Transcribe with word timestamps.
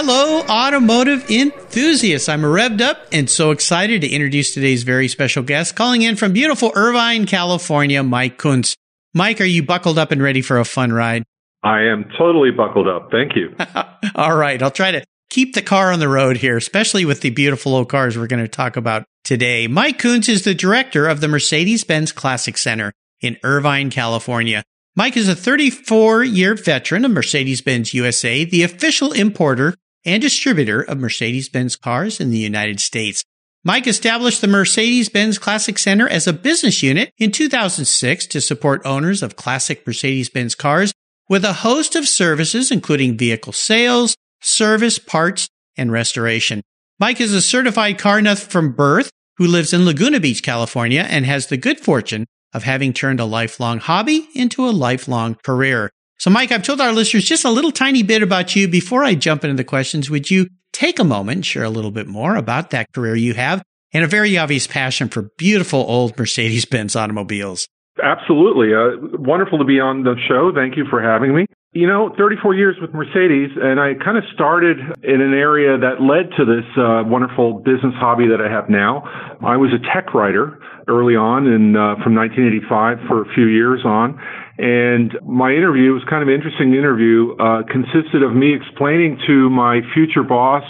Hello, 0.00 0.42
automotive 0.42 1.28
enthusiasts. 1.28 2.28
I'm 2.28 2.42
revved 2.42 2.80
up 2.80 3.08
and 3.10 3.28
so 3.28 3.50
excited 3.50 4.02
to 4.02 4.08
introduce 4.08 4.54
today's 4.54 4.84
very 4.84 5.08
special 5.08 5.42
guest, 5.42 5.74
calling 5.74 6.02
in 6.02 6.14
from 6.14 6.32
beautiful 6.32 6.70
Irvine, 6.76 7.26
California, 7.26 8.04
Mike 8.04 8.38
Kunz. 8.38 8.76
Mike, 9.12 9.40
are 9.40 9.44
you 9.44 9.64
buckled 9.64 9.98
up 9.98 10.12
and 10.12 10.22
ready 10.22 10.40
for 10.40 10.60
a 10.60 10.64
fun 10.64 10.92
ride? 10.92 11.24
I 11.64 11.80
am 11.80 12.08
totally 12.16 12.52
buckled 12.52 12.86
up. 12.86 13.10
Thank 13.10 13.34
you. 13.34 13.56
All 14.14 14.36
right. 14.36 14.62
I'll 14.62 14.70
try 14.70 14.92
to 14.92 15.04
keep 15.30 15.54
the 15.54 15.62
car 15.62 15.92
on 15.92 15.98
the 15.98 16.08
road 16.08 16.36
here, 16.36 16.56
especially 16.56 17.04
with 17.04 17.20
the 17.20 17.30
beautiful 17.30 17.74
old 17.74 17.88
cars 17.88 18.16
we're 18.16 18.28
going 18.28 18.44
to 18.44 18.46
talk 18.46 18.76
about 18.76 19.04
today. 19.24 19.66
Mike 19.66 19.98
Kunz 19.98 20.28
is 20.28 20.44
the 20.44 20.54
director 20.54 21.08
of 21.08 21.20
the 21.20 21.26
Mercedes 21.26 21.82
Benz 21.82 22.12
Classic 22.12 22.56
Center 22.56 22.92
in 23.20 23.36
Irvine, 23.42 23.90
California. 23.90 24.62
Mike 24.94 25.16
is 25.16 25.28
a 25.28 25.34
34 25.34 26.22
year 26.22 26.54
veteran 26.54 27.04
of 27.04 27.10
Mercedes 27.10 27.62
Benz 27.62 27.92
USA, 27.94 28.44
the 28.44 28.62
official 28.62 29.10
importer 29.10 29.74
and 30.08 30.22
distributor 30.22 30.80
of 30.80 30.98
Mercedes 30.98 31.50
Benz 31.50 31.76
cars 31.76 32.18
in 32.18 32.30
the 32.30 32.38
United 32.38 32.80
States. 32.80 33.22
Mike 33.62 33.86
established 33.86 34.40
the 34.40 34.48
Mercedes 34.48 35.10
Benz 35.10 35.38
Classic 35.38 35.78
Center 35.78 36.08
as 36.08 36.26
a 36.26 36.32
business 36.32 36.82
unit 36.82 37.12
in 37.18 37.30
2006 37.30 38.26
to 38.28 38.40
support 38.40 38.80
owners 38.86 39.22
of 39.22 39.36
classic 39.36 39.86
Mercedes 39.86 40.30
Benz 40.30 40.54
cars 40.54 40.94
with 41.28 41.44
a 41.44 41.52
host 41.52 41.94
of 41.94 42.08
services, 42.08 42.70
including 42.70 43.18
vehicle 43.18 43.52
sales, 43.52 44.16
service, 44.40 44.98
parts, 44.98 45.48
and 45.76 45.92
restoration. 45.92 46.62
Mike 46.98 47.20
is 47.20 47.34
a 47.34 47.42
certified 47.42 47.98
car 47.98 48.22
nut 48.22 48.38
from 48.38 48.72
birth 48.72 49.10
who 49.36 49.46
lives 49.46 49.74
in 49.74 49.84
Laguna 49.84 50.20
Beach, 50.20 50.42
California, 50.42 51.02
and 51.02 51.26
has 51.26 51.48
the 51.48 51.58
good 51.58 51.78
fortune 51.78 52.24
of 52.54 52.64
having 52.64 52.94
turned 52.94 53.20
a 53.20 53.26
lifelong 53.26 53.78
hobby 53.78 54.28
into 54.34 54.66
a 54.66 54.70
lifelong 54.70 55.34
career. 55.44 55.90
So, 56.18 56.30
Mike, 56.30 56.50
I've 56.50 56.64
told 56.64 56.80
our 56.80 56.92
listeners 56.92 57.24
just 57.24 57.44
a 57.44 57.50
little 57.50 57.70
tiny 57.70 58.02
bit 58.02 58.24
about 58.24 58.56
you. 58.56 58.66
Before 58.66 59.04
I 59.04 59.14
jump 59.14 59.44
into 59.44 59.54
the 59.54 59.62
questions, 59.62 60.10
would 60.10 60.30
you 60.30 60.48
take 60.72 60.98
a 60.98 61.04
moment 61.04 61.44
share 61.44 61.62
a 61.62 61.70
little 61.70 61.92
bit 61.92 62.08
more 62.08 62.34
about 62.34 62.70
that 62.70 62.92
career 62.92 63.14
you 63.14 63.34
have 63.34 63.62
and 63.92 64.04
a 64.04 64.08
very 64.08 64.36
obvious 64.36 64.66
passion 64.66 65.08
for 65.08 65.30
beautiful 65.38 65.78
old 65.78 66.18
Mercedes 66.18 66.64
Benz 66.64 66.96
automobiles? 66.96 67.68
Absolutely. 68.02 68.74
Uh, 68.74 69.18
wonderful 69.18 69.58
to 69.58 69.64
be 69.64 69.78
on 69.78 70.02
the 70.02 70.16
show. 70.26 70.50
Thank 70.52 70.76
you 70.76 70.86
for 70.90 71.00
having 71.00 71.36
me. 71.36 71.46
You 71.72 71.86
know, 71.86 72.12
34 72.18 72.54
years 72.54 72.76
with 72.80 72.92
Mercedes, 72.94 73.50
and 73.60 73.78
I 73.78 73.92
kind 74.02 74.16
of 74.16 74.24
started 74.32 74.78
in 75.04 75.20
an 75.20 75.34
area 75.34 75.78
that 75.78 76.00
led 76.00 76.34
to 76.36 76.44
this 76.44 76.64
uh, 76.78 77.04
wonderful 77.06 77.60
business 77.60 77.94
hobby 77.94 78.26
that 78.26 78.40
I 78.40 78.50
have 78.50 78.70
now. 78.70 79.04
I 79.44 79.56
was 79.56 79.70
a 79.70 79.78
tech 79.94 80.14
writer 80.14 80.58
early 80.88 81.14
on, 81.14 81.46
and 81.46 81.76
uh, 81.76 82.00
from 82.02 82.16
1985 82.16 83.06
for 83.06 83.22
a 83.22 83.34
few 83.34 83.46
years 83.46 83.82
on. 83.84 84.18
And 84.58 85.16
my 85.24 85.52
interview 85.52 85.92
was 85.92 86.02
kind 86.10 86.20
of 86.22 86.28
an 86.28 86.34
interesting 86.34 86.74
interview. 86.74 87.36
Uh, 87.38 87.62
consisted 87.62 88.22
of 88.22 88.34
me 88.34 88.54
explaining 88.54 89.18
to 89.26 89.48
my 89.50 89.80
future 89.94 90.24
boss 90.24 90.64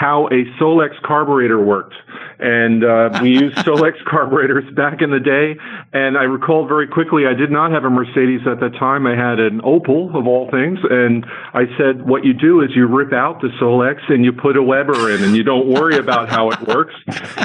how 0.00 0.28
a 0.28 0.46
Solex 0.58 0.98
carburetor 1.02 1.60
worked 1.60 1.94
and 2.40 2.84
uh, 2.84 3.18
we 3.22 3.30
used 3.30 3.56
Solex 3.66 4.02
carburetors 4.04 4.64
back 4.74 5.02
in 5.02 5.10
the 5.10 5.20
day. 5.20 5.60
And 5.92 6.16
I 6.16 6.22
recall 6.22 6.66
very 6.66 6.88
quickly, 6.88 7.26
I 7.26 7.34
did 7.34 7.50
not 7.50 7.70
have 7.70 7.84
a 7.84 7.90
Mercedes 7.90 8.40
at 8.46 8.60
that 8.60 8.74
time. 8.78 9.06
I 9.06 9.14
had 9.14 9.38
an 9.38 9.60
Opel, 9.60 10.14
of 10.16 10.26
all 10.26 10.50
things. 10.50 10.78
And 10.88 11.26
I 11.52 11.66
said, 11.76 12.06
what 12.06 12.24
you 12.24 12.32
do 12.32 12.62
is 12.62 12.70
you 12.74 12.86
rip 12.86 13.12
out 13.12 13.42
the 13.42 13.48
Solex 13.60 14.00
and 14.08 14.24
you 14.24 14.32
put 14.32 14.56
a 14.56 14.62
Weber 14.62 15.10
in, 15.10 15.22
and 15.22 15.36
you 15.36 15.42
don't 15.42 15.68
worry 15.68 15.98
about 15.98 16.28
how 16.28 16.50
it 16.50 16.60
works. 16.66 16.94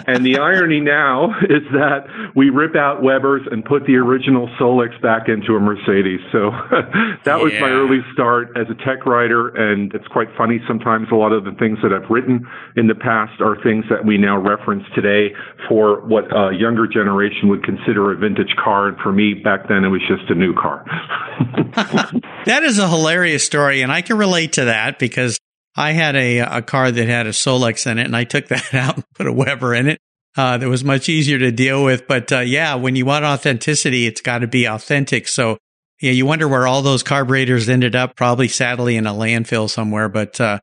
And 0.08 0.26
the 0.26 0.38
irony 0.38 0.80
now 0.80 1.38
is 1.42 1.64
that 1.74 2.08
we 2.36 2.50
rip 2.50 2.76
out 2.76 3.04
Webers 3.04 3.46
and 3.52 3.66
put 3.66 3.86
the 3.86 3.96
original 3.98 4.48
Solex 4.60 5.00
back 5.02 5.28
into 5.28 5.56
a 5.56 5.60
Mercedes. 5.60 6.22
So 6.32 6.52
that 6.72 7.26
yeah. 7.26 7.38
was 7.38 7.52
my 7.60 7.70
early 7.70 8.00
start 8.14 8.56
as 8.56 8.68
a 8.70 8.76
tech 8.86 9.06
writer. 9.06 9.50
And 9.50 9.94
it's 9.94 10.08
quite 10.08 10.30
funny 10.38 10.62
sometimes 10.68 11.10
a 11.12 11.16
lot 11.16 11.34
of 11.34 11.44
the 11.44 11.52
things 11.52 11.80
that 11.84 11.92
I've 11.92 12.10
written 12.10 12.45
in 12.76 12.88
the 12.88 12.96
past 12.96 13.42
are 13.42 13.62
things 13.64 13.86
that 13.90 14.06
we 14.06 14.18
now 14.18 14.38
reference 14.38 14.84
today 14.94 15.34
for 15.68 16.02
what 16.02 16.26
a 16.36 16.54
younger 16.54 16.88
generation 16.88 17.50
would 17.50 17.64
consider 17.64 18.12
a 18.12 18.18
vintage 18.18 18.54
car. 18.62 18.90
And 18.90 18.98
for 18.98 19.12
me, 19.12 19.34
back 19.34 19.68
then, 19.68 19.84
it 19.84 19.90
was 19.90 20.02
just 20.08 20.30
a 20.30 20.36
new 20.36 20.54
car. 20.54 20.84
that 22.46 22.64
is 22.64 22.80
a 22.80 22.88
hilarious 22.88 23.46
story. 23.46 23.82
And 23.82 23.92
I 23.92 24.02
can 24.02 24.18
relate 24.18 24.54
to 24.54 24.66
that 24.66 25.00
because 25.00 25.40
I 25.76 25.92
had 25.92 26.16
a, 26.16 26.40
a 26.40 26.62
car 26.62 26.92
that 26.92 27.08
had 27.08 27.28
a 27.28 27.32
Solex 27.32 27.90
in 27.90 28.00
it 28.00 28.06
and 28.06 28.16
I 28.16 28.24
took 28.24 28.48
that 28.50 28.74
out 28.74 28.96
and 28.96 29.06
put 29.14 29.28
a 29.28 29.34
Weber 29.34 29.74
in 29.74 29.88
it. 29.88 30.00
Uh, 30.38 30.58
that 30.58 30.68
was 30.68 30.84
much 30.84 31.08
easier 31.08 31.40
to 31.40 31.50
deal 31.50 31.84
with. 31.84 32.08
But, 32.10 32.30
uh, 32.32 32.40
yeah, 32.40 32.76
when 32.76 32.98
you 32.98 33.06
want 33.06 33.24
authenticity, 33.24 34.06
it's 34.06 34.20
got 34.20 34.40
to 34.40 34.48
be 34.48 34.66
authentic. 34.66 35.30
So, 35.30 35.58
yeah, 36.02 36.12
you 36.12 36.26
wonder 36.26 36.46
where 36.46 36.68
all 36.68 36.82
those 36.82 37.04
carburetors 37.04 37.70
ended 37.70 37.96
up, 37.96 38.18
probably 38.18 38.50
sadly 38.50 38.98
in 38.98 39.08
a 39.08 39.14
landfill 39.14 39.70
somewhere. 39.70 40.10
But, 40.10 40.42
uh, 40.42 40.60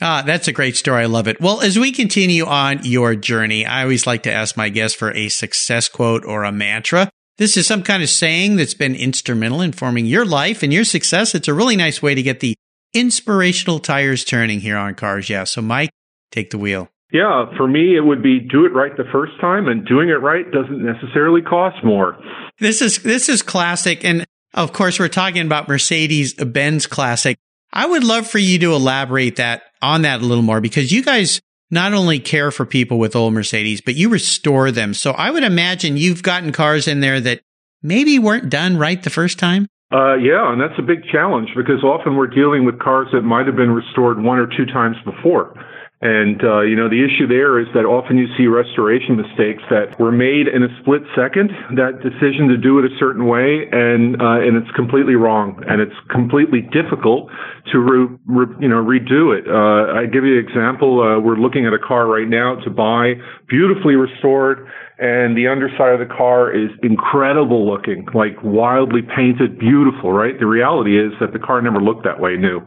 Ah, 0.00 0.22
that's 0.26 0.48
a 0.48 0.52
great 0.52 0.76
story. 0.76 1.02
I 1.02 1.06
love 1.06 1.28
it. 1.28 1.40
Well, 1.40 1.60
as 1.60 1.78
we 1.78 1.92
continue 1.92 2.44
on 2.44 2.80
your 2.82 3.14
journey, 3.14 3.64
I 3.64 3.82
always 3.82 4.06
like 4.06 4.24
to 4.24 4.32
ask 4.32 4.56
my 4.56 4.68
guests 4.68 4.96
for 4.96 5.12
a 5.12 5.28
success 5.28 5.88
quote 5.88 6.24
or 6.24 6.44
a 6.44 6.52
mantra. 6.52 7.10
This 7.38 7.56
is 7.56 7.66
some 7.66 7.82
kind 7.82 8.02
of 8.02 8.08
saying 8.08 8.56
that's 8.56 8.74
been 8.74 8.94
instrumental 8.94 9.60
in 9.60 9.72
forming 9.72 10.06
your 10.06 10.24
life 10.24 10.62
and 10.62 10.72
your 10.72 10.84
success. 10.84 11.34
It's 11.34 11.48
a 11.48 11.54
really 11.54 11.76
nice 11.76 12.02
way 12.02 12.14
to 12.14 12.22
get 12.22 12.40
the 12.40 12.56
inspirational 12.92 13.80
tires 13.80 14.24
turning 14.24 14.60
here 14.60 14.76
on 14.76 14.94
Cars. 14.94 15.28
Yeah. 15.28 15.44
So, 15.44 15.60
Mike, 15.60 15.90
take 16.30 16.50
the 16.50 16.58
wheel. 16.58 16.88
Yeah, 17.12 17.46
for 17.56 17.68
me, 17.68 17.96
it 17.96 18.00
would 18.00 18.22
be 18.22 18.40
do 18.40 18.64
it 18.66 18.72
right 18.72 18.96
the 18.96 19.04
first 19.12 19.40
time, 19.40 19.68
and 19.68 19.86
doing 19.86 20.08
it 20.08 20.20
right 20.20 20.50
doesn't 20.50 20.84
necessarily 20.84 21.42
cost 21.42 21.84
more. 21.84 22.16
This 22.58 22.82
is 22.82 23.04
this 23.04 23.28
is 23.28 23.40
classic, 23.40 24.04
and 24.04 24.24
of 24.52 24.72
course, 24.72 24.98
we're 24.98 25.06
talking 25.06 25.46
about 25.46 25.68
Mercedes 25.68 26.34
Benz 26.34 26.88
classic. 26.88 27.36
I 27.72 27.86
would 27.86 28.02
love 28.02 28.26
for 28.26 28.38
you 28.38 28.58
to 28.60 28.74
elaborate 28.74 29.36
that 29.36 29.62
on 29.84 30.02
that 30.02 30.20
a 30.20 30.24
little 30.24 30.42
more 30.42 30.60
because 30.60 30.90
you 30.90 31.02
guys 31.02 31.40
not 31.70 31.92
only 31.92 32.18
care 32.18 32.50
for 32.50 32.64
people 32.64 32.98
with 32.98 33.16
old 33.16 33.34
Mercedes, 33.34 33.80
but 33.80 33.94
you 33.94 34.08
restore 34.08 34.70
them. 34.70 34.94
So 34.94 35.12
I 35.12 35.30
would 35.30 35.42
imagine 35.42 35.96
you've 35.96 36.22
gotten 36.22 36.52
cars 36.52 36.88
in 36.88 37.00
there 37.00 37.20
that 37.20 37.40
maybe 37.82 38.18
weren't 38.18 38.48
done 38.48 38.76
right 38.78 39.02
the 39.02 39.10
first 39.10 39.38
time. 39.38 39.66
Uh, 39.92 40.14
yeah, 40.16 40.50
and 40.50 40.60
that's 40.60 40.78
a 40.78 40.82
big 40.82 41.04
challenge 41.12 41.50
because 41.54 41.84
often 41.84 42.16
we're 42.16 42.26
dealing 42.26 42.64
with 42.64 42.78
cars 42.80 43.08
that 43.12 43.22
might 43.22 43.46
have 43.46 43.56
been 43.56 43.70
restored 43.70 44.20
one 44.20 44.38
or 44.38 44.46
two 44.46 44.66
times 44.66 44.96
before. 45.04 45.54
And, 46.04 46.44
uh, 46.44 46.60
you 46.60 46.76
know, 46.76 46.90
the 46.90 47.00
issue 47.00 47.26
there 47.26 47.58
is 47.58 47.66
that 47.72 47.88
often 47.88 48.18
you 48.18 48.28
see 48.36 48.46
restoration 48.46 49.16
mistakes 49.16 49.62
that 49.70 49.98
were 49.98 50.12
made 50.12 50.48
in 50.48 50.62
a 50.62 50.68
split 50.80 51.00
second, 51.16 51.48
that 51.80 52.04
decision 52.04 52.46
to 52.48 52.58
do 52.58 52.78
it 52.78 52.84
a 52.84 52.92
certain 53.00 53.24
way, 53.24 53.64
and, 53.72 54.20
uh, 54.20 54.44
and 54.44 54.54
it's 54.60 54.70
completely 54.76 55.14
wrong. 55.14 55.64
And 55.66 55.80
it's 55.80 55.96
completely 56.10 56.60
difficult 56.60 57.32
to, 57.72 57.78
re, 57.80 58.18
re, 58.26 58.44
you 58.60 58.68
know, 58.68 58.84
redo 58.84 59.32
it. 59.32 59.48
Uh, 59.48 59.96
I 59.96 60.04
give 60.04 60.28
you 60.28 60.38
an 60.38 60.44
example. 60.44 61.00
Uh, 61.00 61.18
we're 61.20 61.40
looking 61.40 61.64
at 61.64 61.72
a 61.72 61.80
car 61.80 62.06
right 62.06 62.28
now 62.28 62.56
to 62.56 62.68
buy, 62.68 63.14
beautifully 63.48 63.96
restored, 63.96 64.68
and 64.98 65.36
the 65.36 65.48
underside 65.48 65.98
of 65.98 65.98
the 65.98 66.14
car 66.14 66.54
is 66.54 66.70
incredible 66.82 67.66
looking, 67.66 68.06
like 68.14 68.36
wildly 68.44 69.02
painted, 69.02 69.58
beautiful, 69.58 70.12
right? 70.12 70.38
The 70.38 70.46
reality 70.46 70.98
is 70.98 71.12
that 71.20 71.32
the 71.32 71.40
car 71.40 71.60
never 71.60 71.80
looked 71.80 72.04
that 72.04 72.20
way 72.20 72.36
new. 72.36 72.60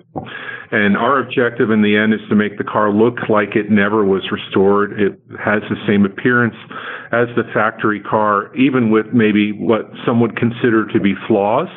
And 0.71 0.97
our 0.97 1.19
objective 1.19 1.71
in 1.71 1.81
the 1.81 1.95
end 1.95 2.13
is 2.13 2.19
to 2.27 2.35
make 2.35 2.57
the 2.57 2.65
car 2.65 2.91
look 2.91 3.29
like 3.29 3.56
it 3.56 3.71
never 3.71 4.03
was 4.03 4.27
restored. 4.29 5.00
It 5.00 5.18
has 5.39 5.63
the 5.69 5.79
same 5.88 6.03
appearance 6.03 6.56
as 7.13 7.31
the 7.38 7.47
factory 7.53 8.01
car, 8.01 8.53
even 8.56 8.91
with 8.91 9.07
maybe 9.13 9.53
what 9.53 9.89
some 10.06 10.19
would 10.19 10.35
consider 10.35 10.85
to 10.91 11.00
be 11.00 11.15
flaws 11.27 11.69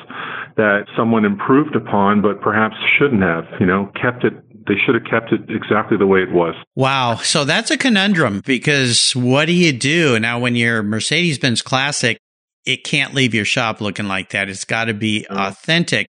that 0.57 0.87
someone 0.97 1.25
improved 1.25 1.77
upon, 1.77 2.23
but 2.23 2.41
perhaps 2.41 2.75
shouldn't 2.99 3.23
have, 3.23 3.45
you 3.61 3.67
know, 3.67 3.91
kept 3.95 4.25
it 4.25 4.35
they 4.71 4.77
should 4.87 4.95
have 4.95 5.05
kept 5.05 5.33
it 5.33 5.41
exactly 5.49 5.97
the 5.97 6.07
way 6.07 6.23
it 6.23 6.31
was. 6.31 6.55
Wow. 6.77 7.17
So 7.17 7.45
that's 7.45 7.73
a 7.73 7.77
conundrum 7.77 8.41
because 8.47 9.11
what 9.17 9.47
do 9.47 9.53
you 9.53 9.73
do 9.73 10.17
now 10.21 10.39
when 10.39 10.55
your 10.55 10.85
Mercedes 10.85 11.41
Benz 11.41 11.61
Classic, 11.61 12.17
it 12.65 12.85
can't 12.85 13.13
leave 13.13 13.35
your 13.35 13.45
shop 13.45 13.81
looking 13.81 14.07
like 14.07 14.31
that. 14.31 14.49
It's 14.49 14.65
got 14.65 14.85
to 14.85 14.95
be 14.95 15.27
authentic. 15.29 16.07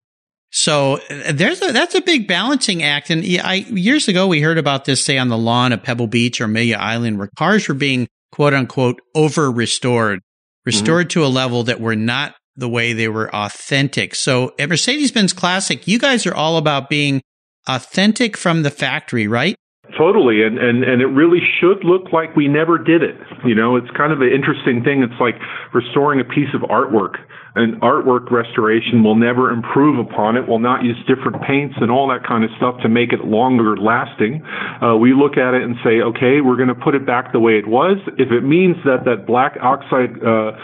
So 0.51 0.99
uh, 1.09 1.31
there's 1.31 1.59
a, 1.63 1.71
that's 1.71 1.95
a 1.95 2.01
big 2.01 2.27
balancing 2.27 2.83
act. 2.83 3.09
And 3.09 3.23
I, 3.41 3.65
years 3.69 4.07
ago, 4.07 4.27
we 4.27 4.41
heard 4.41 4.59
about 4.59 4.85
this, 4.85 5.03
say 5.03 5.17
on 5.17 5.29
the 5.29 5.37
lawn 5.37 5.71
of 5.71 5.81
Pebble 5.81 6.07
Beach 6.07 6.39
or 6.39 6.43
Amelia 6.43 6.77
Island, 6.77 7.17
where 7.17 7.31
cars 7.39 7.67
were 7.67 7.73
being 7.73 8.07
quote 8.31 8.53
unquote 8.53 9.01
over 9.15 9.49
restored, 9.49 10.19
restored 10.67 11.07
mm-hmm. 11.07 11.21
to 11.21 11.25
a 11.25 11.27
level 11.27 11.63
that 11.63 11.81
were 11.81 11.95
not 11.95 12.35
the 12.55 12.69
way 12.69 12.93
they 12.93 13.07
were 13.07 13.33
authentic. 13.33 14.13
So 14.13 14.53
at 14.59 14.69
Mercedes 14.69 15.11
Benz 15.11 15.33
Classic, 15.33 15.87
you 15.87 15.97
guys 15.97 16.27
are 16.27 16.35
all 16.35 16.57
about 16.57 16.89
being 16.89 17.21
authentic 17.67 18.37
from 18.37 18.63
the 18.63 18.71
factory, 18.71 19.27
right? 19.27 19.55
Totally, 19.97 20.43
and, 20.43 20.57
and 20.57 20.83
and 20.83 21.01
it 21.01 21.07
really 21.07 21.41
should 21.59 21.83
look 21.83 22.13
like 22.13 22.35
we 22.35 22.47
never 22.47 22.77
did 22.77 23.03
it. 23.03 23.15
You 23.45 23.55
know, 23.55 23.75
it's 23.75 23.89
kind 23.91 24.13
of 24.13 24.21
an 24.21 24.29
interesting 24.31 24.83
thing. 24.83 25.03
It's 25.03 25.19
like 25.19 25.35
restoring 25.73 26.19
a 26.21 26.23
piece 26.23 26.53
of 26.53 26.61
artwork 26.61 27.15
an 27.55 27.79
artwork 27.81 28.31
restoration 28.31 29.03
will 29.03 29.15
never 29.15 29.51
improve 29.51 29.99
upon 29.99 30.37
it, 30.37 30.47
will 30.47 30.59
not 30.59 30.83
use 30.83 30.97
different 31.07 31.41
paints 31.43 31.75
and 31.81 31.91
all 31.91 32.07
that 32.07 32.25
kind 32.25 32.43
of 32.43 32.49
stuff 32.57 32.75
to 32.81 32.89
make 32.89 33.11
it 33.11 33.25
longer 33.25 33.75
lasting. 33.75 34.41
Uh, 34.81 34.95
we 34.95 35.13
look 35.13 35.37
at 35.37 35.53
it 35.53 35.63
and 35.63 35.75
say, 35.83 35.99
okay, 35.99 36.39
we're 36.39 36.55
going 36.55 36.71
to 36.71 36.75
put 36.75 36.95
it 36.95 37.05
back 37.05 37.33
the 37.33 37.39
way 37.39 37.57
it 37.57 37.67
was. 37.67 37.97
If 38.17 38.31
it 38.31 38.41
means 38.41 38.77
that 38.85 39.03
that 39.05 39.27
black 39.27 39.57
oxide 39.61 40.15
uh, 40.23 40.55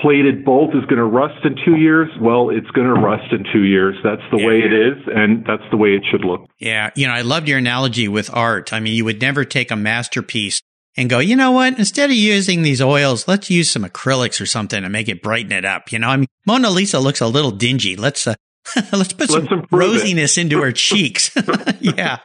plated 0.00 0.44
bolt 0.44 0.74
is 0.74 0.84
going 0.86 1.00
to 1.00 1.04
rust 1.04 1.44
in 1.44 1.56
two 1.64 1.76
years, 1.76 2.08
well, 2.20 2.48
it's 2.48 2.70
going 2.70 2.88
to 2.88 3.00
rust 3.00 3.32
in 3.32 3.44
two 3.52 3.64
years. 3.64 3.96
That's 4.02 4.22
the 4.30 4.38
yeah. 4.38 4.46
way 4.46 4.58
it 4.60 4.72
is, 4.72 4.98
and 5.14 5.44
that's 5.44 5.64
the 5.70 5.76
way 5.76 5.90
it 5.90 6.02
should 6.10 6.24
look. 6.24 6.48
Yeah, 6.58 6.90
you 6.96 7.06
know, 7.06 7.12
I 7.12 7.22
loved 7.22 7.48
your 7.48 7.58
analogy 7.58 8.08
with 8.08 8.30
art. 8.32 8.72
I 8.72 8.80
mean, 8.80 8.94
you 8.94 9.04
would 9.04 9.20
never 9.20 9.44
take 9.44 9.70
a 9.70 9.76
masterpiece 9.76 10.62
and 10.96 11.08
go, 11.08 11.18
you 11.18 11.36
know 11.36 11.52
what? 11.52 11.78
Instead 11.78 12.10
of 12.10 12.16
using 12.16 12.62
these 12.62 12.82
oils, 12.82 13.26
let's 13.26 13.50
use 13.50 13.70
some 13.70 13.84
acrylics 13.84 14.40
or 14.40 14.46
something 14.46 14.82
and 14.82 14.92
make 14.92 15.08
it 15.08 15.22
brighten 15.22 15.52
it 15.52 15.64
up. 15.64 15.92
You 15.92 15.98
know, 15.98 16.08
I 16.08 16.16
mean, 16.16 16.28
Mona 16.46 16.70
Lisa 16.70 16.98
looks 16.98 17.20
a 17.20 17.26
little 17.26 17.50
dingy. 17.50 17.96
Let's, 17.96 18.26
uh, 18.26 18.34
let's 18.92 19.12
put 19.12 19.30
let's 19.30 19.48
some 19.48 19.62
rosiness 19.72 20.36
it. 20.36 20.42
into 20.42 20.60
her 20.62 20.72
cheeks. 20.72 21.30
yeah. 21.80 22.18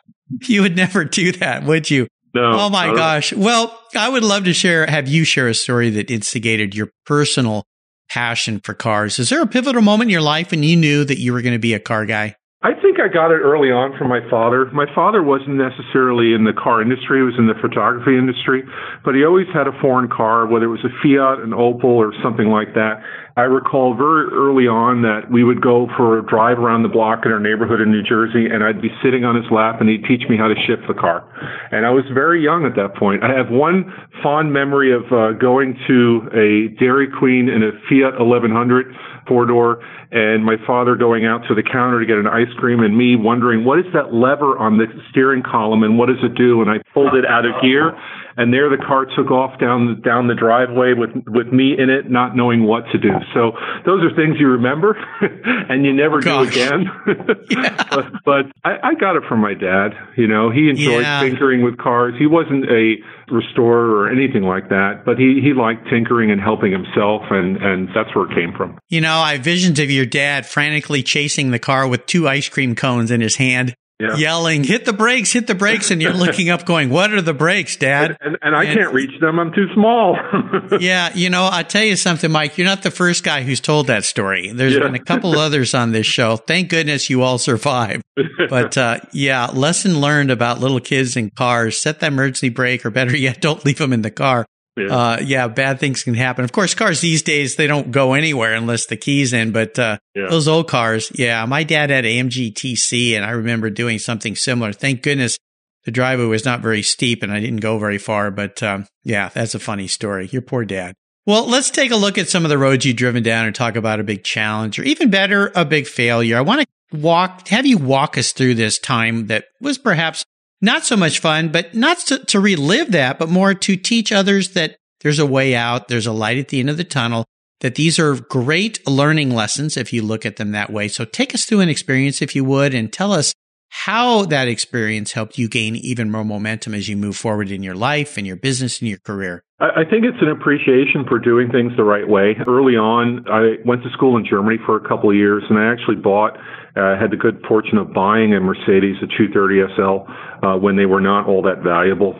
You 0.43 0.61
would 0.63 0.75
never 0.75 1.05
do 1.05 1.31
that, 1.33 1.63
would 1.63 1.89
you? 1.89 2.07
No. 2.33 2.51
Oh 2.53 2.69
my 2.69 2.93
gosh. 2.93 3.31
Well, 3.31 3.79
I 3.95 4.09
would 4.09 4.23
love 4.23 4.43
to 4.43 4.53
share, 4.53 4.85
have 4.85 5.07
you 5.07 5.23
share 5.23 5.47
a 5.47 5.53
story 5.53 5.89
that 5.91 6.11
instigated 6.11 6.75
your 6.75 6.91
personal 7.05 7.63
passion 8.09 8.59
for 8.59 8.73
cars. 8.73 9.19
Is 9.19 9.29
there 9.29 9.41
a 9.41 9.47
pivotal 9.47 9.81
moment 9.81 10.07
in 10.07 10.11
your 10.11 10.21
life 10.21 10.51
when 10.51 10.63
you 10.63 10.75
knew 10.75 11.03
that 11.03 11.19
you 11.19 11.33
were 11.33 11.41
going 11.41 11.53
to 11.53 11.59
be 11.59 11.73
a 11.73 11.79
car 11.79 12.05
guy? 12.05 12.35
I 12.67 12.75
think 12.81 12.99
I 12.99 13.07
got 13.07 13.31
it 13.31 13.39
early 13.39 13.71
on 13.71 13.97
from 13.97 14.09
my 14.11 14.19
father. 14.29 14.67
My 14.75 14.93
father 14.93 15.23
wasn't 15.23 15.55
necessarily 15.55 16.33
in 16.35 16.43
the 16.43 16.51
car 16.51 16.81
industry, 16.81 17.19
he 17.19 17.23
was 17.23 17.39
in 17.39 17.47
the 17.47 17.55
photography 17.63 18.19
industry, 18.19 18.67
but 19.05 19.15
he 19.15 19.23
always 19.23 19.47
had 19.55 19.71
a 19.71 19.75
foreign 19.79 20.11
car, 20.11 20.45
whether 20.45 20.65
it 20.65 20.75
was 20.75 20.83
a 20.83 20.91
Fiat, 20.99 21.39
an 21.39 21.55
Opel, 21.55 21.95
or 21.95 22.11
something 22.21 22.51
like 22.51 22.75
that. 22.75 22.99
I 23.37 23.45
recall 23.45 23.93
very 23.93 24.33
early 24.33 24.65
on 24.65 25.05
that 25.05 25.29
we 25.29 25.43
would 25.43 25.61
go 25.61 25.85
for 25.95 26.17
a 26.17 26.25
drive 26.25 26.57
around 26.57 26.81
the 26.81 26.89
block 26.89 27.21
in 27.23 27.31
our 27.31 27.39
neighborhood 27.39 27.79
in 27.79 27.91
New 27.91 28.01
Jersey, 28.01 28.49
and 28.49 28.63
I'd 28.65 28.81
be 28.81 28.89
sitting 29.05 29.25
on 29.25 29.37
his 29.37 29.45
lap, 29.53 29.77
and 29.79 29.87
he'd 29.87 30.03
teach 30.09 30.25
me 30.27 30.41
how 30.41 30.49
to 30.49 30.57
shift 30.65 30.89
the 30.89 30.97
car. 30.97 31.21
And 31.69 31.85
I 31.85 31.91
was 31.93 32.03
very 32.17 32.41
young 32.41 32.65
at 32.65 32.73
that 32.81 32.97
point. 32.97 33.21
I 33.21 33.37
have 33.37 33.53
one 33.53 33.93
fond 34.25 34.51
memory 34.51 34.89
of 34.89 35.05
uh, 35.13 35.37
going 35.37 35.77
to 35.85 36.25
a 36.33 36.73
Dairy 36.81 37.05
Queen 37.13 37.45
in 37.45 37.61
a 37.61 37.77
Fiat 37.85 38.17
1100 38.17 38.89
four 39.27 39.45
door 39.45 39.83
and 40.09 40.43
my 40.43 40.55
father 40.65 40.95
going 40.95 41.25
out 41.25 41.41
to 41.49 41.53
the 41.53 41.61
counter 41.61 41.99
to 41.99 42.05
get 42.05 42.15
an 42.15 42.27
ice 42.27 42.47
cream 42.57 42.79
and 42.79 42.97
me 42.97 43.17
wondering 43.17 43.65
what 43.65 43.77
is 43.77 43.85
that 43.93 44.13
lever 44.13 44.57
on 44.57 44.77
the 44.77 44.87
steering 45.11 45.43
column 45.43 45.83
and 45.83 45.99
what 45.99 46.07
does 46.07 46.23
it 46.23 46.33
do 46.35 46.61
and 46.61 46.71
I 46.71 46.79
pulled 46.93 47.13
it 47.13 47.25
out 47.25 47.43
of 47.43 47.51
gear 47.61 47.91
and 48.37 48.53
there 48.53 48.69
the 48.69 48.77
car 48.77 49.05
took 49.17 49.31
off 49.31 49.59
down 49.59 49.99
down 50.01 50.27
the 50.27 50.35
driveway 50.35 50.93
with 50.93 51.09
with 51.27 51.47
me 51.47 51.73
in 51.77 51.89
it 51.89 52.09
not 52.09 52.35
knowing 52.35 52.63
what 52.63 52.85
to 52.91 52.97
do 52.97 53.09
so 53.33 53.51
those 53.85 54.03
are 54.03 54.15
things 54.15 54.37
you 54.39 54.47
remember 54.47 54.95
and 55.69 55.83
you 55.85 55.91
never 55.91 56.21
Gosh. 56.21 56.53
do 56.53 56.61
again 56.61 56.85
yeah. 57.49 57.83
but, 57.89 58.05
but 58.23 58.45
I, 58.63 58.91
I 58.91 58.93
got 58.93 59.17
it 59.17 59.23
from 59.27 59.41
my 59.41 59.53
dad 59.53 59.89
you 60.15 60.27
know 60.27 60.49
he 60.49 60.69
enjoyed 60.69 61.01
yeah. 61.01 61.21
tinkering 61.21 61.63
with 61.63 61.77
cars 61.77 62.13
he 62.17 62.27
wasn't 62.27 62.65
a 62.65 62.95
restorer 63.29 63.91
or 63.97 64.09
anything 64.09 64.43
like 64.43 64.69
that 64.69 65.03
but 65.05 65.17
he 65.17 65.41
he 65.43 65.53
liked 65.53 65.89
tinkering 65.89 66.31
and 66.31 66.39
helping 66.39 66.71
himself 66.71 67.23
and 67.29 67.57
and 67.57 67.89
that's 67.93 68.15
where 68.15 68.29
it 68.29 68.35
came 68.35 68.53
from 68.55 68.77
you 68.87 69.01
know 69.01 69.17
i 69.19 69.37
visions 69.37 69.79
of 69.79 69.91
your 69.91 70.05
dad 70.05 70.45
frantically 70.45 71.03
chasing 71.03 71.51
the 71.51 71.59
car 71.59 71.87
with 71.87 72.05
two 72.05 72.27
ice 72.27 72.47
cream 72.47 72.75
cones 72.75 73.11
in 73.11 73.19
his 73.19 73.35
hand 73.35 73.75
yeah. 73.99 74.15
yelling, 74.15 74.63
hit 74.63 74.85
the 74.85 74.93
brakes, 74.93 75.31
hit 75.31 75.47
the 75.47 75.55
brakes. 75.55 75.91
And 75.91 76.01
you're 76.01 76.13
looking 76.25 76.49
up 76.49 76.65
going, 76.65 76.89
what 76.89 77.11
are 77.13 77.21
the 77.21 77.33
brakes, 77.33 77.75
dad? 77.75 78.11
And, 78.11 78.17
and, 78.21 78.37
and 78.41 78.55
I 78.55 78.65
and, 78.65 78.77
can't 78.77 78.93
reach 78.93 79.19
them. 79.19 79.39
I'm 79.39 79.51
too 79.51 79.67
small. 79.73 80.17
yeah. 80.79 81.11
You 81.13 81.29
know, 81.29 81.43
I'll 81.43 81.63
tell 81.63 81.83
you 81.83 81.95
something, 81.95 82.31
Mike. 82.31 82.57
You're 82.57 82.67
not 82.67 82.83
the 82.83 82.91
first 82.91 83.23
guy 83.23 83.43
who's 83.43 83.59
told 83.59 83.87
that 83.87 84.05
story. 84.05 84.51
There's 84.51 84.73
yeah. 84.73 84.79
been 84.79 84.95
a 84.95 85.03
couple 85.03 85.31
others 85.39 85.73
on 85.73 85.91
this 85.91 86.07
show. 86.07 86.37
Thank 86.37 86.69
goodness 86.69 87.09
you 87.09 87.23
all 87.23 87.37
survived. 87.37 88.03
But, 88.49 88.77
uh, 88.77 88.99
yeah, 89.11 89.47
lesson 89.47 89.99
learned 89.99 90.31
about 90.31 90.59
little 90.59 90.79
kids 90.79 91.15
in 91.15 91.29
cars. 91.31 91.77
Set 91.77 91.99
that 91.99 92.11
emergency 92.11 92.49
brake 92.49 92.85
or 92.85 92.89
better 92.89 93.15
yet, 93.15 93.41
don't 93.41 93.63
leave 93.65 93.77
them 93.77 93.93
in 93.93 94.01
the 94.01 94.11
car. 94.11 94.45
Yeah. 94.77 94.95
Uh, 94.95 95.19
yeah, 95.23 95.47
bad 95.47 95.79
things 95.79 96.03
can 96.03 96.13
happen. 96.13 96.43
Of 96.45 96.51
course, 96.51 96.75
cars 96.75 97.01
these 97.01 97.23
days, 97.23 97.55
they 97.55 97.67
don't 97.67 97.91
go 97.91 98.13
anywhere 98.13 98.53
unless 98.53 98.85
the 98.85 98.95
key's 98.95 99.33
in, 99.33 99.51
but, 99.51 99.77
uh, 99.79 99.97
yeah. 100.13 100.27
those 100.29 100.47
old 100.47 100.67
cars, 100.67 101.11
yeah, 101.15 101.45
my 101.45 101.63
dad 101.63 101.89
had 101.89 102.05
an 102.05 102.29
MG 102.29 102.53
TC 102.53 103.15
and 103.15 103.25
I 103.25 103.31
remember 103.31 103.69
doing 103.69 103.97
something 103.97 104.35
similar. 104.35 104.71
Thank 104.71 105.01
goodness 105.01 105.37
the 105.85 105.91
driveway 105.91 106.25
was 106.25 106.45
not 106.45 106.61
very 106.61 106.83
steep 106.83 107.23
and 107.23 107.31
I 107.31 107.39
didn't 107.39 107.61
go 107.61 107.79
very 107.79 107.97
far, 107.97 108.29
but, 108.29 108.61
um, 108.61 108.85
yeah, 109.03 109.29
that's 109.29 109.55
a 109.55 109.59
funny 109.59 109.87
story. 109.87 110.29
Your 110.31 110.43
poor 110.43 110.63
dad. 110.63 110.93
Well, 111.25 111.47
let's 111.47 111.71
take 111.71 111.91
a 111.91 111.97
look 111.97 112.17
at 112.17 112.29
some 112.29 112.45
of 112.45 112.49
the 112.49 112.57
roads 112.57 112.85
you've 112.85 112.95
driven 112.95 113.23
down 113.23 113.45
and 113.45 113.55
talk 113.55 113.75
about 113.75 113.99
a 113.99 114.03
big 114.03 114.23
challenge 114.23 114.79
or 114.79 114.83
even 114.83 115.09
better, 115.09 115.51
a 115.55 115.65
big 115.65 115.87
failure. 115.87 116.37
I 116.37 116.41
want 116.41 116.61
to 116.61 116.97
walk, 116.97 117.47
have 117.49 117.65
you 117.65 117.77
walk 117.77 118.17
us 118.17 118.31
through 118.31 118.55
this 118.55 118.79
time 118.79 119.27
that 119.27 119.45
was 119.59 119.77
perhaps 119.77 120.23
not 120.61 120.85
so 120.85 120.95
much 120.95 121.19
fun, 121.19 121.49
but 121.49 121.73
not 121.73 121.99
to, 121.99 122.19
to 122.25 122.39
relive 122.39 122.91
that, 122.91 123.19
but 123.19 123.29
more 123.29 123.53
to 123.53 123.75
teach 123.75 124.11
others 124.11 124.49
that 124.49 124.77
there's 125.01 125.19
a 125.19 125.25
way 125.25 125.55
out. 125.55 125.87
There's 125.87 126.07
a 126.07 126.11
light 126.11 126.37
at 126.37 126.49
the 126.49 126.59
end 126.59 126.69
of 126.69 126.77
the 126.77 126.83
tunnel 126.83 127.25
that 127.61 127.75
these 127.75 127.97
are 127.99 128.15
great 128.15 128.85
learning 128.87 129.31
lessons 129.31 129.77
if 129.77 129.91
you 129.91 130.01
look 130.01 130.25
at 130.25 130.37
them 130.37 130.51
that 130.51 130.71
way. 130.71 130.87
So 130.87 131.05
take 131.05 131.33
us 131.33 131.45
through 131.45 131.61
an 131.61 131.69
experience, 131.69 132.21
if 132.21 132.35
you 132.35 132.43
would, 132.45 132.73
and 132.73 132.91
tell 132.91 133.11
us 133.11 133.33
how 133.69 134.23
that 134.25 134.47
experience 134.47 135.11
helped 135.11 135.37
you 135.37 135.47
gain 135.47 135.75
even 135.75 136.09
more 136.09 136.23
momentum 136.23 136.73
as 136.73 136.87
you 136.87 136.95
move 136.95 137.17
forward 137.17 137.51
in 137.51 137.63
your 137.63 137.75
life 137.75 138.17
and 138.17 138.25
your 138.25 138.35
business 138.35 138.79
and 138.79 138.87
your 138.87 138.99
career. 138.99 139.43
I 139.59 139.83
think 139.89 140.05
it's 140.05 140.21
an 140.21 140.29
appreciation 140.29 141.03
for 141.07 141.17
doing 141.19 141.49
things 141.49 141.73
the 141.75 141.83
right 141.83 142.07
way. 142.07 142.35
Early 142.47 142.75
on, 142.75 143.25
I 143.27 143.55
went 143.65 143.83
to 143.83 143.89
school 143.89 144.15
in 144.15 144.25
Germany 144.25 144.57
for 144.65 144.77
a 144.77 144.87
couple 144.87 145.09
of 145.09 145.15
years, 145.15 145.43
and 145.49 145.57
I 145.57 145.71
actually 145.71 145.95
bought, 145.95 146.37
uh, 146.77 146.99
had 146.99 147.11
the 147.11 147.17
good 147.17 147.43
fortune 147.47 147.77
of 147.77 147.93
buying 147.93 148.33
a 148.33 148.39
Mercedes, 148.39 148.97
a 149.01 149.07
230 149.07 149.73
SL, 149.75 150.45
uh, 150.45 150.57
when 150.57 150.75
they 150.75 150.85
were 150.85 151.01
not 151.01 151.27
all 151.27 151.41
that 151.41 151.63
valuable. 151.63 152.19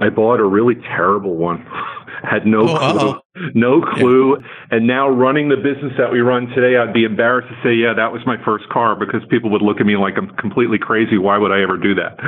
I 0.00 0.08
bought 0.08 0.40
a 0.40 0.44
really 0.44 0.74
terrible 0.74 1.36
one. 1.36 1.64
had 2.22 2.46
no 2.46 2.68
oh, 2.68 2.78
clue, 2.78 3.10
uh-oh. 3.10 3.20
no 3.54 3.82
clue. 3.82 4.36
Yeah. 4.38 4.46
And 4.70 4.86
now 4.86 5.08
running 5.08 5.48
the 5.48 5.56
business 5.56 5.92
that 5.98 6.12
we 6.12 6.20
run 6.20 6.46
today, 6.48 6.76
I'd 6.76 6.92
be 6.92 7.04
embarrassed 7.04 7.48
to 7.48 7.56
say, 7.62 7.74
yeah, 7.74 7.92
that 7.94 8.12
was 8.12 8.22
my 8.26 8.36
first 8.44 8.68
car 8.68 8.96
because 8.96 9.22
people 9.28 9.50
would 9.50 9.62
look 9.62 9.80
at 9.80 9.86
me 9.86 9.96
like 9.96 10.14
I'm 10.16 10.30
completely 10.36 10.78
crazy. 10.78 11.18
Why 11.18 11.38
would 11.38 11.52
I 11.52 11.62
ever 11.62 11.76
do 11.76 11.94
that? 11.96 12.18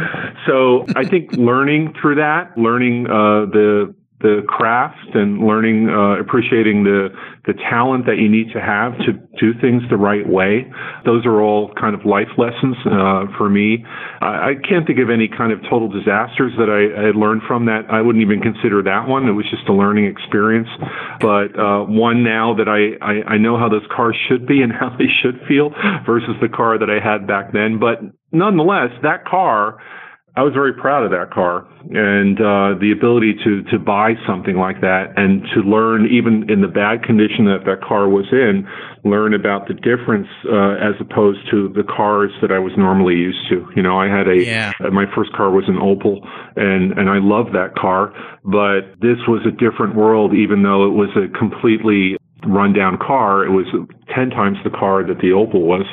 So 0.46 0.87
I 0.96 1.04
think 1.04 1.32
learning 1.37 1.94
through 2.00 2.16
that, 2.16 2.56
learning 2.56 3.06
uh, 3.06 3.46
the 3.50 3.94
the 4.24 4.40
craft 4.48 5.12
and 5.12 5.44
learning, 5.44 5.92
uh, 5.92 6.16
appreciating 6.18 6.82
the 6.82 7.12
the 7.44 7.52
talent 7.68 8.06
that 8.08 8.16
you 8.16 8.24
need 8.24 8.48
to 8.56 8.60
have 8.60 8.96
to 9.04 9.12
do 9.36 9.52
things 9.60 9.82
the 9.90 10.00
right 10.00 10.24
way. 10.26 10.64
Those 11.04 11.26
are 11.26 11.44
all 11.44 11.74
kind 11.76 11.92
of 11.94 12.08
life 12.08 12.32
lessons 12.40 12.72
uh, 12.88 13.28
for 13.36 13.50
me. 13.52 13.84
I, 14.24 14.56
I, 14.56 14.66
can't 14.66 14.86
think 14.88 14.96
of 14.98 15.10
any 15.12 15.28
kind 15.28 15.52
of 15.52 15.60
total 15.68 15.92
disasters 15.92 16.56
that 16.56 16.72
I, 16.72 16.88
I, 16.88 17.06
learned 17.12 17.42
from 17.46 17.66
that. 17.66 17.84
I 17.92 18.00
wouldn't 18.00 18.24
even 18.24 18.40
consider 18.40 18.80
that 18.88 19.04
one. 19.06 19.28
It 19.28 19.36
was 19.36 19.44
just 19.52 19.68
a 19.68 19.76
learning 19.76 20.08
experience. 20.08 20.72
But 21.20 21.52
uh, 21.52 21.84
one 21.84 22.24
now 22.24 22.56
that 22.56 22.64
I, 22.64 22.96
I 23.04 23.36
I 23.36 23.36
know 23.36 23.60
how 23.60 23.68
those 23.68 23.84
cars 23.94 24.16
should 24.26 24.48
be 24.48 24.62
and 24.64 24.72
how 24.80 24.96
they 24.96 25.12
should 25.20 25.44
feel 25.46 25.68
versus 26.08 26.40
the 26.40 26.48
car 26.48 26.80
that 26.80 26.88
I 26.88 26.96
had 26.96 27.28
back 27.28 27.52
then. 27.52 27.76
But 27.76 28.00
nonetheless, 28.32 28.88
that 29.04 29.28
car 29.28 29.84
I 30.36 30.42
was 30.42 30.52
very 30.52 30.72
proud 30.72 31.04
of 31.04 31.12
that 31.12 31.30
car 31.30 31.62
and 31.94 32.40
uh, 32.40 32.74
the 32.80 32.90
ability 32.90 33.34
to 33.44 33.62
to 33.70 33.78
buy 33.78 34.14
something 34.26 34.56
like 34.56 34.80
that 34.80 35.14
and 35.16 35.46
to 35.54 35.60
learn 35.60 36.08
even 36.10 36.50
in 36.50 36.60
the 36.60 36.66
bad 36.66 37.04
condition 37.04 37.44
that 37.46 37.62
that 37.66 37.86
car 37.86 38.08
was 38.08 38.26
in, 38.32 38.66
learn 39.04 39.32
about 39.32 39.68
the 39.68 39.74
difference 39.74 40.26
uh, 40.50 40.74
as 40.82 40.98
opposed 40.98 41.38
to 41.52 41.68
the 41.76 41.84
cars 41.84 42.32
that 42.42 42.50
I 42.50 42.58
was 42.58 42.72
normally 42.76 43.14
used 43.14 43.46
to. 43.50 43.62
You 43.76 43.82
know, 43.82 43.96
I 43.96 44.08
had 44.10 44.26
a 44.26 44.42
yeah. 44.42 44.72
uh, 44.82 44.90
my 44.90 45.06
first 45.14 45.32
car 45.34 45.50
was 45.50 45.68
an 45.68 45.78
Opel 45.78 46.26
and 46.56 46.98
and 46.98 47.08
I 47.08 47.22
loved 47.22 47.54
that 47.54 47.76
car, 47.78 48.10
but 48.42 48.98
this 48.98 49.22
was 49.30 49.46
a 49.46 49.54
different 49.54 49.94
world 49.94 50.34
even 50.34 50.64
though 50.64 50.82
it 50.82 50.94
was 50.98 51.14
a 51.14 51.30
completely 51.38 52.18
rundown 52.46 52.98
car. 52.98 53.44
It 53.44 53.50
was 53.50 53.66
10 54.14 54.30
times 54.30 54.58
the 54.64 54.70
car 54.70 55.06
that 55.06 55.18
the 55.18 55.30
Opel 55.30 55.62
was 55.62 55.86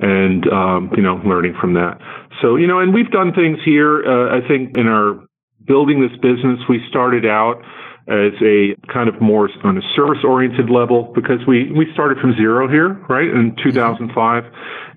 and 0.00 0.48
um, 0.48 0.90
you 0.96 1.02
know, 1.02 1.20
learning 1.24 1.54
from 1.60 1.74
that. 1.74 1.98
So, 2.40 2.56
you 2.56 2.66
know, 2.66 2.78
and 2.78 2.94
we've 2.94 3.10
done 3.10 3.32
things 3.32 3.58
here. 3.64 4.04
Uh, 4.04 4.38
I 4.38 4.46
think 4.46 4.76
in 4.76 4.86
our 4.86 5.26
building 5.64 6.00
this 6.00 6.16
business, 6.20 6.58
we 6.68 6.80
started 6.88 7.26
out 7.26 7.62
as 8.08 8.32
a 8.42 8.74
kind 8.92 9.08
of 9.08 9.20
more 9.20 9.48
on 9.62 9.78
a 9.78 9.82
service 9.94 10.24
oriented 10.24 10.68
level 10.68 11.12
because 11.14 11.38
we, 11.46 11.70
we 11.70 11.86
started 11.92 12.18
from 12.18 12.34
zero 12.34 12.68
here, 12.68 12.94
right, 13.08 13.28
in 13.28 13.56
2005. 13.62 14.44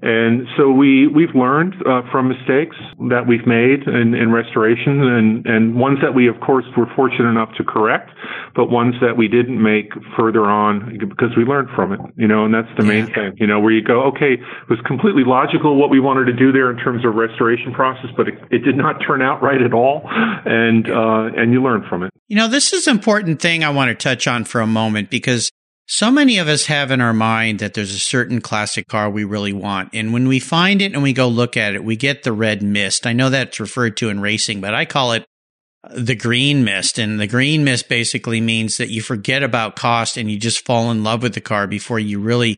And 0.06 0.46
so 0.56 0.70
we, 0.70 1.08
we've 1.08 1.34
learned 1.34 1.74
uh, 1.82 2.06
from 2.12 2.30
mistakes 2.30 2.78
that 3.10 3.26
we've 3.26 3.48
made 3.48 3.90
in, 3.90 4.14
in 4.14 4.32
restoration 4.32 5.02
and, 5.02 5.44
and 5.48 5.74
ones 5.74 5.98
that 6.04 6.14
we, 6.14 6.30
of 6.30 6.40
course, 6.46 6.66
were 6.78 6.86
fortunate 6.96 7.28
enough 7.28 7.50
to 7.58 7.64
correct, 7.64 8.12
but 8.56 8.70
ones 8.70 8.94
that 9.02 9.18
we 9.18 9.28
didn't 9.28 9.58
make 9.58 9.90
further 10.16 10.46
on 10.46 10.96
because 11.02 11.34
we 11.36 11.44
learned 11.44 11.70
from 11.76 11.92
it, 11.92 12.00
you 12.18 12.28
know, 12.28 12.46
and 12.46 12.54
that's 12.54 12.70
the 12.78 12.84
main 12.84 13.08
thing, 13.08 13.34
you 13.38 13.48
know, 13.48 13.60
where 13.60 13.72
you 13.72 13.82
go, 13.82 14.04
okay, 14.14 14.38
it 14.38 14.70
was 14.70 14.78
completely 14.86 15.24
logical 15.26 15.76
what 15.76 15.90
we 15.90 16.00
wanted 16.00 16.26
to 16.26 16.34
do 16.34 16.52
there 16.52 16.70
in 16.70 16.78
terms 16.78 17.04
of 17.04 17.16
restoration 17.16 17.74
process, 17.74 18.14
but 18.16 18.28
it, 18.28 18.36
it 18.52 18.60
did 18.60 18.78
not 18.78 19.02
turn 19.02 19.24
out 19.24 19.42
right 19.42 19.62
at 19.62 19.74
all. 19.74 20.04
And, 20.06 20.86
uh, 20.88 21.34
and 21.36 21.52
you 21.52 21.64
learn 21.64 21.84
from 21.90 22.04
it. 22.04 22.12
You 22.28 22.36
know, 22.36 22.48
this 22.48 22.74
is 22.74 22.86
an 22.86 22.96
important 22.96 23.42
thing 23.42 23.64
I 23.64 23.72
want 23.72 23.90
to 23.90 23.96
touch 23.96 24.28
on 24.28 24.44
for 24.44 24.62
a 24.62 24.68
moment 24.68 25.10
because 25.10 25.50
so 25.88 26.10
many 26.10 26.40
of 26.40 26.48
us 26.48 26.66
have 26.66 26.90
in 26.90 27.00
our 27.00 27.14
mind 27.14 27.60
that 27.60 27.76
there's 27.76 27.94
a 27.94 28.00
certain 28.00 28.42
classic 28.42 28.88
car 28.88 29.10
we 29.10 29.24
really 29.24 29.54
want. 29.54 29.90
And 29.94 30.14
when 30.14 30.28
we 30.28 30.40
find 30.40 30.82
it 30.82 30.94
and 30.94 31.04
we 31.04 31.14
go 31.14 31.28
look 31.28 31.56
at 31.56 31.76
it, 31.76 31.84
we 31.84 31.96
get 31.96 32.24
the 32.24 32.34
red 32.34 32.64
mist. 32.64 33.06
I 33.06 33.14
know 33.14 33.30
that's 33.30 33.60
referred 33.60 33.98
to 33.98 34.10
in 34.10 34.20
racing, 34.20 34.62
but 34.62 34.74
I 34.74 34.86
call 34.86 35.12
it 35.12 35.26
uh, 35.84 35.94
the 35.96 36.16
green 36.16 36.64
mist. 36.64 36.98
And 36.98 37.20
the 37.20 37.28
green 37.28 37.64
mist 37.64 37.88
basically 37.88 38.42
means 38.42 38.78
that 38.78 38.90
you 38.90 39.02
forget 39.02 39.44
about 39.44 39.76
cost 39.76 40.18
and 40.18 40.30
you 40.30 40.40
just 40.40 40.66
fall 40.66 40.90
in 40.90 41.04
love 41.04 41.22
with 41.22 41.36
the 41.36 41.42
car 41.42 41.68
before 41.68 42.00
you 42.00 42.20
really 42.20 42.58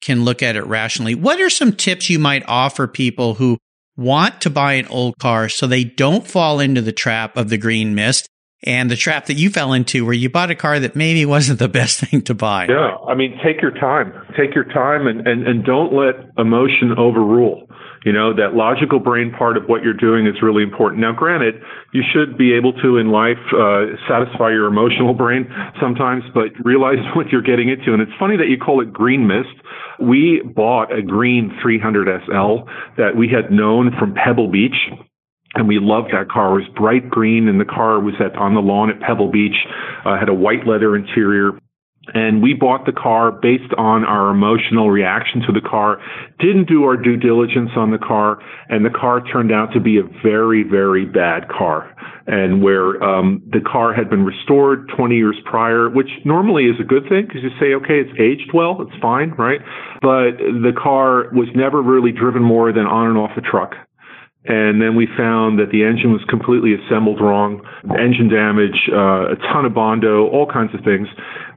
can 0.00 0.24
look 0.24 0.40
at 0.40 0.54
it 0.54 0.64
rationally. 0.64 1.16
What 1.16 1.40
are 1.40 1.50
some 1.50 1.72
tips 1.72 2.08
you 2.08 2.20
might 2.20 2.44
offer 2.46 2.86
people 2.86 3.34
who 3.34 3.58
want 3.96 4.40
to 4.42 4.50
buy 4.50 4.74
an 4.74 4.86
old 4.86 5.18
car 5.18 5.48
so 5.48 5.66
they 5.66 5.82
don't 5.82 6.28
fall 6.28 6.60
into 6.60 6.80
the 6.80 6.92
trap 6.92 7.36
of 7.36 7.48
the 7.48 7.58
green 7.58 7.96
mist 7.96 8.28
and 8.62 8.90
the 8.90 8.96
trap 8.96 9.26
that 9.26 9.34
you 9.34 9.50
fell 9.50 9.72
into 9.72 10.04
where 10.04 10.14
you 10.14 10.28
bought 10.28 10.50
a 10.50 10.54
car 10.54 10.80
that 10.80 10.96
maybe 10.96 11.24
wasn't 11.24 11.58
the 11.58 11.68
best 11.68 12.00
thing 12.04 12.22
to 12.22 12.34
buy. 12.34 12.66
Yeah. 12.68 12.96
I 13.06 13.14
mean, 13.14 13.38
take 13.44 13.62
your 13.62 13.70
time. 13.72 14.12
Take 14.36 14.54
your 14.54 14.64
time 14.64 15.06
and, 15.06 15.26
and, 15.26 15.46
and 15.46 15.64
don't 15.64 15.92
let 15.92 16.14
emotion 16.36 16.92
overrule. 16.96 17.68
You 18.04 18.12
know, 18.12 18.32
that 18.34 18.54
logical 18.54 19.00
brain 19.00 19.32
part 19.36 19.56
of 19.56 19.64
what 19.66 19.82
you're 19.82 19.92
doing 19.92 20.26
is 20.26 20.40
really 20.40 20.62
important. 20.62 21.00
Now, 21.00 21.12
granted, 21.12 21.56
you 21.92 22.02
should 22.12 22.38
be 22.38 22.54
able 22.54 22.72
to 22.74 22.96
in 22.96 23.10
life 23.10 23.42
uh, 23.52 23.98
satisfy 24.08 24.50
your 24.50 24.66
emotional 24.66 25.14
brain 25.14 25.50
sometimes, 25.80 26.22
but 26.32 26.54
realize 26.64 26.98
what 27.16 27.28
you're 27.30 27.42
getting 27.42 27.68
into. 27.68 27.92
And 27.92 28.00
it's 28.00 28.12
funny 28.18 28.36
that 28.36 28.48
you 28.48 28.56
call 28.56 28.80
it 28.80 28.92
green 28.92 29.26
mist. 29.26 29.50
We 30.00 30.42
bought 30.54 30.92
a 30.96 31.02
green 31.02 31.50
300 31.60 32.22
SL 32.24 32.70
that 32.96 33.16
we 33.16 33.28
had 33.28 33.50
known 33.50 33.90
from 33.98 34.14
Pebble 34.14 34.48
Beach 34.48 34.76
and 35.58 35.66
we 35.66 35.78
loved 35.80 36.12
that 36.12 36.30
car. 36.30 36.58
It 36.58 36.62
was 36.62 36.70
bright 36.76 37.10
green, 37.10 37.48
and 37.48 37.60
the 37.60 37.64
car 37.64 38.00
was 38.00 38.14
at 38.20 38.36
on 38.36 38.54
the 38.54 38.60
lawn 38.60 38.90
at 38.90 39.00
Pebble 39.00 39.30
Beach. 39.30 39.56
Uh, 40.06 40.18
had 40.18 40.28
a 40.28 40.34
white 40.34 40.66
leather 40.66 40.94
interior. 40.96 41.58
And 42.14 42.42
we 42.42 42.54
bought 42.54 42.86
the 42.86 42.92
car 42.92 43.30
based 43.30 43.74
on 43.76 44.04
our 44.04 44.30
emotional 44.30 44.90
reaction 44.90 45.42
to 45.42 45.52
the 45.52 45.60
car, 45.60 46.00
didn't 46.38 46.66
do 46.66 46.84
our 46.84 46.96
due 46.96 47.18
diligence 47.18 47.70
on 47.76 47.90
the 47.90 47.98
car, 47.98 48.38
and 48.70 48.82
the 48.82 48.90
car 48.90 49.20
turned 49.20 49.52
out 49.52 49.74
to 49.74 49.80
be 49.80 49.98
a 49.98 50.04
very, 50.22 50.62
very 50.62 51.04
bad 51.04 51.48
car. 51.48 51.94
And 52.26 52.62
where 52.62 53.02
um, 53.02 53.42
the 53.52 53.60
car 53.60 53.92
had 53.92 54.08
been 54.08 54.24
restored 54.24 54.90
20 54.96 55.16
years 55.16 55.36
prior, 55.44 55.90
which 55.90 56.08
normally 56.24 56.64
is 56.64 56.76
a 56.80 56.84
good 56.84 57.02
thing 57.10 57.26
because 57.26 57.42
you 57.42 57.50
say, 57.60 57.74
okay, 57.74 58.00
it's 58.00 58.18
aged 58.18 58.52
well, 58.54 58.80
it's 58.80 59.02
fine, 59.02 59.30
right? 59.32 59.60
But 60.00 60.38
the 60.38 60.72
car 60.80 61.28
was 61.32 61.48
never 61.54 61.82
really 61.82 62.12
driven 62.12 62.42
more 62.42 62.72
than 62.72 62.86
on 62.86 63.08
and 63.08 63.18
off 63.18 63.32
the 63.36 63.42
truck. 63.42 63.74
And 64.48 64.80
then 64.80 64.96
we 64.96 65.06
found 65.16 65.58
that 65.58 65.68
the 65.70 65.84
engine 65.84 66.10
was 66.10 66.24
completely 66.28 66.72
assembled 66.72 67.20
wrong, 67.20 67.60
engine 68.00 68.28
damage, 68.32 68.88
uh, 68.90 69.32
a 69.32 69.36
ton 69.52 69.66
of 69.66 69.74
Bondo, 69.74 70.26
all 70.28 70.46
kinds 70.50 70.74
of 70.74 70.80
things, 70.84 71.06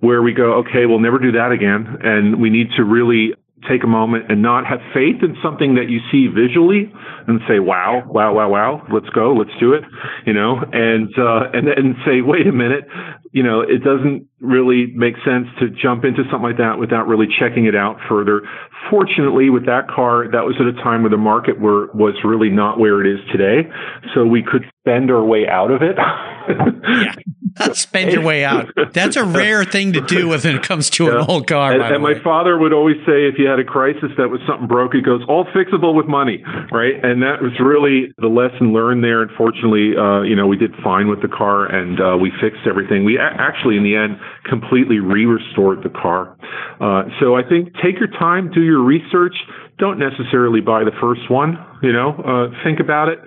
where 0.02 0.22
we 0.22 0.34
go, 0.34 0.60
okay, 0.60 0.86
we'll 0.86 1.00
never 1.00 1.18
do 1.18 1.32
that 1.32 1.52
again. 1.52 1.88
And 2.04 2.42
we 2.42 2.50
need 2.50 2.68
to 2.76 2.84
really 2.84 3.32
take 3.70 3.84
a 3.84 3.88
moment 3.88 4.26
and 4.30 4.42
not 4.42 4.66
have 4.66 4.80
faith 4.94 5.22
in 5.22 5.38
something 5.44 5.76
that 5.76 5.88
you 5.88 6.00
see 6.12 6.28
visually 6.28 6.92
and 7.28 7.40
say, 7.48 7.60
wow, 7.60 8.04
wow, 8.08 8.34
wow, 8.34 8.50
wow, 8.50 8.88
let's 8.92 9.10
go, 9.10 9.34
let's 9.34 9.54
do 9.60 9.74
it, 9.74 9.84
you 10.26 10.34
know, 10.34 10.58
and, 10.74 11.08
uh, 11.18 11.50
and 11.54 11.68
then 11.68 11.96
say, 12.06 12.22
wait 12.22 12.48
a 12.48 12.52
minute, 12.52 12.86
you 13.32 13.44
know, 13.44 13.62
it 13.62 13.84
doesn't 13.84 14.28
really 14.42 14.92
make 14.94 15.16
sense 15.24 15.48
to 15.60 15.70
jump 15.70 16.04
into 16.04 16.24
something 16.30 16.50
like 16.50 16.58
that 16.58 16.80
without 16.80 17.08
really 17.08 17.28
checking 17.40 17.66
it 17.66 17.76
out 17.76 17.98
further. 18.10 18.42
Fortunately, 18.90 19.50
with 19.50 19.66
that 19.68 19.88
car, 19.88 20.26
that 20.32 20.44
was 20.44 20.56
at 20.60 20.68
a 20.68 20.74
time 20.84 21.04
where 21.04 21.10
the 21.10 21.18
market 21.18 21.60
were, 21.60 21.92
was 21.94 22.16
really 22.26 22.50
not 22.50 22.80
where 22.80 23.06
it 23.06 23.08
is 23.08 23.20
today. 23.32 23.70
So 24.14 24.26
we 24.26 24.44
could 24.44 24.66
spend 24.80 25.12
our 25.12 25.24
way 25.24 25.48
out 25.48 25.72
of 25.72 25.82
it. 25.82 25.96
yeah. 25.98 27.74
Spend 27.74 28.12
your 28.12 28.24
way 28.24 28.44
out. 28.44 28.72
That's 28.94 29.18
a 29.18 29.26
rare 29.26 29.66
thing 29.66 29.94
to 29.94 30.02
do 30.02 30.30
when 30.30 30.40
it 30.44 30.64
comes 30.64 30.90
to 30.92 31.06
yeah. 31.06 31.20
an 31.20 31.26
old 31.28 31.48
car. 31.48 31.74
And, 31.74 31.84
and 31.84 32.02
my 32.02 32.16
father 32.24 32.58
would 32.58 32.74
always 32.74 32.96
say, 33.06 33.28
if 33.28 33.36
you 33.38 33.48
had 33.48 33.60
a 33.60 33.64
crisis 33.64 34.10
that 34.18 34.30
was 34.30 34.40
something 34.48 34.68
broke, 34.68 34.94
he 34.94 35.02
goes, 35.02 35.22
all 35.28 35.46
fixable 35.54 35.94
with 35.94 36.08
money, 36.08 36.44
right? 36.72 36.96
And 37.04 37.22
that 37.22 37.42
was 37.42 37.52
really 37.60 38.14
the 38.18 38.28
lesson 38.28 38.74
learned 38.74 39.04
there. 39.04 39.22
And 39.22 39.32
fortunately, 39.38 39.94
uh, 40.00 40.22
you 40.22 40.36
know, 40.36 40.48
we 40.48 40.58
did 40.58 40.72
fine 40.82 41.08
with 41.10 41.22
the 41.22 41.28
car 41.28 41.66
and 41.68 42.00
uh, 42.00 42.18
we 42.18 42.32
fixed 42.42 42.66
everything. 42.66 43.04
We 43.04 43.20
actually, 43.22 43.78
in 43.78 43.84
the 43.84 43.96
end, 43.96 44.18
completely 44.50 45.00
re-restored 45.00 45.84
the 45.84 45.90
car. 45.90 46.38
Uh, 46.82 47.10
so 47.20 47.36
I 47.36 47.44
think 47.48 47.74
take 47.84 48.00
your 48.00 48.10
time, 48.20 48.52
do 48.52 48.62
your 48.62 48.84
research. 48.84 49.36
Don't 49.78 49.98
necessarily 49.98 50.62
buy 50.62 50.84
the 50.84 50.92
first 51.02 51.30
one. 51.30 51.58
You 51.82 51.92
know, 51.92 52.14
uh, 52.22 52.64
think 52.64 52.80
about 52.80 53.10
it. 53.10 53.20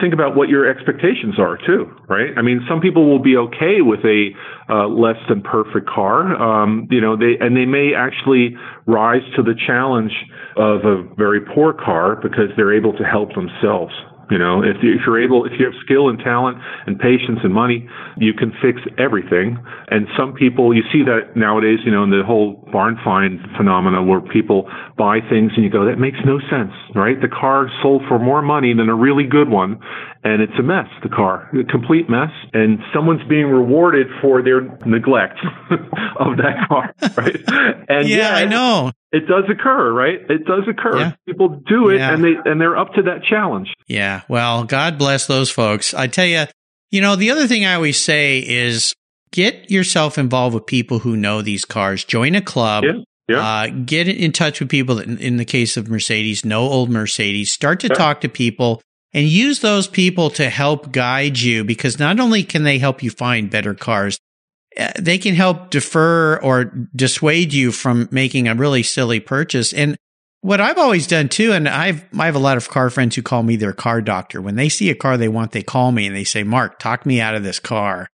Think 0.00 0.12
about 0.12 0.36
what 0.36 0.48
your 0.48 0.68
expectations 0.68 1.38
are 1.38 1.56
too, 1.56 1.90
right? 2.08 2.36
I 2.36 2.42
mean, 2.42 2.60
some 2.68 2.80
people 2.80 3.08
will 3.08 3.22
be 3.22 3.36
okay 3.36 3.80
with 3.80 4.00
a 4.04 4.30
uh, 4.68 4.88
less 4.88 5.16
than 5.28 5.42
perfect 5.42 5.88
car. 5.88 6.36
Um, 6.36 6.88
you 6.90 7.00
know, 7.00 7.16
they 7.16 7.36
and 7.40 7.56
they 7.56 7.64
may 7.64 7.92
actually 7.96 8.56
rise 8.86 9.22
to 9.36 9.42
the 9.42 9.54
challenge 9.66 10.12
of 10.56 10.84
a 10.84 11.02
very 11.16 11.40
poor 11.40 11.72
car 11.72 12.16
because 12.16 12.48
they're 12.56 12.76
able 12.76 12.92
to 12.94 13.04
help 13.04 13.34
themselves. 13.34 13.92
You 14.32 14.38
know, 14.38 14.62
if, 14.64 14.80
you, 14.82 14.94
if 14.96 15.04
you're 15.04 15.22
able, 15.22 15.44
if 15.44 15.52
you 15.60 15.66
have 15.66 15.74
skill 15.84 16.08
and 16.08 16.18
talent 16.18 16.56
and 16.86 16.98
patience 16.98 17.40
and 17.44 17.52
money, 17.52 17.86
you 18.16 18.32
can 18.32 18.50
fix 18.64 18.80
everything. 18.96 19.58
And 19.90 20.06
some 20.16 20.32
people, 20.32 20.74
you 20.74 20.80
see 20.90 21.04
that 21.04 21.36
nowadays, 21.36 21.80
you 21.84 21.92
know, 21.92 22.02
in 22.02 22.08
the 22.08 22.22
whole 22.24 22.66
barn 22.72 22.96
find 23.04 23.38
phenomena 23.58 24.02
where 24.02 24.22
people 24.22 24.70
buy 24.96 25.20
things 25.28 25.52
and 25.54 25.62
you 25.62 25.68
go, 25.68 25.84
that 25.84 25.98
makes 26.00 26.16
no 26.24 26.40
sense, 26.48 26.72
right? 26.94 27.20
The 27.20 27.28
car 27.28 27.68
sold 27.82 28.08
for 28.08 28.18
more 28.18 28.40
money 28.40 28.72
than 28.72 28.88
a 28.88 28.94
really 28.94 29.28
good 29.28 29.50
one. 29.50 29.76
And 30.24 30.40
it's 30.40 30.56
a 30.58 30.62
mess, 30.62 30.88
the 31.02 31.10
car, 31.10 31.50
a 31.52 31.64
complete 31.64 32.08
mess. 32.08 32.32
And 32.54 32.78
someone's 32.94 33.28
being 33.28 33.48
rewarded 33.52 34.06
for 34.22 34.42
their 34.42 34.62
neglect 34.86 35.36
of 36.16 36.40
that 36.40 36.56
car, 36.68 36.94
right? 37.18 37.36
And 37.90 38.08
yeah, 38.08 38.16
yeah 38.16 38.34
I 38.34 38.46
know 38.46 38.92
it 39.12 39.26
does 39.26 39.44
occur, 39.50 39.92
right? 39.92 40.20
It 40.28 40.46
does 40.46 40.66
occur. 40.66 40.98
Yeah. 40.98 41.12
People 41.26 41.62
do 41.66 41.90
it 41.90 41.98
yeah. 41.98 42.14
and 42.14 42.24
they 42.24 42.34
and 42.44 42.60
they're 42.60 42.78
up 42.78 42.94
to 42.94 43.02
that 43.02 43.22
challenge. 43.22 43.72
Yeah. 43.86 44.22
Well, 44.28 44.64
God 44.64 44.98
bless 44.98 45.26
those 45.26 45.50
folks. 45.50 45.92
I 45.92 46.06
tell 46.06 46.24
you, 46.24 46.44
you 46.90 47.02
know, 47.02 47.14
the 47.14 47.30
other 47.30 47.46
thing 47.46 47.66
I 47.66 47.74
always 47.74 47.98
say 47.98 48.38
is 48.38 48.94
get 49.30 49.70
yourself 49.70 50.16
involved 50.16 50.54
with 50.54 50.66
people 50.66 51.00
who 51.00 51.16
know 51.16 51.42
these 51.42 51.66
cars. 51.66 52.04
Join 52.04 52.34
a 52.34 52.42
club. 52.42 52.84
Yeah. 52.84 52.92
Yeah. 53.28 53.38
Uh, 53.38 53.66
get 53.68 54.08
in 54.08 54.32
touch 54.32 54.60
with 54.60 54.68
people 54.68 54.96
that, 54.96 55.06
in, 55.06 55.36
the 55.36 55.44
case 55.44 55.76
of 55.76 55.88
Mercedes, 55.88 56.44
know 56.44 56.62
old 56.62 56.90
Mercedes. 56.90 57.52
Start 57.52 57.80
to 57.80 57.86
yeah. 57.86 57.94
talk 57.94 58.20
to 58.22 58.28
people 58.28 58.82
and 59.12 59.26
use 59.26 59.60
those 59.60 59.86
people 59.86 60.28
to 60.30 60.50
help 60.50 60.90
guide 60.90 61.38
you 61.38 61.62
because 61.64 61.98
not 62.00 62.18
only 62.18 62.42
can 62.42 62.64
they 62.64 62.78
help 62.78 63.02
you 63.02 63.10
find 63.10 63.48
better 63.48 63.74
cars, 63.74 64.18
Uh, 64.78 64.92
they 64.98 65.18
can 65.18 65.34
help 65.34 65.70
defer 65.70 66.36
or 66.38 66.64
dissuade 66.94 67.52
you 67.52 67.72
from 67.72 68.08
making 68.10 68.48
a 68.48 68.54
really 68.54 68.82
silly 68.82 69.20
purchase. 69.20 69.72
And 69.72 69.96
what 70.42 70.60
I've 70.60 70.78
always 70.78 71.06
done 71.06 71.28
too, 71.28 71.52
and 71.52 71.68
I've 71.68 72.04
I 72.18 72.26
have 72.26 72.34
a 72.34 72.40
lot 72.40 72.56
of 72.56 72.68
car 72.68 72.90
friends 72.90 73.16
who 73.16 73.22
call 73.22 73.42
me 73.42 73.56
their 73.56 73.72
car 73.72 74.00
doctor. 74.00 74.42
When 74.42 74.56
they 74.56 74.68
see 74.68 74.90
a 74.90 74.94
car 74.94 75.16
they 75.16 75.28
want, 75.28 75.52
they 75.52 75.62
call 75.62 75.92
me 75.92 76.06
and 76.06 76.14
they 76.14 76.24
say, 76.24 76.42
"Mark, 76.42 76.78
talk 76.78 77.06
me 77.06 77.20
out 77.20 77.34
of 77.34 77.44
this 77.44 77.60
car." 77.60 78.08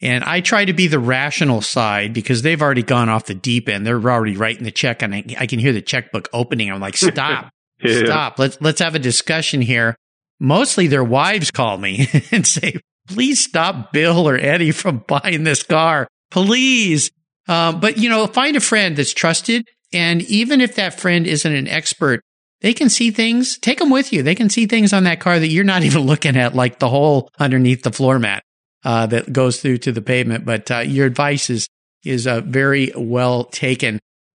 And 0.00 0.22
I 0.24 0.40
try 0.40 0.64
to 0.64 0.72
be 0.72 0.86
the 0.86 0.98
rational 0.98 1.60
side 1.60 2.12
because 2.12 2.42
they've 2.42 2.60
already 2.60 2.82
gone 2.82 3.08
off 3.08 3.26
the 3.26 3.34
deep 3.34 3.68
end. 3.68 3.86
They're 3.86 3.96
already 3.96 4.36
writing 4.36 4.64
the 4.64 4.70
check, 4.70 5.02
and 5.02 5.14
I, 5.14 5.24
I 5.38 5.46
can 5.46 5.58
hear 5.58 5.72
the 5.72 5.82
checkbook 5.82 6.28
opening. 6.32 6.70
I'm 6.70 6.80
like, 6.80 6.96
"Stop, 6.96 7.50
yeah. 7.82 8.04
stop. 8.04 8.38
Let's 8.38 8.60
let's 8.60 8.80
have 8.80 8.94
a 8.94 9.00
discussion 9.00 9.60
here." 9.60 9.94
Mostly, 10.40 10.86
their 10.86 11.04
wives 11.04 11.50
call 11.50 11.78
me 11.78 12.08
and 12.32 12.46
say, 12.46 12.76
please 13.08 13.42
stop 13.42 13.92
Bill 13.92 14.28
or 14.28 14.36
Eddie 14.36 14.72
from 14.72 14.98
buying 15.08 15.44
this 15.44 15.62
car. 15.62 16.08
Please. 16.30 17.10
Um, 17.48 17.80
but 17.80 17.98
you 17.98 18.08
know, 18.08 18.26
find 18.26 18.56
a 18.56 18.60
friend 18.60 18.96
that's 18.96 19.12
trusted. 19.12 19.66
And 19.92 20.22
even 20.22 20.60
if 20.60 20.74
that 20.76 21.00
friend 21.00 21.26
isn't 21.26 21.54
an 21.54 21.66
expert, 21.66 22.20
they 22.60 22.74
can 22.74 22.88
see 22.88 23.10
things, 23.10 23.58
take 23.58 23.78
them 23.78 23.90
with 23.90 24.12
you. 24.12 24.22
They 24.22 24.34
can 24.34 24.50
see 24.50 24.66
things 24.66 24.92
on 24.92 25.04
that 25.04 25.20
car 25.20 25.38
that 25.38 25.48
you're 25.48 25.64
not 25.64 25.82
even 25.84 26.02
looking 26.02 26.36
at, 26.36 26.54
like 26.54 26.78
the 26.78 26.88
hole 26.88 27.30
underneath 27.38 27.82
the 27.82 27.92
floor 27.92 28.18
mat, 28.18 28.42
uh, 28.84 29.06
that 29.06 29.32
goes 29.32 29.60
through 29.60 29.78
to 29.78 29.92
the 29.92 30.02
pavement. 30.02 30.44
But, 30.44 30.70
uh, 30.70 30.78
your 30.80 31.06
advice 31.06 31.50
is, 31.50 31.68
is, 32.04 32.26
uh, 32.26 32.40
very 32.42 32.92
well 32.96 33.44
taken. 33.44 33.98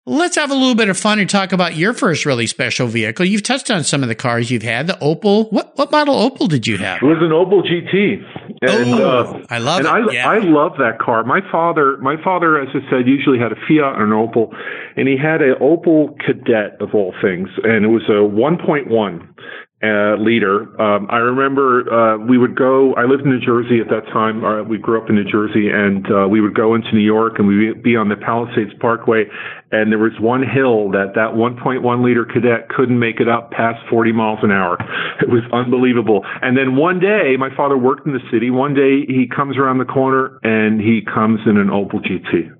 Let's 0.08 0.36
have 0.36 0.50
a 0.50 0.54
little 0.54 0.74
bit 0.74 0.88
of 0.88 0.96
fun 0.96 1.18
and 1.18 1.28
talk 1.28 1.52
about 1.52 1.76
your 1.76 1.92
first 1.92 2.24
really 2.24 2.46
special 2.46 2.86
vehicle. 2.86 3.26
You've 3.26 3.42
touched 3.42 3.70
on 3.70 3.84
some 3.84 4.02
of 4.02 4.08
the 4.08 4.14
cars 4.14 4.50
you've 4.50 4.62
had. 4.62 4.86
The 4.86 4.94
Opel. 4.94 5.52
What 5.52 5.76
what 5.76 5.92
model 5.92 6.14
Opel 6.14 6.48
did 6.48 6.66
you 6.66 6.78
have? 6.78 7.02
It 7.02 7.04
was 7.04 7.18
an 7.20 7.28
Opel 7.28 7.62
GT. 7.62 8.24
And, 8.62 8.94
oh, 8.94 9.06
uh, 9.06 9.46
I 9.50 9.58
love 9.58 9.80
and 9.80 9.86
it. 9.86 9.90
I, 9.90 10.12
yeah. 10.12 10.28
I 10.30 10.38
love 10.38 10.72
that 10.78 10.98
car. 10.98 11.24
My 11.24 11.40
father, 11.52 11.98
my 11.98 12.16
father, 12.24 12.58
as 12.58 12.68
I 12.70 12.80
said, 12.90 13.06
usually 13.06 13.38
had 13.38 13.52
a 13.52 13.56
Fiat 13.68 14.00
and 14.00 14.04
an 14.04 14.18
Opel, 14.18 14.48
and 14.96 15.06
he 15.06 15.16
had 15.18 15.42
an 15.42 15.56
Opel 15.60 16.16
Kadett 16.24 16.80
of 16.80 16.94
all 16.94 17.14
things, 17.20 17.50
and 17.62 17.84
it 17.84 17.88
was 17.88 18.04
a 18.08 18.24
1.1 18.24 18.88
uh, 19.82 20.18
leader. 20.18 20.66
Um, 20.82 21.06
I 21.08 21.18
remember 21.18 21.86
uh, 21.86 22.18
we 22.18 22.36
would 22.36 22.56
go. 22.56 22.94
I 22.94 23.04
lived 23.04 23.22
in 23.22 23.30
New 23.30 23.40
Jersey 23.40 23.78
at 23.80 23.88
that 23.90 24.10
time. 24.12 24.44
Uh, 24.44 24.62
we 24.64 24.76
grew 24.76 25.00
up 25.00 25.08
in 25.08 25.14
New 25.14 25.30
Jersey, 25.30 25.70
and 25.70 26.04
uh, 26.10 26.26
we 26.26 26.40
would 26.40 26.54
go 26.54 26.74
into 26.74 26.90
New 26.92 27.04
York, 27.04 27.38
and 27.38 27.46
we'd 27.46 27.82
be 27.82 27.94
on 27.94 28.08
the 28.08 28.16
Palisades 28.16 28.72
Parkway. 28.80 29.24
And 29.70 29.92
there 29.92 29.98
was 29.98 30.18
one 30.18 30.42
hill 30.42 30.90
that 30.92 31.14
that 31.14 31.38
1.1 31.38 31.78
liter 32.02 32.24
Kadett 32.24 32.68
couldn't 32.70 32.98
make 32.98 33.20
it 33.20 33.28
up 33.28 33.52
past 33.52 33.78
40 33.88 34.12
miles 34.12 34.40
an 34.42 34.50
hour. 34.50 34.78
It 35.22 35.28
was 35.28 35.44
unbelievable. 35.52 36.24
And 36.42 36.56
then 36.56 36.74
one 36.74 36.98
day, 36.98 37.36
my 37.38 37.54
father 37.54 37.78
worked 37.78 38.06
in 38.06 38.14
the 38.14 38.24
city. 38.32 38.50
One 38.50 38.74
day, 38.74 39.06
he 39.06 39.28
comes 39.28 39.56
around 39.56 39.78
the 39.78 39.84
corner, 39.84 40.40
and 40.42 40.80
he 40.80 41.02
comes 41.02 41.40
in 41.46 41.56
an 41.56 41.68
Opel 41.68 42.02
GT. 42.02 42.57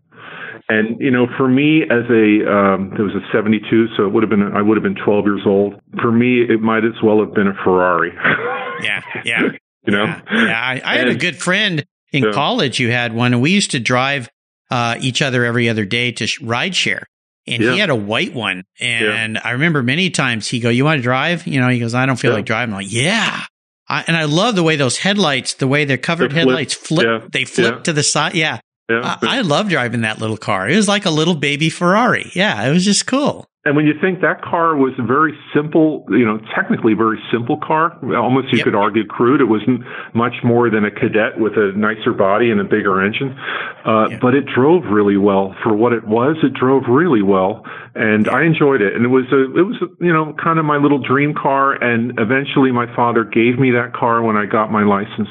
And 0.71 1.01
you 1.01 1.11
know, 1.11 1.27
for 1.39 1.49
me, 1.49 1.83
as 1.83 2.05
a 2.11 2.51
um, 2.51 2.93
there 2.95 3.05
was 3.05 3.15
a 3.15 3.25
'72, 3.33 3.89
so 3.97 4.05
it 4.05 4.13
would 4.13 4.23
have 4.23 4.29
been 4.29 4.43
I 4.43 4.61
would 4.61 4.77
have 4.77 4.83
been 4.83 5.03
12 5.03 5.25
years 5.25 5.43
old. 5.47 5.81
For 6.03 6.13
me, 6.13 6.43
it 6.43 6.61
might 6.61 6.85
as 6.85 6.93
well 7.03 7.21
have 7.21 7.33
been 7.33 7.49
a 7.49 7.55
Ferrari. 7.65 8.13
yeah, 8.83 9.01
yeah. 9.25 9.43
you 9.87 9.93
know, 9.93 10.05
yeah. 10.05 10.23
yeah. 10.31 10.61
I, 10.61 10.73
I 10.73 10.97
and, 10.97 11.09
had 11.09 11.09
a 11.09 11.15
good 11.15 11.37
friend 11.37 11.87
in 12.13 12.25
yeah. 12.25 12.33
college 12.33 12.77
who 12.77 12.89
had 12.89 13.15
one, 13.15 13.33
and 13.33 13.41
we 13.41 13.51
used 13.53 13.71
to 13.71 13.81
drive 13.81 14.29
uh, 14.71 14.97
each 15.01 15.23
other 15.23 15.45
every 15.47 15.71
other 15.71 15.87
day 15.87 16.13
to 16.13 16.27
sh- 16.27 16.43
ride 16.43 16.77
share. 16.77 17.07
And 17.47 17.63
yeah. 17.63 17.73
he 17.73 17.79
had 17.79 17.89
a 17.89 17.97
white 17.97 18.35
one, 18.35 18.65
and 18.79 19.39
I 19.43 19.53
remember 19.53 19.83
many 19.83 20.11
times 20.11 20.49
he 20.49 20.61
go, 20.61 20.69
"You 20.69 20.85
want 20.85 20.99
to 20.99 21.03
drive?" 21.03 21.47
You 21.47 21.61
know, 21.61 21.69
he 21.71 21.79
goes, 21.79 21.95
"I 21.95 22.05
don't 22.05 22.17
feel 22.17 22.33
like 22.33 22.45
driving." 22.45 22.75
I'm 22.75 22.81
like, 22.83 22.93
"Yeah." 22.93 23.45
I, 23.89 24.05
and 24.07 24.15
I 24.15 24.25
love 24.25 24.55
the 24.55 24.63
way 24.63 24.77
those 24.77 24.99
headlights, 24.99 25.55
the 25.55 25.67
way 25.67 25.87
they're 25.87 25.97
covered 25.97 26.33
flip, 26.33 26.47
headlights 26.47 26.75
flip, 26.75 27.33
they 27.33 27.47
flip 27.47 27.85
to 27.85 27.95
the 27.95 28.03
side. 28.03 28.35
Yeah. 28.35 28.61
Yeah. 28.89 29.19
I, 29.23 29.39
I 29.39 29.41
love 29.43 29.69
driving 29.69 30.01
that 30.03 30.19
little 30.19 30.39
car. 30.39 30.69
It 30.69 30.77
was 30.77 30.89
like 30.89 31.05
a 31.05 31.11
little 31.11 31.35
baby 31.35 31.69
Ferrari. 31.69 32.31
Yeah, 32.35 32.67
it 32.67 32.73
was 32.73 32.85
just 32.85 33.07
cool. 33.07 33.47
And 33.69 33.77
when 33.77 33.85
you 33.85 33.93
think 34.01 34.23
that 34.23 34.41
car 34.41 34.77
was 34.77 34.95
a 34.99 35.03
very 35.03 35.37
simple, 35.53 36.07
you 36.09 36.25
know, 36.25 36.41
technically 36.57 36.95
very 36.95 37.19
simple 37.31 37.59
car, 37.59 37.93
almost 38.17 38.51
you 38.51 38.57
yep. 38.59 38.65
could 38.65 38.75
argue 38.75 39.05
crude. 39.05 39.43
It 39.43 39.45
wasn't 39.45 39.83
much 40.15 40.33
more 40.43 40.71
than 40.71 40.87
a 40.87 40.91
Kadett 40.91 41.39
with 41.39 41.53
a 41.53 41.77
nicer 41.77 42.15
body 42.15 42.51
and 42.51 42.63
a 42.63 42.65
bigger 42.65 43.05
engine. 43.05 43.37
Uh, 43.85 44.09
yep. 44.09 44.21
But 44.23 44.35
it 44.35 44.47
drove 44.47 44.85
really 44.85 45.19
well 45.19 45.55
for 45.63 45.75
what 45.77 45.93
it 45.93 46.07
was. 46.07 46.37
It 46.43 46.55
drove 46.55 46.85
really 46.89 47.21
well, 47.21 47.63
and 47.95 48.27
I 48.27 48.45
enjoyed 48.45 48.81
it. 48.81 48.95
And 48.95 49.05
it 49.05 49.09
was 49.09 49.27
a, 49.33 49.45
it 49.59 49.65
was 49.69 49.77
a, 49.83 50.03
you 50.03 50.15
know, 50.15 50.35
kind 50.43 50.59
of 50.59 50.65
my 50.65 50.79
little 50.79 51.03
dream 51.03 51.35
car. 51.35 51.75
And 51.75 52.19
eventually, 52.19 52.73
my 52.73 52.87
father 52.97 53.23
gave 53.23 53.59
me 53.59 53.73
that 53.73 53.93
car 53.93 54.23
when 54.23 54.37
I 54.37 54.47
got 54.47 54.73
my 54.73 54.85
license. 54.85 55.29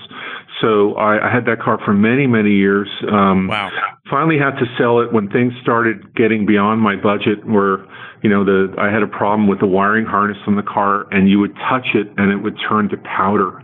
So 0.62 0.96
I, 0.96 1.30
I 1.30 1.32
had 1.32 1.46
that 1.46 1.60
car 1.62 1.80
for 1.84 1.94
many, 1.94 2.26
many 2.26 2.52
years. 2.52 2.90
Um, 3.12 3.48
wow. 3.48 3.70
Finally 4.10 4.38
had 4.40 4.58
to 4.58 4.66
sell 4.78 5.00
it 5.00 5.14
when 5.14 5.30
things 5.30 5.54
started 5.62 6.16
getting 6.16 6.46
beyond 6.46 6.82
my 6.82 6.96
budget 6.96 7.46
where, 7.46 7.86
you 8.24 8.30
know, 8.30 8.44
the, 8.44 8.74
I 8.78 8.92
had 8.92 9.04
a 9.04 9.08
problem 9.08 9.48
with 9.48 9.60
the 9.60 9.68
wiring 9.68 10.06
harness 10.06 10.38
on 10.48 10.56
the 10.56 10.64
car 10.64 11.06
and 11.12 11.30
you 11.30 11.40
would 11.40 11.56
touch 11.70 11.88
it 11.94 12.08
and 12.18 12.32
it 12.32 12.38
would 12.38 12.58
turn 12.68 12.90
to 12.90 12.98
powder. 12.98 13.62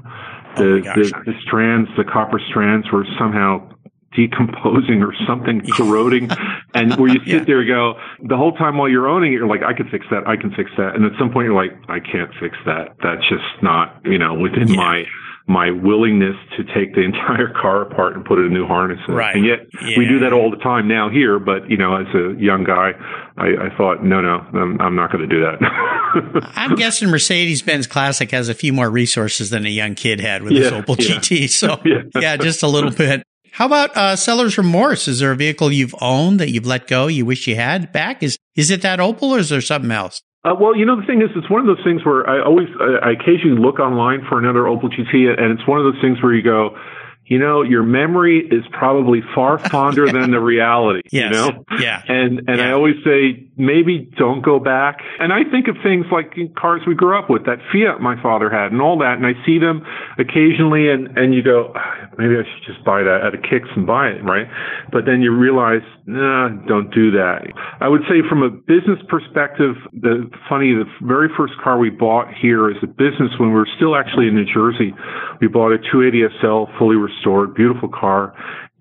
The, 0.58 0.84
oh 0.86 0.94
the, 0.94 1.24
the 1.26 1.34
strands, 1.42 1.90
the 1.98 2.04
copper 2.04 2.40
strands 2.50 2.92
were 2.92 3.06
somehow 3.18 3.74
decomposing 4.16 5.02
or 5.02 5.14
something 5.26 5.62
corroding 5.74 6.30
and 6.76 6.94
where 6.96 7.12
you 7.12 7.20
sit 7.26 7.28
yeah. 7.28 7.44
there 7.46 7.60
and 7.62 7.68
go 7.68 7.94
the 8.28 8.38
whole 8.38 8.54
time 8.54 8.78
while 8.78 8.88
you're 8.88 9.08
owning 9.08 9.34
it 9.34 9.38
you're 9.38 9.48
like 9.48 9.64
i 9.64 9.74
can 9.74 9.90
fix 9.90 10.06
that 10.12 10.28
i 10.28 10.36
can 10.36 10.52
fix 10.54 10.70
that 10.78 10.96
and 10.96 11.04
at 11.04 11.12
some 11.18 11.32
point 11.32 11.46
you're 11.46 11.56
like 11.56 11.72
i 11.90 12.00
can't 12.00 12.30
fix 12.40 12.56
that 12.64 12.90
that's 13.02 13.28
just 13.28 13.64
not 13.64 14.00
you 14.06 14.18
know 14.18 14.34
within 14.34 14.68
yeah. 14.68 14.76
my 14.76 15.04
my 15.48 15.72
willingness 15.72 16.36
to 16.58 16.64
take 16.64 16.96
the 16.96 17.02
entire 17.06 17.54
car 17.54 17.82
apart 17.82 18.16
and 18.16 18.26
put 18.26 18.40
it 18.40 18.46
a 18.46 18.54
new 18.54 18.66
harness 18.66 19.00
in. 19.08 19.14
Right. 19.14 19.36
And 19.36 19.46
yet 19.46 19.68
yeah. 19.82 19.98
we 19.98 20.06
do 20.06 20.20
that 20.20 20.34
all 20.34 20.50
the 20.50 20.58
time 20.58 20.88
now 20.88 21.10
here, 21.10 21.40
but 21.40 21.70
you 21.70 21.78
know, 21.78 21.96
as 21.96 22.08
a 22.16 22.36
young 22.40 22.64
guy, 22.64 22.92
I, 23.38 23.68
I 23.68 23.78
thought, 23.78 24.04
no, 24.04 24.22
no, 24.22 24.40
I'm, 24.54 24.80
I'm 24.80 24.96
not 24.96 25.12
going 25.12 25.28
to 25.28 25.36
do 25.36 25.42
that. 25.42 26.52
I'm 26.56 26.76
guessing 26.76 27.10
Mercedes-Benz 27.10 27.88
Classic 27.88 28.30
has 28.32 28.50
a 28.50 28.54
few 28.54 28.74
more 28.74 28.90
resources 28.90 29.50
than 29.50 29.66
a 29.66 29.70
young 29.70 29.96
kid 29.96 30.20
had 30.20 30.44
with 30.44 30.54
yeah, 30.54 30.64
his 30.64 30.72
Opel 30.72 30.98
yeah. 31.00 31.16
GT. 31.16 31.44
So 31.64 31.80
yeah. 31.86 32.38
just 32.38 32.64
a 32.64 32.68
little 32.68 32.92
bit. 32.92 33.24
How 33.52 33.68
about 33.68 33.96
uh, 33.96 34.16
seller's 34.16 34.58
remorse? 34.58 35.08
Is 35.08 35.20
there 35.20 35.32
a 35.32 35.36
vehicle 35.36 35.72
you've 35.72 35.94
owned 36.02 36.40
that 36.40 36.50
you've 36.50 36.66
let 36.66 36.88
go, 36.88 37.06
you 37.08 37.26
wish 37.26 37.48
you 37.48 37.56
had 37.56 37.92
back? 37.92 38.24
Is 38.24 38.38
is 38.56 38.72
it 38.72 38.82
that 38.82 38.98
Opel 39.00 39.30
or 39.30 39.40
is 39.40 39.50
there 39.50 39.62
something 39.62 39.92
else? 39.92 40.24
Uh, 40.44 40.54
well, 40.60 40.76
you 40.76 40.86
know, 40.86 41.00
the 41.00 41.08
thing 41.08 41.22
is, 41.22 41.30
it's 41.36 41.50
one 41.50 41.62
of 41.62 41.68
those 41.68 41.84
things 41.86 42.04
where 42.04 42.30
I 42.30 42.44
always, 42.44 42.68
I 42.80 43.12
occasionally 43.12 43.60
look 43.62 43.80
online 43.80 44.26
for 44.28 44.38
another 44.38 44.62
Opel 44.62 44.92
GT, 44.92 45.40
and 45.40 45.58
it's 45.58 45.66
one 45.68 45.80
of 45.80 45.86
those 45.86 46.02
things 46.02 46.22
where 46.22 46.34
you 46.34 46.44
go, 46.44 46.78
you 47.26 47.40
know, 47.40 47.62
your 47.62 47.84
memory 47.84 48.46
is 48.52 48.66
probably 48.72 49.22
far 49.34 49.58
fonder 49.70 50.12
than 50.12 50.32
the 50.32 50.40
reality. 50.42 51.02
Yes. 51.12 51.24
You 51.24 51.30
know? 51.30 51.66
Yeah. 51.80 52.04
And 52.08 52.40
and 52.48 52.58
yeah. 52.58 52.70
I 52.70 52.72
always 52.74 52.96
say 53.06 53.48
maybe 53.56 54.10
don't 54.18 54.42
go 54.42 54.60
back. 54.60 55.00
And 55.20 55.32
I 55.32 55.44
think 55.50 55.68
of 55.68 55.78
things 55.82 56.06
like 56.12 56.36
cars 56.56 56.82
we 56.86 56.96
grew 56.96 57.18
up 57.18 57.30
with, 57.30 57.46
that 57.46 57.60
Fiat 57.72 58.02
my 58.02 58.22
father 58.22 58.50
had 58.50 58.72
and 58.72 58.82
all 58.82 59.00
that, 59.00 59.18
and 59.18 59.26
I 59.26 59.34
see 59.46 59.60
them 59.60 59.86
occasionally 60.18 60.90
and, 60.90 61.18
and 61.18 61.34
you 61.34 61.44
go, 61.44 61.72
ah, 61.76 62.10
maybe 62.18 62.36
I 62.36 62.44
should 62.44 62.74
just 62.74 62.84
buy 62.84 63.04
that 63.04 63.22
at 63.24 63.34
a 63.34 63.38
kicks 63.38 63.70
and 63.76 63.88
buy 63.88 64.10
it, 64.10 64.24
right? 64.24 64.48
But 64.92 65.06
then 65.06 65.22
you 65.22 65.32
realize, 65.32 65.84
nah, 66.06 66.50
don't 66.68 66.94
do 66.94 67.12
that. 67.12 67.48
I 67.80 67.88
would 67.88 68.02
say 68.10 68.22
from 68.28 68.44
a 68.44 68.50
business 68.50 69.00
perspective, 69.08 69.76
the 69.94 70.30
funny, 70.50 70.74
the 70.74 70.86
very 71.02 71.30
first 71.38 71.54
car 71.64 71.78
we 71.78 71.90
bought 71.90 72.28
here 72.34 72.70
as 72.70 72.78
a 72.84 72.88
business 72.88 73.32
when 73.40 73.50
we 73.50 73.56
were 73.56 73.70
still 73.76 73.96
actually 73.96 74.28
in 74.28 74.36
New 74.36 74.46
Jersey, 74.46 74.94
we 75.42 75.48
bought 75.48 75.72
a 75.72 75.78
280 75.78 76.28
SL 76.42 76.78
fully 76.78 76.96
restored, 76.96 77.54
beautiful 77.56 77.90
car. 77.90 78.34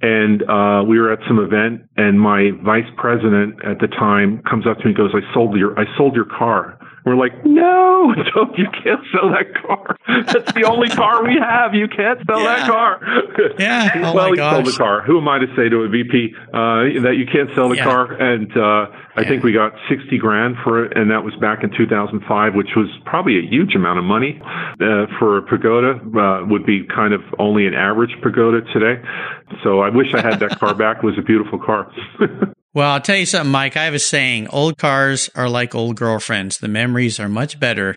And 0.03 0.43
uh, 0.51 0.83
we 0.83 0.99
were 0.99 1.13
at 1.13 1.21
some 1.29 1.39
event, 1.39 1.89
and 1.97 2.21
my 2.21 2.51
vice 2.65 2.91
president 2.97 3.65
at 3.65 3.79
the 3.79 3.87
time 3.87 4.43
comes 4.51 4.67
up 4.67 4.79
to 4.79 4.85
me 4.85 4.91
and 4.91 4.97
goes, 4.97 5.15
"I 5.15 5.23
sold 5.33 5.57
your, 5.57 5.79
I 5.79 5.85
sold 5.97 6.17
your 6.17 6.25
car." 6.25 6.77
We're 7.05 7.17
like, 7.17 7.45
no, 7.45 8.15
don't, 8.35 8.57
you 8.57 8.67
can't 8.71 9.01
sell 9.13 9.31
that 9.31 9.55
car. 9.61 9.97
That's 10.27 10.53
the 10.53 10.65
only 10.65 10.89
car 10.89 11.25
we 11.25 11.35
have. 11.35 11.75
You 11.75 11.89
can't 11.89 12.21
sell 12.27 12.41
yeah. 12.41 12.57
that 12.57 12.67
car. 12.69 13.01
Yeah. 13.59 13.91
Oh 14.03 14.15
well, 14.15 14.31
he 14.31 14.37
gosh. 14.37 14.55
sold 14.55 14.67
the 14.67 14.79
car. 14.79 15.03
Who 15.03 15.19
am 15.19 15.29
I 15.29 15.39
to 15.39 15.47
say 15.55 15.69
to 15.69 15.83
a 15.83 15.89
VP 15.89 16.35
uh, 16.53 17.03
that 17.07 17.15
you 17.17 17.25
can't 17.27 17.51
sell 17.55 17.69
the 17.69 17.77
yeah. 17.77 17.85
car? 17.85 18.13
And 18.13 18.51
uh, 18.57 18.91
I 19.17 19.23
yeah. 19.23 19.29
think 19.29 19.45
we 19.45 19.53
got 19.53 19.73
60 19.89 20.19
grand 20.19 20.57
for 20.65 20.85
it. 20.85 20.97
And 20.97 21.11
that 21.11 21.23
was 21.23 21.35
back 21.41 21.63
in 21.63 21.71
2005, 21.71 22.55
which 22.55 22.71
was 22.75 22.89
probably 23.05 23.39
a 23.39 23.47
huge 23.47 23.75
amount 23.75 23.99
of 23.99 24.05
money 24.05 24.41
uh, 24.43 25.07
for 25.19 25.39
a 25.39 25.43
Pagoda, 25.43 26.01
uh, 26.03 26.47
would 26.47 26.67
be 26.67 26.85
kind 26.85 27.15
of 27.15 27.21
only 27.39 27.67
an 27.67 27.75
average 27.75 28.15
Pagoda 28.23 28.61
today. 28.73 29.01
So 29.63 29.81
I 29.81 29.89
wish 29.89 30.13
I 30.15 30.21
had 30.21 30.41
that 30.41 30.59
car 30.59 30.75
back. 30.83 30.99
It 30.99 31.07
was 31.07 31.19
a 31.19 31.23
beautiful 31.23 31.59
car. 31.59 31.93
Well, 32.75 32.91
I'll 32.91 33.01
tell 33.01 33.17
you 33.17 33.27
something, 33.27 33.51
Mike. 33.51 33.77
I 33.77 33.85
have 33.85 33.95
a 33.95 33.99
saying 33.99 34.49
old 34.49 34.79
cars 34.79 35.29
are 35.35 35.49
like 35.49 35.75
old 35.75 35.97
girlfriends. 35.97 36.59
The 36.59 36.69
memories 36.69 37.21
are 37.21 37.29
much 37.29 37.61
better 37.61 37.97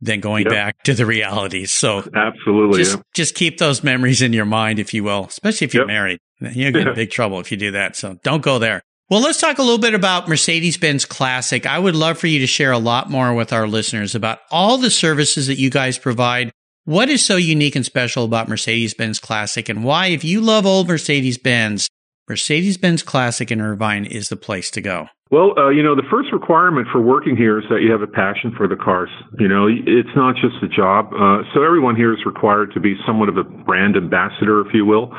than 0.00 0.20
going 0.20 0.44
yep. 0.44 0.52
back 0.52 0.82
to 0.84 0.94
the 0.94 1.06
realities. 1.06 1.72
So, 1.72 2.08
absolutely. 2.14 2.84
Just, 2.84 2.98
just 3.14 3.34
keep 3.34 3.58
those 3.58 3.82
memories 3.82 4.22
in 4.22 4.32
your 4.32 4.44
mind, 4.44 4.78
if 4.78 4.94
you 4.94 5.04
will, 5.04 5.26
especially 5.26 5.66
if 5.66 5.74
you're 5.74 5.82
yep. 5.82 5.88
married. 5.88 6.18
You'll 6.40 6.72
get 6.72 6.86
in 6.86 6.94
big 6.94 7.10
trouble 7.10 7.40
if 7.40 7.50
you 7.50 7.58
do 7.58 7.72
that. 7.72 7.96
So, 7.96 8.18
don't 8.22 8.42
go 8.42 8.58
there. 8.58 8.82
Well, 9.10 9.20
let's 9.20 9.40
talk 9.40 9.58
a 9.58 9.62
little 9.62 9.78
bit 9.78 9.94
about 9.94 10.28
Mercedes 10.28 10.78
Benz 10.78 11.04
Classic. 11.04 11.66
I 11.66 11.78
would 11.78 11.94
love 11.94 12.18
for 12.18 12.26
you 12.26 12.38
to 12.40 12.46
share 12.46 12.72
a 12.72 12.78
lot 12.78 13.10
more 13.10 13.34
with 13.34 13.52
our 13.52 13.66
listeners 13.66 14.14
about 14.14 14.38
all 14.50 14.78
the 14.78 14.90
services 14.90 15.46
that 15.48 15.58
you 15.58 15.68
guys 15.68 15.98
provide. 15.98 16.50
What 16.86 17.10
is 17.10 17.24
so 17.24 17.36
unique 17.36 17.76
and 17.76 17.84
special 17.84 18.24
about 18.24 18.48
Mercedes 18.48 18.94
Benz 18.94 19.18
Classic 19.18 19.68
and 19.68 19.84
why, 19.84 20.06
if 20.06 20.24
you 20.24 20.40
love 20.40 20.64
old 20.64 20.88
Mercedes 20.88 21.36
Benz, 21.36 21.88
Mercedes 22.28 22.78
Benz 22.78 23.02
Classic 23.02 23.50
in 23.50 23.60
Irvine 23.60 24.06
is 24.06 24.30
the 24.30 24.36
place 24.36 24.70
to 24.70 24.80
go. 24.80 25.08
Well, 25.30 25.58
uh, 25.58 25.68
you 25.70 25.82
know, 25.82 25.96
the 25.96 26.06
first 26.10 26.32
requirement 26.32 26.86
for 26.92 27.00
working 27.00 27.36
here 27.36 27.58
is 27.58 27.64
that 27.68 27.82
you 27.82 27.90
have 27.90 28.02
a 28.02 28.06
passion 28.06 28.54
for 28.56 28.68
the 28.68 28.76
cars. 28.76 29.10
You 29.38 29.48
know, 29.48 29.66
it's 29.66 30.14
not 30.14 30.36
just 30.36 30.62
a 30.62 30.68
job. 30.68 31.12
Uh, 31.12 31.42
so 31.52 31.64
everyone 31.64 31.96
here 31.96 32.14
is 32.14 32.24
required 32.24 32.72
to 32.72 32.80
be 32.80 32.94
somewhat 33.04 33.28
of 33.28 33.36
a 33.36 33.42
brand 33.42 33.96
ambassador, 33.96 34.60
if 34.60 34.72
you 34.72 34.86
will. 34.86 35.12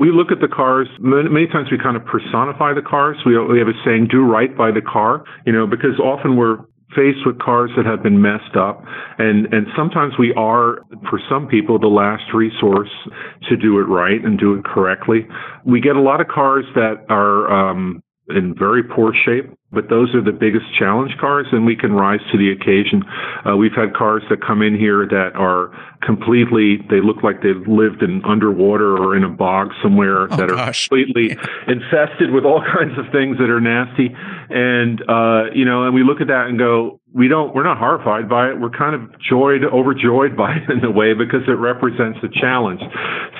We 0.00 0.10
look 0.10 0.32
at 0.32 0.40
the 0.40 0.48
cars, 0.48 0.88
many 0.98 1.46
times 1.46 1.68
we 1.70 1.78
kind 1.78 1.96
of 1.96 2.04
personify 2.04 2.74
the 2.74 2.82
cars. 2.82 3.16
We, 3.24 3.38
we 3.38 3.58
have 3.60 3.68
a 3.68 3.78
saying, 3.84 4.08
do 4.10 4.24
right 4.24 4.50
by 4.56 4.72
the 4.72 4.82
car, 4.82 5.24
you 5.46 5.52
know, 5.52 5.66
because 5.66 6.00
often 6.02 6.36
we're 6.36 6.58
faced 6.94 7.24
with 7.24 7.38
cars 7.38 7.70
that 7.76 7.86
have 7.86 8.02
been 8.02 8.20
messed 8.20 8.56
up. 8.56 8.82
And 9.18 9.52
and 9.52 9.66
sometimes 9.76 10.14
we 10.18 10.32
are 10.34 10.80
for 11.08 11.20
some 11.28 11.46
people 11.46 11.78
the 11.78 11.88
last 11.88 12.24
resource 12.34 12.90
to 13.48 13.56
do 13.56 13.78
it 13.78 13.84
right 13.84 14.22
and 14.24 14.38
do 14.38 14.54
it 14.54 14.64
correctly. 14.64 15.26
We 15.64 15.80
get 15.80 15.96
a 15.96 16.00
lot 16.00 16.20
of 16.20 16.28
cars 16.28 16.64
that 16.74 17.04
are 17.08 17.50
um 17.52 18.02
in 18.36 18.54
very 18.54 18.82
poor 18.82 19.12
shape 19.24 19.50
but 19.72 19.88
those 19.88 20.14
are 20.14 20.22
the 20.22 20.32
biggest 20.32 20.66
challenge 20.76 21.12
cars 21.20 21.46
and 21.52 21.64
we 21.64 21.76
can 21.76 21.92
rise 21.92 22.20
to 22.32 22.38
the 22.38 22.50
occasion. 22.50 23.02
Uh, 23.46 23.56
we've 23.56 23.74
had 23.74 23.94
cars 23.94 24.22
that 24.28 24.44
come 24.44 24.62
in 24.62 24.76
here 24.76 25.06
that 25.06 25.30
are 25.36 25.70
completely, 26.02 26.78
they 26.90 27.00
look 27.00 27.22
like 27.22 27.42
they've 27.42 27.68
lived 27.68 28.02
in 28.02 28.22
underwater 28.24 28.98
or 28.98 29.16
in 29.16 29.22
a 29.22 29.28
bog 29.28 29.70
somewhere 29.80 30.26
oh, 30.30 30.36
that 30.36 30.48
gosh. 30.48 30.86
are 30.90 30.96
completely 30.96 31.36
infested 31.68 32.32
with 32.32 32.44
all 32.44 32.62
kinds 32.66 32.98
of 32.98 33.06
things 33.12 33.38
that 33.38 33.48
are 33.48 33.60
nasty. 33.60 34.10
And, 34.50 35.00
uh, 35.08 35.54
you 35.54 35.64
know, 35.64 35.84
and 35.84 35.94
we 35.94 36.02
look 36.02 36.20
at 36.20 36.26
that 36.26 36.46
and 36.48 36.58
go, 36.58 36.98
we 37.14 37.28
don't, 37.28 37.54
we're 37.54 37.64
not 37.64 37.78
horrified 37.78 38.28
by 38.28 38.50
it. 38.50 38.60
We're 38.60 38.74
kind 38.74 38.94
of 38.94 39.02
joyed, 39.22 39.62
overjoyed 39.62 40.36
by 40.44 40.56
it 40.56 40.70
in 40.70 40.84
a 40.84 40.90
way 40.90 41.14
because 41.14 41.46
it 41.46 41.58
represents 41.58 42.18
a 42.24 42.28
challenge. 42.40 42.80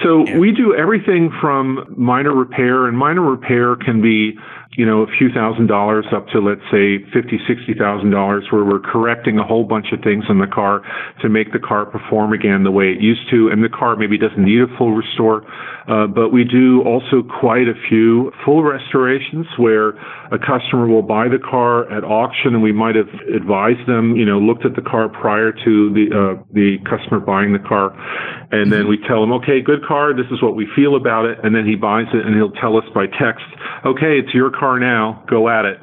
So 0.04 0.24
yeah. 0.26 0.38
we 0.38 0.52
do 0.52 0.76
everything 0.78 1.34
from 1.40 1.92
minor 1.98 2.34
repair 2.34 2.86
and 2.86 2.96
minor 2.96 3.22
repair 3.22 3.74
can 3.74 4.00
be, 4.00 4.38
you 4.76 4.86
know, 4.86 5.02
a 5.02 5.06
few 5.18 5.30
thousand 5.34 5.66
dollars 5.66 6.06
up 6.14 6.28
to 6.28 6.38
let's 6.38 6.62
say 6.70 7.02
fifty, 7.12 7.38
sixty 7.48 7.74
thousand 7.74 8.10
dollars, 8.10 8.46
where 8.50 8.64
we're 8.64 8.78
correcting 8.78 9.38
a 9.38 9.44
whole 9.44 9.64
bunch 9.64 9.86
of 9.92 10.00
things 10.00 10.24
in 10.28 10.38
the 10.38 10.46
car 10.46 10.82
to 11.22 11.28
make 11.28 11.52
the 11.52 11.58
car 11.58 11.84
perform 11.84 12.32
again 12.32 12.62
the 12.62 12.70
way 12.70 12.84
it 12.86 13.00
used 13.00 13.28
to, 13.30 13.48
and 13.48 13.64
the 13.64 13.68
car 13.68 13.96
maybe 13.96 14.16
doesn't 14.16 14.44
need 14.44 14.60
a 14.60 14.70
full 14.78 14.92
restore. 14.92 15.42
Uh, 15.88 16.06
but 16.06 16.30
we 16.30 16.44
do 16.44 16.82
also 16.82 17.22
quite 17.40 17.66
a 17.66 17.74
few 17.88 18.30
full 18.44 18.62
restorations 18.62 19.46
where 19.58 19.94
a 20.32 20.38
customer 20.38 20.86
will 20.86 21.02
buy 21.02 21.28
the 21.28 21.38
car 21.38 21.90
at 21.90 22.04
auction, 22.04 22.54
and 22.54 22.62
we 22.62 22.72
might 22.72 22.94
have 22.94 23.08
advised 23.34 23.86
them, 23.86 24.16
you 24.16 24.24
know, 24.24 24.38
looked 24.38 24.64
at 24.64 24.76
the 24.76 24.82
car 24.82 25.08
prior 25.08 25.52
to 25.52 25.92
the 25.92 26.06
uh, 26.10 26.42
the 26.52 26.78
customer 26.88 27.20
buying 27.20 27.52
the 27.52 27.58
car, 27.58 27.90
and 28.52 28.72
then 28.72 28.88
we 28.88 28.98
tell 29.06 29.22
him, 29.22 29.32
okay, 29.32 29.60
good 29.60 29.84
car, 29.84 30.14
this 30.14 30.30
is 30.30 30.42
what 30.42 30.54
we 30.54 30.66
feel 30.74 30.96
about 30.96 31.24
it, 31.24 31.38
and 31.42 31.54
then 31.54 31.66
he 31.66 31.74
buys 31.74 32.06
it, 32.14 32.24
and 32.24 32.34
he'll 32.34 32.54
tell 32.62 32.76
us 32.76 32.84
by 32.94 33.06
text, 33.06 33.44
okay, 33.84 34.18
it's 34.18 34.34
your 34.34 34.50
car 34.50 34.78
now, 34.78 35.24
go 35.28 35.48
at 35.48 35.64
it 35.64 35.78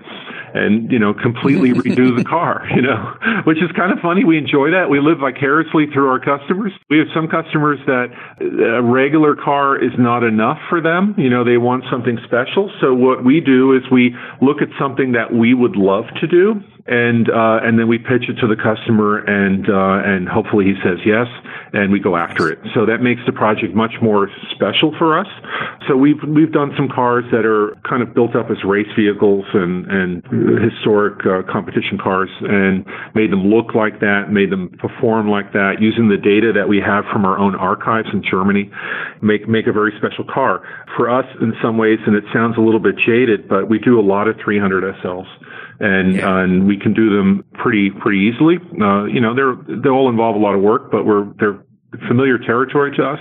and 0.58 0.92
you 0.92 1.00
know 1.00 1.14
completely 1.14 1.72
redo 1.72 2.16
the 2.16 2.24
car 2.36 2.68
you 2.76 2.82
know 2.82 3.14
which 3.44 3.58
is 3.64 3.72
kind 3.76 3.92
of 3.92 4.00
funny. 4.00 4.24
We 4.24 4.38
enjoy 4.38 4.72
that. 4.72 4.90
We 4.90 5.00
live 5.00 5.20
vicariously 5.20 5.86
through 5.94 6.10
our 6.10 6.20
customers. 6.20 6.72
We 6.90 6.98
have 7.00 7.08
some 7.14 7.28
customers 7.28 7.80
that 7.86 8.08
a 8.42 8.82
regular 8.82 9.36
car 9.36 9.82
is 9.82 9.92
not 9.98 10.24
enough 10.24 10.58
for 10.70 10.82
them. 10.82 11.16
You 11.18 11.30
know 11.30 11.44
they 11.44 11.58
want 11.58 11.86
something 11.92 12.18
special. 12.26 12.72
So 12.82 12.94
what 12.94 13.24
we 13.24 13.40
do 13.40 13.74
is 13.74 13.84
we 13.92 14.16
look 14.42 14.62
at 14.62 14.70
something 14.80 15.14
that 15.14 15.34
we 15.34 15.54
would 15.54 15.76
love 15.76 16.06
to 16.20 16.28
do 16.28 16.62
and 16.88 17.30
uh, 17.30 17.60
and 17.64 17.78
then 17.78 17.88
we 17.88 17.98
pitch 17.98 18.32
it 18.32 18.40
to 18.40 18.48
the 18.48 18.56
customer, 18.56 19.20
and 19.28 19.68
uh, 19.68 20.08
and 20.08 20.28
hopefully 20.28 20.64
he 20.64 20.76
says 20.80 21.00
yes, 21.06 21.28
and 21.74 21.92
we 21.92 22.00
go 22.00 22.16
after 22.16 22.48
it. 22.50 22.60
So 22.74 22.86
that 22.86 23.04
makes 23.04 23.20
the 23.26 23.34
project 23.34 23.76
much 23.76 24.00
more 24.02 24.30
special 24.56 24.96
for 24.98 25.20
us. 25.20 25.28
So 25.88 25.98
we've 25.98 26.20
we've 26.24 26.52
done 26.52 26.72
some 26.78 26.88
cars 26.88 27.26
that 27.32 27.44
are 27.44 27.76
kind 27.84 28.02
of 28.02 28.16
built 28.16 28.36
up 28.36 28.48
as 28.50 28.64
race 28.64 28.88
vehicles 28.96 29.44
and 29.54 29.84
and 29.92 30.24
historic 30.64 31.20
uh, 31.28 31.44
competition 31.52 32.00
cars, 32.00 32.32
and 32.48 32.88
made 33.14 33.36
them 33.36 33.52
look 33.52 33.76
like 33.76 34.00
that, 34.00 34.32
made 34.32 34.50
them 34.50 34.72
perform 34.80 35.30
like 35.30 35.52
that, 35.52 35.84
using 35.84 36.08
the 36.08 36.18
data 36.18 36.56
that 36.56 36.72
we 36.72 36.80
have 36.80 37.04
from 37.12 37.26
our 37.26 37.38
own 37.38 37.54
archives 37.56 38.08
in 38.14 38.24
Germany, 38.24 38.72
make 39.22 39.44
make 39.48 39.68
a 39.68 39.74
very 39.76 39.92
special 40.00 40.24
car 40.24 40.64
for 40.96 41.12
us 41.12 41.28
in 41.42 41.52
some 41.62 41.78
ways. 41.78 42.00
And 42.08 42.16
it 42.16 42.24
sounds 42.32 42.56
a 42.58 42.62
little 42.62 42.80
bit 42.80 42.96
jaded, 42.96 43.50
but 43.50 43.68
we 43.68 43.78
do 43.78 44.00
a 44.00 44.06
lot 44.06 44.30
of 44.30 44.40
300 44.40 44.88
SLs 45.04 45.28
and 45.80 46.16
yeah. 46.16 46.42
and 46.42 46.68
we 46.68 46.78
can 46.78 46.94
do 46.94 47.16
them 47.16 47.44
pretty 47.54 47.92
pretty 47.92 48.32
easily. 48.32 48.58
Uh, 48.82 49.06
you 49.06 49.22
know, 49.22 49.36
they're 49.36 49.56
they 49.78 49.90
all 49.90 50.10
involve 50.10 50.36
a 50.36 50.40
lot 50.40 50.56
of 50.56 50.62
work, 50.62 50.92
but 50.92 51.06
we're 51.06 51.26
they're 51.40 51.64
familiar 52.08 52.38
territory 52.38 52.96
to 52.98 53.04
us. 53.04 53.20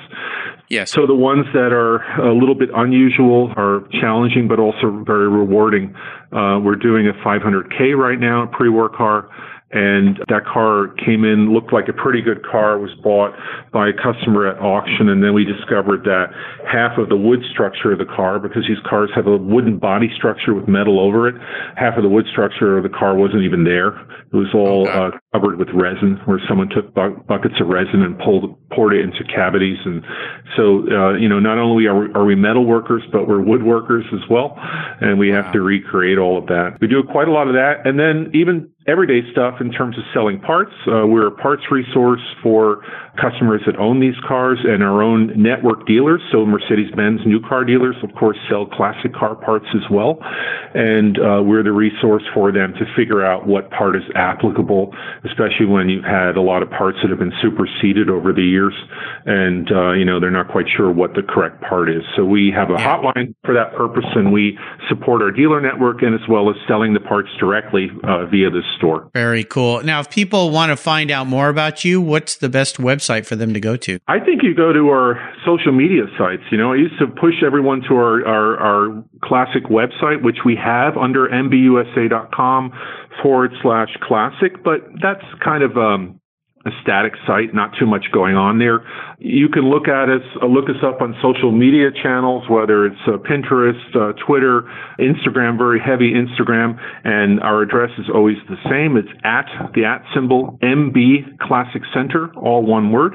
Yes. 0.68 0.90
So 0.90 1.06
the 1.06 1.14
ones 1.14 1.46
that 1.52 1.72
are 1.72 2.02
a 2.20 2.34
little 2.34 2.56
bit 2.56 2.70
unusual 2.74 3.52
are 3.56 3.86
challenging, 4.00 4.48
but 4.48 4.58
also 4.58 5.04
very 5.06 5.28
rewarding. 5.28 5.94
Uh, 6.32 6.58
we're 6.58 6.74
doing 6.74 7.06
a 7.06 7.12
500k 7.24 7.96
right 7.96 8.18
now, 8.18 8.44
a 8.44 8.46
pre-war 8.48 8.88
car 8.88 9.30
and 9.72 10.18
that 10.28 10.46
car 10.46 10.94
came 11.04 11.24
in, 11.24 11.52
looked 11.52 11.72
like 11.72 11.88
a 11.88 11.92
pretty 11.92 12.22
good 12.22 12.46
car, 12.46 12.78
was 12.78 12.94
bought 13.02 13.34
by 13.72 13.88
a 13.88 13.92
customer 13.92 14.46
at 14.46 14.58
auction, 14.62 15.08
and 15.08 15.24
then 15.24 15.34
we 15.34 15.44
discovered 15.44 16.04
that 16.04 16.26
half 16.70 16.98
of 16.98 17.08
the 17.08 17.16
wood 17.16 17.40
structure 17.50 17.90
of 17.90 17.98
the 17.98 18.06
car, 18.06 18.38
because 18.38 18.62
these 18.68 18.78
cars 18.88 19.10
have 19.14 19.26
a 19.26 19.36
wooden 19.36 19.78
body 19.78 20.08
structure 20.14 20.54
with 20.54 20.68
metal 20.68 21.00
over 21.00 21.26
it, 21.28 21.34
half 21.74 21.96
of 21.96 22.04
the 22.04 22.08
wood 22.08 22.26
structure 22.30 22.78
of 22.78 22.84
the 22.84 22.88
car 22.88 23.16
wasn't 23.16 23.42
even 23.42 23.64
there. 23.64 23.98
It 24.36 24.40
was 24.40 24.54
all 24.54 24.86
uh, 24.86 25.12
covered 25.32 25.58
with 25.58 25.68
resin, 25.72 26.20
where 26.26 26.38
someone 26.46 26.68
took 26.68 26.92
bu- 26.92 27.16
buckets 27.24 27.54
of 27.58 27.68
resin 27.68 28.02
and 28.02 28.18
pulled 28.18 28.52
poured 28.68 28.92
it 28.92 29.00
into 29.00 29.24
cavities, 29.24 29.78
and 29.86 30.04
so 30.56 30.84
uh, 30.92 31.14
you 31.14 31.26
know 31.26 31.40
not 31.40 31.56
only 31.56 31.86
are 31.86 31.98
we, 32.00 32.12
are 32.12 32.24
we 32.26 32.34
metal 32.34 32.66
workers, 32.66 33.02
but 33.10 33.26
we're 33.26 33.40
woodworkers 33.40 34.04
as 34.12 34.28
well, 34.28 34.54
and 35.00 35.18
we 35.18 35.30
wow. 35.30 35.42
have 35.42 35.52
to 35.54 35.62
recreate 35.62 36.18
all 36.18 36.36
of 36.36 36.46
that. 36.48 36.76
We 36.82 36.86
do 36.86 37.02
quite 37.02 37.28
a 37.28 37.32
lot 37.32 37.48
of 37.48 37.54
that, 37.54 37.86
and 37.86 37.98
then 37.98 38.30
even 38.34 38.68
everyday 38.86 39.20
stuff 39.32 39.60
in 39.60 39.72
terms 39.72 39.98
of 39.98 40.04
selling 40.14 40.40
parts. 40.40 40.72
Uh, 40.86 41.06
we're 41.06 41.26
a 41.26 41.30
parts 41.30 41.62
resource 41.70 42.20
for 42.42 42.82
customers 43.20 43.60
that 43.66 43.76
own 43.76 44.00
these 44.00 44.14
cars 44.26 44.58
and 44.62 44.82
our 44.82 45.02
own 45.02 45.32
network 45.40 45.86
dealers. 45.86 46.20
So 46.30 46.46
Mercedes-Benz 46.46 47.20
new 47.26 47.40
car 47.40 47.64
dealers, 47.64 47.96
of 48.02 48.14
course, 48.14 48.38
sell 48.48 48.66
classic 48.66 49.12
car 49.12 49.34
parts 49.34 49.66
as 49.74 49.90
well. 49.90 50.18
And 50.74 51.18
uh, 51.18 51.42
we're 51.42 51.62
the 51.62 51.72
resource 51.72 52.22
for 52.32 52.52
them 52.52 52.74
to 52.74 52.84
figure 52.94 53.24
out 53.24 53.46
what 53.46 53.70
part 53.70 53.96
is 53.96 54.04
applicable, 54.26 54.94
especially 55.24 55.66
when 55.66 55.88
you've 55.88 56.04
had 56.04 56.36
a 56.36 56.42
lot 56.42 56.62
of 56.62 56.70
parts 56.70 56.98
that 57.02 57.10
have 57.10 57.18
been 57.18 57.32
superseded 57.40 58.10
over 58.10 58.32
the 58.32 58.42
years 58.42 58.74
and, 59.24 59.70
uh, 59.70 59.92
you 59.92 60.04
know, 60.04 60.18
they're 60.18 60.30
not 60.30 60.48
quite 60.48 60.66
sure 60.76 60.90
what 60.90 61.14
the 61.14 61.22
correct 61.22 61.62
part 61.62 61.88
is. 61.88 62.02
So 62.16 62.24
we 62.24 62.52
have 62.54 62.70
a 62.70 62.76
hotline 62.76 63.34
for 63.44 63.54
that 63.54 63.74
purpose 63.76 64.04
and 64.14 64.32
we 64.32 64.58
support 64.88 65.22
our 65.22 65.30
dealer 65.30 65.60
network 65.60 66.02
and 66.02 66.14
as 66.14 66.26
well 66.28 66.50
as 66.50 66.56
selling 66.66 66.94
the 66.94 67.00
parts 67.00 67.28
directly 67.38 67.88
uh, 68.04 68.26
via 68.26 68.50
the 68.50 68.62
store. 68.76 69.10
Very 69.14 69.44
cool. 69.44 69.82
Now, 69.82 70.00
if 70.00 70.10
people 70.10 70.50
want 70.50 70.70
to 70.70 70.76
find 70.76 71.10
out 71.10 71.26
more 71.26 71.48
about 71.48 71.84
you, 71.84 72.00
what's 72.00 72.36
the 72.36 72.48
best 72.48 72.78
website 72.78 73.26
for 73.26 73.36
them 73.36 73.54
to 73.54 73.60
go 73.60 73.76
to? 73.76 73.98
I 74.08 74.20
think 74.20 74.42
you 74.42 74.54
go 74.54 74.72
to 74.72 74.88
our 74.88 75.32
social 75.44 75.72
media 75.72 76.04
sites. 76.18 76.42
You 76.50 76.58
know, 76.58 76.72
I 76.72 76.76
used 76.76 76.98
to 76.98 77.06
push 77.06 77.42
everyone 77.44 77.82
to 77.88 77.94
our, 77.94 78.26
our, 78.26 78.56
our 78.58 79.04
classic 79.22 79.64
website, 79.64 80.22
which 80.22 80.38
we 80.44 80.56
have 80.56 80.96
under 80.96 81.28
mbusa.com 81.28 82.72
forward 83.22 83.52
slash 83.62 83.88
classic, 84.02 84.62
but 84.64 84.80
that's 85.00 85.24
kind 85.44 85.62
of, 85.62 85.76
um, 85.76 86.20
a 86.66 86.70
static 86.82 87.12
site, 87.26 87.54
not 87.54 87.70
too 87.78 87.86
much 87.86 88.06
going 88.12 88.34
on 88.34 88.58
there. 88.58 88.82
You 89.18 89.48
can 89.48 89.70
look 89.70 89.86
at 89.86 90.10
us, 90.10 90.22
uh, 90.42 90.46
look 90.46 90.68
us 90.68 90.82
up 90.82 91.00
on 91.00 91.14
social 91.22 91.52
media 91.52 91.90
channels, 92.02 92.42
whether 92.50 92.86
it's 92.86 93.00
uh, 93.06 93.18
Pinterest, 93.22 93.78
uh, 93.94 94.12
Twitter, 94.26 94.62
Instagram, 94.98 95.56
very 95.56 95.78
heavy 95.78 96.12
Instagram, 96.12 96.76
and 97.04 97.40
our 97.40 97.62
address 97.62 97.90
is 97.98 98.06
always 98.12 98.36
the 98.48 98.56
same. 98.68 98.96
It's 98.96 99.08
at 99.22 99.46
the 99.74 99.84
at 99.84 100.02
symbol 100.12 100.58
MB 100.60 101.38
Classic 101.38 101.82
Center, 101.94 102.34
all 102.34 102.66
one 102.66 102.90
word, 102.90 103.14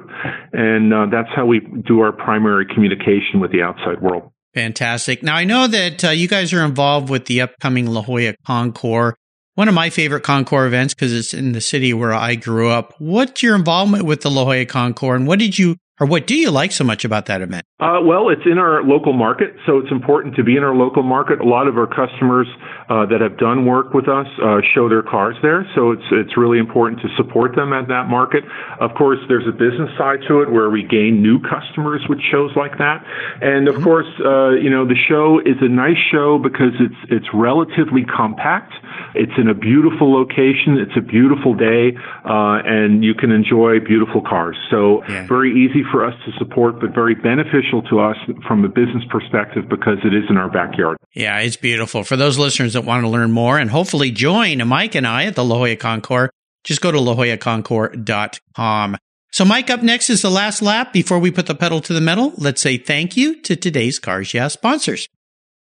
and 0.53 0.93
uh, 0.93 1.07
that's 1.11 1.29
how 1.35 1.45
we 1.45 1.59
do 1.59 1.99
our 1.99 2.13
primary 2.13 2.65
communication 2.65 3.41
with 3.41 3.51
the 3.51 3.61
outside 3.61 4.01
world. 4.01 4.31
Fantastic. 4.53 5.23
Now 5.23 5.35
I 5.35 5.43
know 5.43 5.67
that 5.67 6.05
uh, 6.05 6.09
you 6.09 6.27
guys 6.27 6.53
are 6.53 6.63
involved 6.63 7.09
with 7.09 7.25
the 7.25 7.41
upcoming 7.41 7.87
La 7.87 8.01
Jolla 8.01 8.33
Concours 8.45 9.15
one 9.55 9.67
of 9.67 9.73
my 9.73 9.89
favorite 9.89 10.23
Concours 10.23 10.67
events 10.67 10.93
because 10.93 11.13
it's 11.13 11.33
in 11.33 11.51
the 11.51 11.61
city 11.61 11.93
where 11.93 12.13
I 12.13 12.35
grew 12.35 12.69
up. 12.69 12.93
What's 12.99 13.43
your 13.43 13.55
involvement 13.55 14.05
with 14.05 14.21
the 14.21 14.31
La 14.31 14.43
Jolla 14.45 14.65
Concours 14.65 15.17
and 15.17 15.27
what 15.27 15.39
did 15.39 15.57
you 15.57 15.77
or 16.01 16.07
what 16.07 16.25
do 16.25 16.35
you 16.35 16.49
like 16.49 16.71
so 16.71 16.83
much 16.83 17.05
about 17.05 17.27
that 17.27 17.43
event? 17.43 17.63
Uh, 17.79 18.01
well, 18.03 18.29
it's 18.29 18.41
in 18.45 18.57
our 18.57 18.81
local 18.81 19.13
market, 19.13 19.53
so 19.67 19.77
it's 19.77 19.91
important 19.91 20.35
to 20.35 20.43
be 20.43 20.57
in 20.57 20.63
our 20.63 20.73
local 20.73 21.03
market. 21.03 21.39
A 21.39 21.45
lot 21.45 21.67
of 21.67 21.77
our 21.77 21.85
customers 21.85 22.47
uh, 22.89 23.05
that 23.05 23.21
have 23.21 23.37
done 23.37 23.65
work 23.67 23.93
with 23.93 24.09
us 24.09 24.25
uh, 24.41 24.61
show 24.73 24.89
their 24.89 25.03
cars 25.03 25.35
there, 25.43 25.65
so 25.75 25.91
it's 25.91 26.05
it's 26.11 26.35
really 26.35 26.57
important 26.57 27.01
to 27.01 27.07
support 27.17 27.55
them 27.55 27.71
at 27.71 27.87
that 27.87 28.09
market. 28.09 28.43
Of 28.79 28.95
course, 28.97 29.19
there's 29.29 29.47
a 29.47 29.51
business 29.51 29.93
side 29.95 30.25
to 30.27 30.41
it 30.41 30.51
where 30.51 30.69
we 30.71 30.81
gain 30.81 31.21
new 31.21 31.37
customers 31.39 32.01
with 32.09 32.19
shows 32.31 32.49
like 32.55 32.77
that, 32.79 33.05
and 33.41 33.67
of 33.67 33.75
mm-hmm. 33.75 33.83
course, 33.83 34.09
uh, 34.25 34.57
you 34.57 34.69
know 34.69 34.87
the 34.87 34.97
show 34.97 35.39
is 35.45 35.61
a 35.61 35.69
nice 35.69 36.01
show 36.11 36.41
because 36.41 36.73
it's 36.81 37.01
it's 37.13 37.29
relatively 37.33 38.05
compact. 38.05 38.73
It's 39.13 39.33
in 39.37 39.49
a 39.49 39.53
beautiful 39.53 40.11
location. 40.11 40.77
It's 40.81 40.97
a 40.97 41.01
beautiful 41.01 41.53
day, 41.53 41.93
uh, 42.25 42.61
and 42.65 43.03
you 43.03 43.13
can 43.13 43.31
enjoy 43.31 43.79
beautiful 43.79 44.21
cars. 44.21 44.57
So 44.69 45.03
yeah. 45.05 45.27
very 45.27 45.51
easy 45.53 45.83
for 45.91 46.05
us 46.05 46.13
to 46.25 46.31
support, 46.37 46.79
but 46.79 46.93
very 46.93 47.15
beneficial 47.15 47.81
to 47.89 47.99
us 47.99 48.17
from 48.47 48.63
a 48.63 48.69
business 48.69 49.03
perspective 49.09 49.67
because 49.69 49.97
it 50.03 50.13
is 50.13 50.23
in 50.29 50.37
our 50.37 50.49
backyard. 50.49 50.97
Yeah, 51.13 51.39
it's 51.39 51.57
beautiful. 51.57 52.03
For 52.03 52.15
those 52.15 52.39
listeners 52.39 52.73
that 52.73 52.85
want 52.85 53.03
to 53.03 53.09
learn 53.09 53.31
more 53.31 53.57
and 53.57 53.69
hopefully 53.69 54.11
join 54.11 54.65
Mike 54.67 54.95
and 54.95 55.05
I 55.05 55.25
at 55.25 55.35
the 55.35 55.43
La 55.43 55.57
Jolla 55.57 55.75
Concours, 55.75 56.29
just 56.63 56.81
go 56.81 56.91
to 56.91 56.97
lajollaconcours.com. 56.97 58.97
So 59.33 59.45
Mike, 59.45 59.69
up 59.69 59.81
next 59.81 60.09
is 60.09 60.21
the 60.21 60.29
last 60.29 60.61
lap. 60.61 60.91
Before 60.91 61.17
we 61.17 61.31
put 61.31 61.45
the 61.45 61.55
pedal 61.55 61.79
to 61.81 61.93
the 61.93 62.01
metal, 62.01 62.33
let's 62.37 62.61
say 62.61 62.77
thank 62.77 63.15
you 63.15 63.39
to 63.41 63.55
today's 63.55 63.97
Cars 63.97 64.33
Yeah 64.33 64.49
sponsors. 64.49 65.07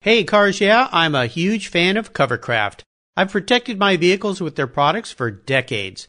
Hey 0.00 0.24
Cars 0.24 0.60
Yeah, 0.60 0.88
I'm 0.92 1.14
a 1.14 1.26
huge 1.26 1.68
fan 1.68 1.96
of 1.96 2.12
Covercraft. 2.12 2.80
I've 3.16 3.32
protected 3.32 3.78
my 3.78 3.98
vehicles 3.98 4.40
with 4.40 4.56
their 4.56 4.66
products 4.66 5.12
for 5.12 5.30
decades. 5.30 6.08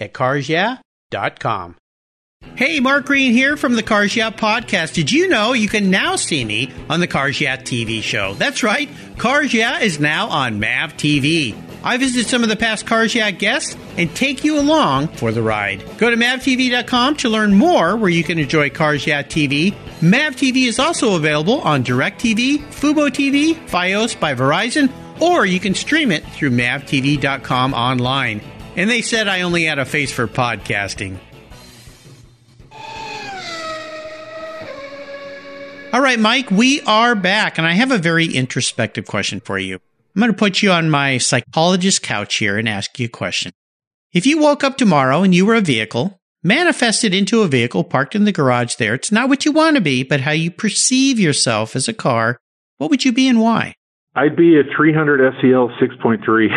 at 0.00 0.12
carsyeah.com. 0.12 1.76
Hey, 2.56 2.80
Mark 2.80 3.06
Green 3.06 3.32
here 3.32 3.56
from 3.56 3.74
the 3.74 3.82
Cars 3.82 4.16
Yeah 4.16 4.30
podcast. 4.30 4.94
Did 4.94 5.12
you 5.12 5.28
know 5.28 5.52
you 5.52 5.68
can 5.68 5.90
now 5.90 6.16
see 6.16 6.44
me 6.44 6.72
on 6.88 7.00
the 7.00 7.06
Cars 7.06 7.40
Yeah 7.40 7.56
TV 7.56 8.02
show? 8.02 8.34
That's 8.34 8.62
right. 8.62 8.88
Cars 9.18 9.52
Yeah 9.52 9.80
is 9.80 10.00
now 10.00 10.28
on 10.28 10.58
MAV 10.58 10.94
TV. 10.94 11.54
I 11.82 11.96
visit 11.96 12.26
some 12.26 12.42
of 12.42 12.48
the 12.48 12.56
past 12.56 12.86
Cars 12.86 13.14
Yeah 13.14 13.30
guests 13.30 13.76
and 13.96 14.14
take 14.14 14.42
you 14.42 14.58
along 14.58 15.08
for 15.08 15.32
the 15.32 15.42
ride. 15.42 15.84
Go 15.98 16.10
to 16.10 16.16
mavtv.com 16.16 17.16
to 17.16 17.28
learn 17.28 17.54
more 17.54 17.96
where 17.96 18.10
you 18.10 18.24
can 18.24 18.38
enjoy 18.38 18.70
Cars 18.70 19.06
Yeah 19.06 19.22
TV. 19.22 19.74
MAV 20.02 20.34
TV 20.36 20.66
is 20.66 20.78
also 20.78 21.16
available 21.16 21.60
on 21.60 21.84
DirecTV, 21.84 22.58
Fubo 22.68 23.08
TV, 23.08 23.54
Fios 23.68 24.18
by 24.18 24.34
Verizon, 24.34 24.90
or 25.20 25.44
you 25.44 25.60
can 25.60 25.74
stream 25.74 26.10
it 26.10 26.24
through 26.24 26.50
mavtv.com 26.50 27.74
online. 27.74 28.40
And 28.80 28.88
they 28.88 29.02
said 29.02 29.28
I 29.28 29.42
only 29.42 29.64
had 29.64 29.78
a 29.78 29.84
face 29.84 30.10
for 30.10 30.26
podcasting. 30.26 31.18
All 35.92 36.00
right, 36.00 36.18
Mike, 36.18 36.50
we 36.50 36.80
are 36.86 37.14
back, 37.14 37.58
and 37.58 37.66
I 37.66 37.72
have 37.72 37.90
a 37.90 37.98
very 37.98 38.32
introspective 38.32 39.06
question 39.06 39.40
for 39.40 39.58
you. 39.58 39.74
I'm 40.16 40.20
going 40.20 40.32
to 40.32 40.38
put 40.38 40.62
you 40.62 40.72
on 40.72 40.88
my 40.88 41.18
psychologist 41.18 42.02
couch 42.02 42.36
here 42.36 42.56
and 42.56 42.66
ask 42.66 42.98
you 42.98 43.04
a 43.04 43.10
question. 43.10 43.52
If 44.14 44.24
you 44.24 44.38
woke 44.38 44.64
up 44.64 44.78
tomorrow 44.78 45.22
and 45.22 45.34
you 45.34 45.44
were 45.44 45.56
a 45.56 45.60
vehicle, 45.60 46.18
manifested 46.42 47.12
into 47.12 47.42
a 47.42 47.48
vehicle 47.48 47.84
parked 47.84 48.14
in 48.14 48.24
the 48.24 48.32
garage 48.32 48.76
there, 48.76 48.94
it's 48.94 49.12
not 49.12 49.28
what 49.28 49.44
you 49.44 49.52
want 49.52 49.76
to 49.76 49.82
be, 49.82 50.04
but 50.04 50.22
how 50.22 50.32
you 50.32 50.50
perceive 50.50 51.20
yourself 51.20 51.76
as 51.76 51.86
a 51.86 51.92
car, 51.92 52.38
what 52.78 52.88
would 52.88 53.04
you 53.04 53.12
be 53.12 53.28
and 53.28 53.42
why? 53.42 53.74
I'd 54.16 54.34
be 54.36 54.58
a 54.58 54.62
300 54.76 55.34
SEL 55.40 55.70
6.3 55.80 56.48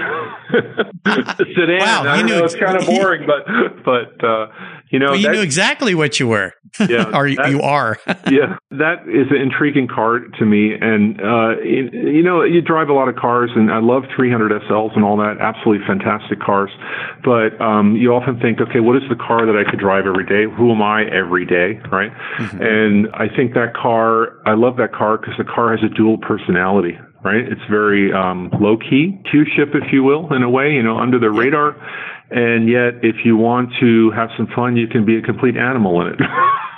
sedan. 1.56 1.80
Wow, 1.80 2.04
I 2.08 2.18
you 2.18 2.24
knew 2.24 2.36
know 2.38 2.44
ex- 2.44 2.54
it's 2.56 2.63
kind 2.63 2.78
of 2.78 2.86
boring, 2.86 3.28
but 3.28 3.46
but 3.86 4.24
uh, 4.26 4.48
you 4.89 4.98
know 5.00 5.12
Well, 5.12 5.16
you 5.18 5.28
that- 5.28 5.34
knew 5.34 5.42
exactly 5.42 5.94
what 5.94 6.20
you 6.20 6.28
were, 6.28 6.54
Yeah, 6.80 7.12
or 7.13 7.28
you, 7.28 7.36
that- 7.38 7.50
you 7.50 7.62
are. 7.62 8.00
yeah, 8.32 8.58
that 8.72 9.08
is 9.08 9.28
an 9.30 9.38
intriguing 9.38 9.88
car 9.88 10.20
to 10.20 10.46
me. 10.46 10.74
And, 10.80 11.20
uh, 11.22 11.60
you, 11.62 11.89
you 11.94 12.24
know, 12.24 12.44
you 12.44 12.62
drive 12.62 12.89
a 12.89 12.94
lot 12.94 13.08
of 13.08 13.16
cars 13.16 13.52
and 13.56 13.72
I 13.72 13.80
love 13.80 14.04
300 14.16 14.52
SLs 14.63 14.96
and 14.96 15.04
all 15.06 15.18
that. 15.18 15.38
Absolutely 15.39 15.86
fantastic 15.86 16.39
cars. 16.39 16.72
But, 17.24 17.60
um, 17.62 17.96
you 17.96 18.13
often 18.13 18.39
think, 18.39 18.62
okay, 18.62 18.80
what 18.80 18.96
is 18.98 19.04
the 19.10 19.16
car 19.16 19.46
that 19.46 19.56
I 19.56 19.70
could 19.70 19.80
drive 19.80 20.06
every 20.08 20.26
day? 20.26 20.52
Who 20.58 20.72
am 20.72 20.82
I 20.82 21.04
every 21.06 21.46
day? 21.46 21.80
Right. 21.92 22.12
And 22.60 23.08
I 23.13 23.28
think 23.30 23.54
that 23.54 23.74
car, 23.76 24.38
I 24.46 24.54
love 24.56 24.78
that 24.78 24.92
car 24.94 25.18
because 25.18 25.36
the 25.38 25.44
car 25.44 25.76
has 25.76 25.84
a 25.84 25.94
dual 25.94 26.18
personality. 26.18 26.98
Right. 27.24 27.44
It's 27.48 27.62
very, 27.70 28.12
um, 28.12 28.50
low 28.60 28.76
key, 28.78 29.18
Q 29.32 29.46
ship, 29.56 29.70
if 29.74 29.92
you 29.94 30.04
will, 30.04 30.34
in 30.34 30.44
a 30.44 30.50
way, 30.50 30.72
you 30.74 30.84
know, 30.84 30.98
under 30.98 31.20
the 31.20 31.32
radar. 31.32 31.76
And 32.32 32.68
yet, 32.68 33.04
if 33.04 33.18
you 33.26 33.38
want 33.38 33.70
to 33.80 34.12
have 34.12 34.30
some 34.36 34.48
fun, 34.56 34.76
you 34.76 34.88
can 34.88 35.06
be 35.06 35.18
a 35.18 35.22
complete 35.22 35.56
animal 35.56 36.02
in 36.02 36.08
it. 36.14 36.20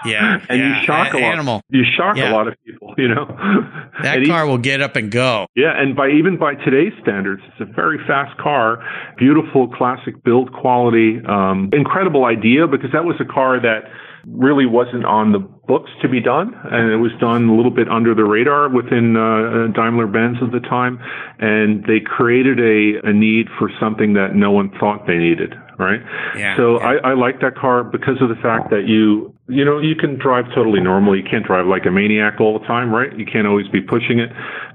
Yeah, 0.06 0.40
and 0.50 0.60
yeah, 0.60 0.80
you 0.80 0.86
shock 0.86 1.14
a- 1.14 1.18
a 1.18 1.20
lot. 1.22 1.34
animal. 1.34 1.62
You 1.70 1.84
shock 1.98 2.18
Yeah. 2.18 2.32
a 2.32 2.34
lot 2.34 2.48
of 2.48 2.56
people, 2.66 2.94
you 2.98 3.08
know. 3.08 3.26
That 4.04 4.18
And 4.18 4.28
car 4.28 4.46
will 4.46 4.58
get 4.58 4.82
up 4.82 4.98
and 4.98 5.10
go. 5.10 5.48
yeah, 5.56 5.72
and 5.76 5.96
by 5.96 6.10
even 6.10 6.38
by 6.38 6.56
today's 6.56 6.92
standards, 7.02 7.42
it's 7.48 7.62
a 7.62 7.74
very 7.74 7.98
fast 8.06 8.38
car, 8.38 8.84
beautiful 9.18 9.70
classic 9.70 10.22
build 10.24 10.52
quality, 10.52 11.22
um, 11.26 11.70
incredible 11.74 12.26
idea 12.26 12.68
because 12.68 12.92
that 12.92 13.06
was 13.06 13.16
a 13.22 13.26
car 13.26 13.60
that 13.62 13.86
really 14.28 14.66
wasn't 14.66 15.06
on 15.06 15.32
the 15.32 15.40
books 15.40 15.92
to 16.02 16.10
be 16.10 16.22
done, 16.22 16.54
and 16.72 16.92
it 16.92 16.98
was 16.98 17.12
done 17.20 17.50
a 17.50 17.56
little 17.56 17.72
bit 17.72 17.90
under 17.90 18.14
the 18.14 18.24
radar 18.24 18.70
within 18.70 19.16
uh, 19.16 19.68
Daimler 19.74 20.08
Benz 20.08 20.38
at 20.42 20.52
the 20.52 20.60
time, 20.60 21.00
and 21.40 21.84
they 21.86 22.00
created 22.00 22.60
a, 22.60 23.08
a 23.10 23.14
need 23.14 23.48
for 23.60 23.70
something 23.80 24.14
that 24.14 24.36
no 24.36 24.52
one 24.52 24.72
thought 24.80 25.08
they 25.08 25.18
needed. 25.18 25.54
Right. 25.78 26.00
Yeah, 26.38 26.56
so 26.56 26.80
yeah. 26.80 27.00
I, 27.04 27.12
I 27.12 27.14
like 27.16 27.42
that 27.42 27.56
car 27.56 27.84
because 27.84 28.22
of 28.22 28.30
the 28.30 28.42
fact 28.42 28.70
that 28.70 28.88
you, 28.88 29.35
you 29.48 29.64
know, 29.64 29.80
you 29.80 29.96
can 29.96 30.18
drive 30.18 30.46
totally 30.56 30.82
normal. 30.82 31.16
You 31.16 31.24
can't 31.24 31.46
drive 31.46 31.68
like 31.68 31.86
a 31.86 31.92
maniac 31.92 32.42
all 32.42 32.58
the 32.58 32.66
time, 32.66 32.92
right? 32.92 33.16
You 33.16 33.26
can't 33.26 33.46
always 33.46 33.68
be 33.68 33.80
pushing 33.80 34.18
it. 34.18 34.32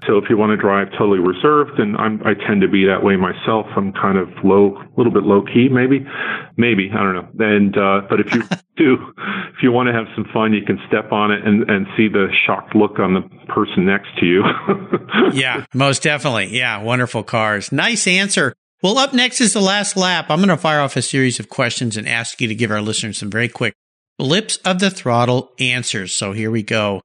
So 0.06 0.16
if 0.16 0.30
you 0.30 0.36
want 0.36 0.50
to 0.50 0.56
drive 0.56 0.92
totally 0.92 1.18
reserved, 1.18 1.80
and 1.80 1.96
I'm, 1.96 2.22
I 2.24 2.34
tend 2.34 2.62
to 2.62 2.68
be 2.68 2.86
that 2.86 3.02
way 3.02 3.16
myself. 3.16 3.66
I'm 3.76 3.92
kind 3.92 4.16
of 4.16 4.28
low, 4.44 4.78
a 4.78 4.94
little 4.96 5.12
bit 5.12 5.24
low 5.24 5.42
key, 5.42 5.68
maybe, 5.68 6.06
maybe 6.56 6.88
I 6.94 7.02
don't 7.02 7.14
know. 7.14 7.28
And 7.40 7.76
uh, 7.76 8.02
but 8.08 8.20
if 8.20 8.32
you 8.32 8.42
do, 8.76 9.12
if 9.50 9.62
you 9.62 9.72
want 9.72 9.88
to 9.88 9.92
have 9.92 10.06
some 10.14 10.24
fun, 10.32 10.52
you 10.52 10.64
can 10.64 10.78
step 10.86 11.10
on 11.10 11.32
it 11.32 11.44
and 11.44 11.68
and 11.68 11.86
see 11.96 12.06
the 12.06 12.28
shocked 12.46 12.76
look 12.76 13.00
on 13.00 13.14
the 13.14 13.22
person 13.52 13.86
next 13.86 14.16
to 14.20 14.26
you. 14.26 14.44
yeah, 15.32 15.64
most 15.74 16.04
definitely. 16.04 16.56
Yeah, 16.56 16.80
wonderful 16.80 17.24
cars. 17.24 17.72
Nice 17.72 18.06
answer. 18.06 18.54
Well, 18.82 18.98
up 18.98 19.12
next 19.12 19.40
is 19.40 19.52
the 19.52 19.60
last 19.60 19.96
lap. 19.96 20.26
I'm 20.30 20.38
going 20.38 20.48
to 20.48 20.56
fire 20.56 20.80
off 20.80 20.96
a 20.96 21.02
series 21.02 21.38
of 21.38 21.50
questions 21.50 21.98
and 21.98 22.08
ask 22.08 22.40
you 22.40 22.48
to 22.48 22.54
give 22.54 22.70
our 22.70 22.80
listeners 22.80 23.18
some 23.18 23.30
very 23.30 23.48
quick 23.48 23.74
blips 24.20 24.58
of 24.58 24.78
the 24.80 24.90
throttle 24.90 25.52
answers. 25.58 26.14
So 26.14 26.32
here 26.32 26.50
we 26.50 26.62
go. 26.62 27.00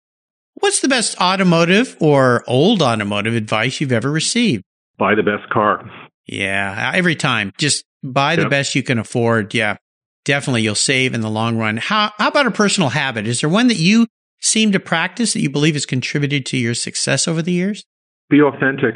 What's 0.56 0.82
the 0.82 0.90
best 0.90 1.20
automotive 1.22 1.96
or 2.02 2.44
old 2.46 2.82
automotive 2.82 3.36
advice 3.36 3.80
you've 3.80 3.94
ever 3.94 4.12
received? 4.12 4.64
Buy 4.98 5.16
the 5.16 5.24
best 5.24 5.50
car. 5.50 5.90
Yeah, 6.28 6.92
every 6.94 7.16
time. 7.16 7.54
Just 7.58 7.86
buy 8.04 8.36
the 8.36 8.50
best 8.50 8.76
you 8.76 8.84
can 8.84 9.00
afford. 9.00 9.54
Yeah, 9.54 9.78
definitely 10.26 10.64
you'll 10.64 10.76
save 10.76 11.14
in 11.14 11.22
the 11.22 11.30
long 11.30 11.58
run. 11.58 11.78
How, 11.78 12.12
how 12.18 12.28
about 12.28 12.48
a 12.48 12.52
personal 12.52 12.90
habit? 12.90 13.28
Is 13.28 13.42
there 13.42 13.50
one 13.50 13.68
that 13.68 13.80
you 13.80 14.08
seem 14.42 14.74
to 14.74 14.80
practice 14.80 15.34
that 15.34 15.42
you 15.42 15.50
believe 15.50 15.76
has 15.76 15.86
contributed 15.86 16.46
to 16.48 16.58
your 16.58 16.74
success 16.74 17.28
over 17.28 17.42
the 17.42 17.54
years? 17.54 17.84
be 18.30 18.42
authentic 18.42 18.96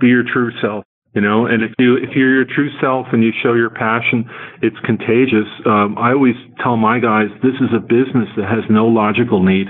be 0.00 0.08
your 0.08 0.22
true 0.22 0.50
self 0.62 0.84
you 1.14 1.20
know? 1.20 1.46
And 1.46 1.62
if 1.62 1.72
you 1.78 1.96
if 1.96 2.10
you're 2.14 2.34
your 2.34 2.44
true 2.44 2.70
self 2.80 3.06
and 3.12 3.22
you 3.22 3.32
show 3.42 3.54
your 3.54 3.70
passion 3.70 4.28
it's 4.62 4.76
contagious. 4.84 5.48
Um, 5.66 5.96
i 5.98 6.12
always 6.12 6.36
tell 6.62 6.76
my 6.76 6.98
guys 6.98 7.28
this 7.42 7.54
is 7.60 7.70
a 7.74 7.80
business 7.80 8.28
that 8.36 8.48
has 8.48 8.64
no 8.70 8.86
logical 8.86 9.42
need. 9.42 9.68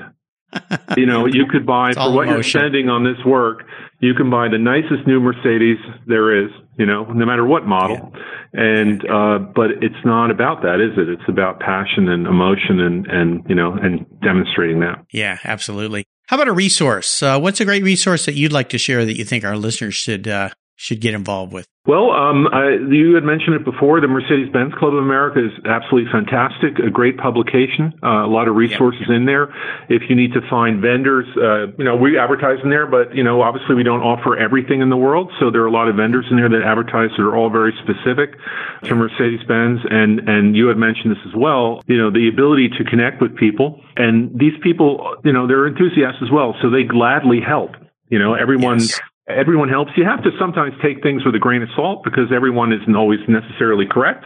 You 0.97 1.07
know 1.07 1.27
you 1.27 1.47
could 1.47 1.65
buy 1.65 1.93
for 1.93 2.13
what 2.13 2.27
you're 2.27 2.43
spending 2.43 2.89
on 2.89 3.05
this 3.05 3.25
work 3.25 3.63
you 4.01 4.15
can 4.15 4.31
buy 4.31 4.49
the 4.49 4.59
nicest 4.59 5.07
new 5.07 5.21
mercedes 5.21 5.79
there 6.07 6.45
is 6.45 6.51
you 6.79 6.87
know 6.87 7.05
no 7.05 7.25
matter 7.25 7.47
what 7.47 7.67
model. 7.67 8.13
And 8.53 9.09
uh 9.09 9.39
but 9.39 9.71
it's 9.81 10.05
not 10.05 10.31
about 10.31 10.63
that 10.63 10.81
is 10.81 10.99
it? 10.99 11.09
It's 11.09 11.29
about 11.29 11.61
passion 11.61 12.09
and 12.09 12.27
emotion 12.27 12.81
and 12.81 13.07
and 13.07 13.45
you 13.49 13.55
know 13.55 13.75
and 13.75 14.05
demonstrating 14.21 14.81
that. 14.81 15.05
Yeah, 15.13 15.39
absolutely. 15.45 16.05
How 16.27 16.37
about 16.37 16.49
a 16.49 16.53
resource? 16.53 17.23
Uh, 17.23 17.39
what's 17.41 17.61
a 17.61 17.65
great 17.65 17.83
resource 17.83 18.27
that 18.27 18.35
you'd 18.35 18.53
like 18.53 18.69
to 18.69 18.79
share 18.79 19.05
that 19.05 19.17
you 19.17 19.25
think 19.25 19.45
our 19.45 19.57
listeners 19.57 19.95
should 19.95 20.29
uh, 20.29 20.51
should 20.81 21.01
get 21.01 21.13
involved 21.13 21.53
with? 21.53 21.69
Well, 21.85 22.11
um, 22.11 22.49
I, 22.49 22.81
you 22.89 23.15
had 23.15 23.25
mentioned 23.25 23.57
it 23.57 23.65
before. 23.65 24.01
The 24.01 24.09
Mercedes 24.09 24.49
Benz 24.53 24.73
Club 24.81 24.95
of 24.95 25.05
America 25.05 25.45
is 25.45 25.53
absolutely 25.69 26.11
fantastic. 26.11 26.79
A 26.81 26.89
great 26.89 27.19
publication. 27.19 27.93
Uh, 28.03 28.25
a 28.25 28.31
lot 28.33 28.49
of 28.49 28.57
resources 28.57 29.05
yep. 29.05 29.17
in 29.17 29.27
there. 29.27 29.53
If 29.89 30.09
you 30.09 30.17
need 30.17 30.33
to 30.33 30.41
find 30.49 30.81
vendors, 30.81 31.29
uh, 31.37 31.73
you 31.77 31.85
know, 31.85 31.97
we 31.97 32.19
advertise 32.19 32.65
in 32.65 32.71
there, 32.71 32.87
but 32.87 33.15
you 33.15 33.25
know, 33.25 33.43
obviously 33.43 33.75
we 33.75 33.83
don't 33.83 34.01
offer 34.01 34.39
everything 34.39 34.81
in 34.81 34.89
the 34.89 34.97
world. 34.97 35.31
So 35.39 35.51
there 35.51 35.61
are 35.61 35.67
a 35.67 35.73
lot 35.73 35.89
of 35.89 35.97
vendors 35.97 36.25
in 36.31 36.37
there 36.37 36.49
that 36.49 36.65
advertise 36.65 37.11
that 37.17 37.25
are 37.25 37.37
all 37.37 37.51
very 37.51 37.77
specific 37.85 38.41
to 38.85 38.95
Mercedes 38.95 39.45
Benz. 39.45 39.81
And 39.85 40.29
and 40.29 40.57
you 40.57 40.69
had 40.69 40.79
mentioned 40.79 41.13
this 41.13 41.25
as 41.29 41.37
well. 41.37 41.83
You 41.89 41.99
know, 41.99 42.11
the 42.11 42.29
ability 42.33 42.71
to 42.79 42.85
connect 42.85 43.21
with 43.21 43.37
people, 43.37 43.81
and 43.97 44.33
these 44.33 44.57
people, 44.63 45.17
you 45.25 45.33
know, 45.33 45.47
they're 45.47 45.67
enthusiasts 45.67 46.25
as 46.25 46.31
well, 46.31 46.57
so 46.63 46.71
they 46.71 46.85
gladly 46.85 47.41
help. 47.41 47.73
You 48.09 48.19
know, 48.19 48.35
everyone 48.35 48.81
yes 48.81 49.01
everyone 49.37 49.69
helps. 49.69 49.93
You 49.97 50.05
have 50.05 50.23
to 50.25 50.31
sometimes 50.39 50.75
take 50.83 51.03
things 51.03 51.25
with 51.25 51.35
a 51.35 51.39
grain 51.39 51.63
of 51.63 51.69
salt 51.77 52.03
because 52.05 52.33
everyone 52.35 52.73
isn't 52.73 52.95
always 52.95 53.21
necessarily 53.29 53.87
correct. 53.91 54.25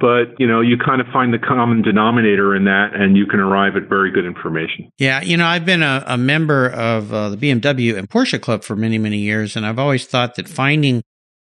But, 0.00 0.38
you 0.38 0.46
know, 0.46 0.60
you 0.60 0.76
kind 0.78 1.00
of 1.00 1.06
find 1.12 1.32
the 1.32 1.38
common 1.38 1.82
denominator 1.82 2.54
in 2.54 2.64
that 2.64 2.94
and 2.94 3.16
you 3.16 3.26
can 3.26 3.40
arrive 3.40 3.76
at 3.76 3.88
very 3.88 4.10
good 4.10 4.24
information. 4.24 4.90
Yeah. 4.98 5.22
You 5.22 5.36
know, 5.36 5.46
I've 5.46 5.64
been 5.64 5.82
a, 5.82 6.04
a 6.06 6.18
member 6.18 6.68
of 6.68 7.12
uh, 7.12 7.30
the 7.30 7.36
BMW 7.36 7.96
and 7.96 8.08
Porsche 8.08 8.40
Club 8.40 8.64
for 8.64 8.76
many, 8.76 8.98
many 8.98 9.18
years. 9.18 9.56
And 9.56 9.66
I've 9.66 9.78
always 9.78 10.06
thought 10.06 10.34
that 10.36 10.48
finding 10.48 11.02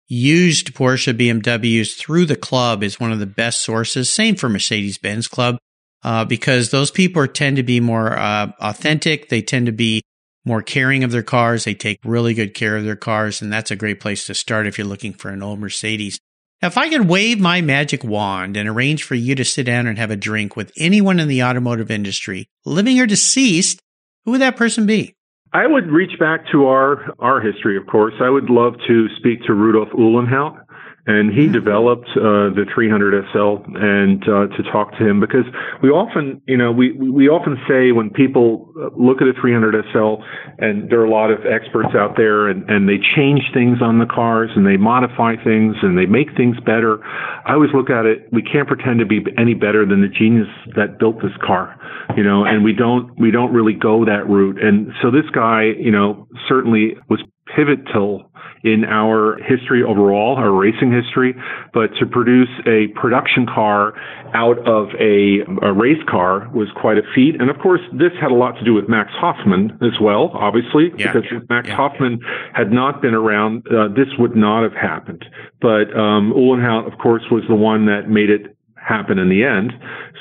used 0.08 0.74
Porsche 0.74 1.14
BMWs 1.14 1.98
through 1.98 2.26
the 2.26 2.36
club 2.36 2.84
is 2.84 3.00
one 3.00 3.12
of 3.12 3.20
the 3.20 3.26
best 3.26 3.62
sources. 3.62 4.12
Same 4.12 4.36
for 4.36 4.50
Mercedes 4.50 4.98
Benz 4.98 5.28
Club. 5.28 5.58
Uh, 6.04 6.24
because 6.24 6.70
those 6.70 6.92
people 6.92 7.28
tend 7.28 7.58
to 7.58 7.64
be 7.64 7.80
more 7.80 8.18
uh, 8.18 8.52
authentic. 8.62 9.30
They 9.30 9.42
tend 9.42 9.66
to 9.66 9.72
be 9.72 10.04
more 10.48 10.62
caring 10.62 11.04
of 11.04 11.12
their 11.12 11.24
cars. 11.24 11.66
They 11.66 11.76
take 11.76 12.00
really 12.04 12.34
good 12.34 12.54
care 12.54 12.78
of 12.78 12.86
their 12.86 12.96
cars, 12.96 13.42
and 13.42 13.54
that's 13.54 13.70
a 13.70 13.76
great 13.76 14.00
place 14.00 14.26
to 14.26 14.34
start 14.34 14.66
if 14.66 14.78
you're 14.78 14.88
looking 14.88 15.14
for 15.14 15.30
an 15.30 15.44
old 15.44 15.60
Mercedes. 15.60 16.20
Now, 16.62 16.70
if 16.70 16.78
I 16.78 16.90
could 16.90 17.08
wave 17.08 17.40
my 17.40 17.62
magic 17.62 18.04
wand 18.04 18.58
and 18.58 18.68
arrange 18.68 19.04
for 19.04 19.14
you 19.14 19.36
to 19.36 19.46
sit 19.46 19.66
down 19.66 19.86
and 19.86 20.00
have 20.00 20.10
a 20.10 20.16
drink 20.16 20.56
with 20.56 20.72
anyone 20.78 21.20
in 21.20 21.28
the 21.28 21.44
automotive 21.44 21.92
industry, 21.92 22.50
living 22.66 23.00
or 23.00 23.06
deceased, 23.06 23.80
who 24.26 24.32
would 24.32 24.42
that 24.42 24.56
person 24.56 24.88
be? 24.88 25.14
I 25.54 25.68
would 25.68 25.92
reach 25.92 26.20
back 26.20 26.42
to 26.52 26.66
our 26.66 27.14
our 27.20 27.40
history, 27.40 27.78
of 27.78 27.86
course. 27.88 28.14
I 28.22 28.30
would 28.30 28.50
love 28.50 28.74
to 28.88 29.08
speak 29.18 29.44
to 29.44 29.54
Rudolf 29.54 29.90
Uhlenhaut 29.90 30.64
and 31.08 31.32
he 31.32 31.48
developed 31.48 32.10
uh, 32.20 32.52
the 32.52 32.68
300 32.76 33.26
SL 33.32 33.64
and 33.80 34.22
uh, 34.28 34.52
to 34.52 34.62
talk 34.72 34.92
to 35.00 35.08
him 35.08 35.22
because 35.22 35.48
we 35.82 35.88
often, 35.90 36.42
you 36.46 36.58
know, 36.58 36.72
we 36.72 36.92
we 36.92 37.30
often 37.30 37.56
say 37.68 37.94
when 37.94 38.10
people 38.10 38.68
look 38.96 39.22
at 39.22 39.28
a 39.28 39.34
300 39.40 39.74
SL 39.94 40.20
and 40.60 40.92
there 40.92 41.00
are 41.00 41.06
a 41.06 41.10
lot 41.10 41.32
of 41.32 41.48
experts 41.48 41.96
out 41.96 42.18
there 42.18 42.48
and, 42.48 42.70
and 42.70 42.90
they 42.90 43.00
change 43.16 43.42
things 43.54 43.80
on 43.82 44.00
the 44.00 44.06
cars 44.06 44.52
and 44.56 44.68
they 44.68 44.76
modify 44.76 45.36
things 45.42 45.76
and 45.82 45.98
they 45.98 46.06
make 46.06 46.36
things 46.36 46.60
better. 46.68 47.00
I 47.48 47.54
always 47.54 47.72
look 47.74 47.90
at 47.90 48.06
it. 48.06 48.28
We 48.34 48.44
can't 48.44 48.68
pretend 48.68 49.00
to 49.00 49.06
be 49.06 49.24
any 49.40 49.54
better 49.54 49.86
than 49.88 50.02
the 50.02 50.12
genius 50.12 50.52
that 50.76 51.00
built 51.00 51.24
this 51.24 51.36
car, 51.40 51.80
you 52.18 52.24
know, 52.24 52.44
and 52.44 52.66
we 52.66 52.74
don't 52.74 53.18
we 53.18 53.32
don't 53.32 53.54
really 53.54 53.74
go 53.74 54.04
that 54.04 54.28
route. 54.28 54.62
And 54.62 54.92
so 55.02 55.10
this 55.10 55.30
guy, 55.32 55.72
you 55.80 55.92
know, 55.92 56.28
certainly 56.50 57.00
was 57.10 57.24
pivotal 57.56 58.30
in 58.64 58.86
our 58.86 59.38
history 59.44 59.84
overall, 59.84 60.36
our 60.36 60.52
racing 60.52 60.92
history, 60.92 61.36
but 61.74 61.88
to 62.00 62.06
produce 62.06 62.50
a 62.66 62.88
production 63.00 63.46
car 63.46 63.94
out 64.34 64.60
of 64.68 64.90
a, 65.00 65.46
a, 65.62 65.74
race 65.74 66.02
car 66.10 66.50
was 66.54 66.68
quite 66.80 66.98
a 66.98 67.04
feat. 67.16 67.40
And 67.40 67.50
of 67.50 67.58
course, 67.60 67.82
this 67.94 68.12
had 68.20 68.32
a 68.32 68.36
lot 68.36 68.54
to 68.58 68.66
do 68.66 68.74
with 68.74 68.90
Max 68.90 69.12
Hoffman 69.14 69.78
as 69.82 70.00
well, 70.02 70.32
obviously, 70.34 70.92
yeah, 70.98 71.14
because 71.14 71.30
yeah, 71.32 71.38
if 71.38 71.50
Max 71.50 71.68
yeah. 71.68 71.76
Hoffman 71.76 72.20
had 72.54 72.72
not 72.72 73.02
been 73.02 73.14
around, 73.14 73.66
uh, 73.68 73.88
this 73.90 74.08
would 74.18 74.36
not 74.36 74.64
have 74.64 74.74
happened. 74.74 75.24
But 75.62 75.96
um, 75.96 76.34
Uhlenhaut, 76.36 76.92
of 76.92 76.98
course, 77.00 77.24
was 77.32 77.44
the 77.48 77.56
one 77.56 77.86
that 77.86 78.10
made 78.10 78.30
it 78.30 78.58
happen 78.88 79.20
in 79.20 79.30
the 79.30 79.44
end. 79.44 79.74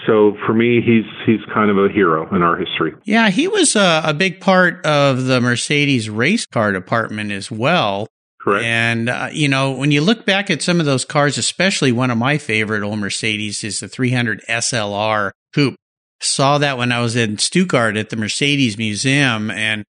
So 0.07 0.37
for 0.45 0.53
me, 0.53 0.81
he's 0.85 1.05
he's 1.25 1.45
kind 1.55 1.71
of 1.71 1.79
a 1.79 1.89
hero 1.89 2.33
in 2.35 2.43
our 2.43 2.57
history. 2.57 2.93
Yeah, 3.05 3.31
he 3.31 3.49
was 3.49 3.77
a, 3.77 4.03
a 4.05 4.15
big 4.15 4.41
part 4.41 4.85
of 4.85 5.25
the 5.25 5.41
Mercedes 5.41 6.11
race 6.11 6.47
car 6.47 6.73
department 6.73 7.33
as 7.33 7.51
well. 7.51 8.09
Correct. 8.47 8.65
And, 8.65 9.09
uh, 9.09 9.29
you 9.33 9.49
know, 9.49 9.73
when 9.73 9.91
you 9.91 10.01
look 10.01 10.25
back 10.25 10.51
at 10.51 10.63
some 10.63 10.79
of 10.79 10.87
those 10.87 11.05
cars, 11.05 11.37
especially 11.37 11.91
one 11.91 12.13
of 12.13 12.19
my 12.19 12.39
favorite 12.39 12.85
old 12.85 13.01
Mercedes 13.01 13.65
is 13.65 13.81
the 13.81 13.89
300 13.89 14.41
SLR 14.49 15.33
coupe. 15.53 15.75
Saw 16.21 16.59
that 16.59 16.79
when 16.79 16.93
I 16.93 17.01
was 17.01 17.17
in 17.17 17.39
Stuttgart 17.39 17.97
at 17.97 18.11
the 18.11 18.17
Mercedes 18.17 18.79
Museum. 18.79 19.51
And 19.51 19.85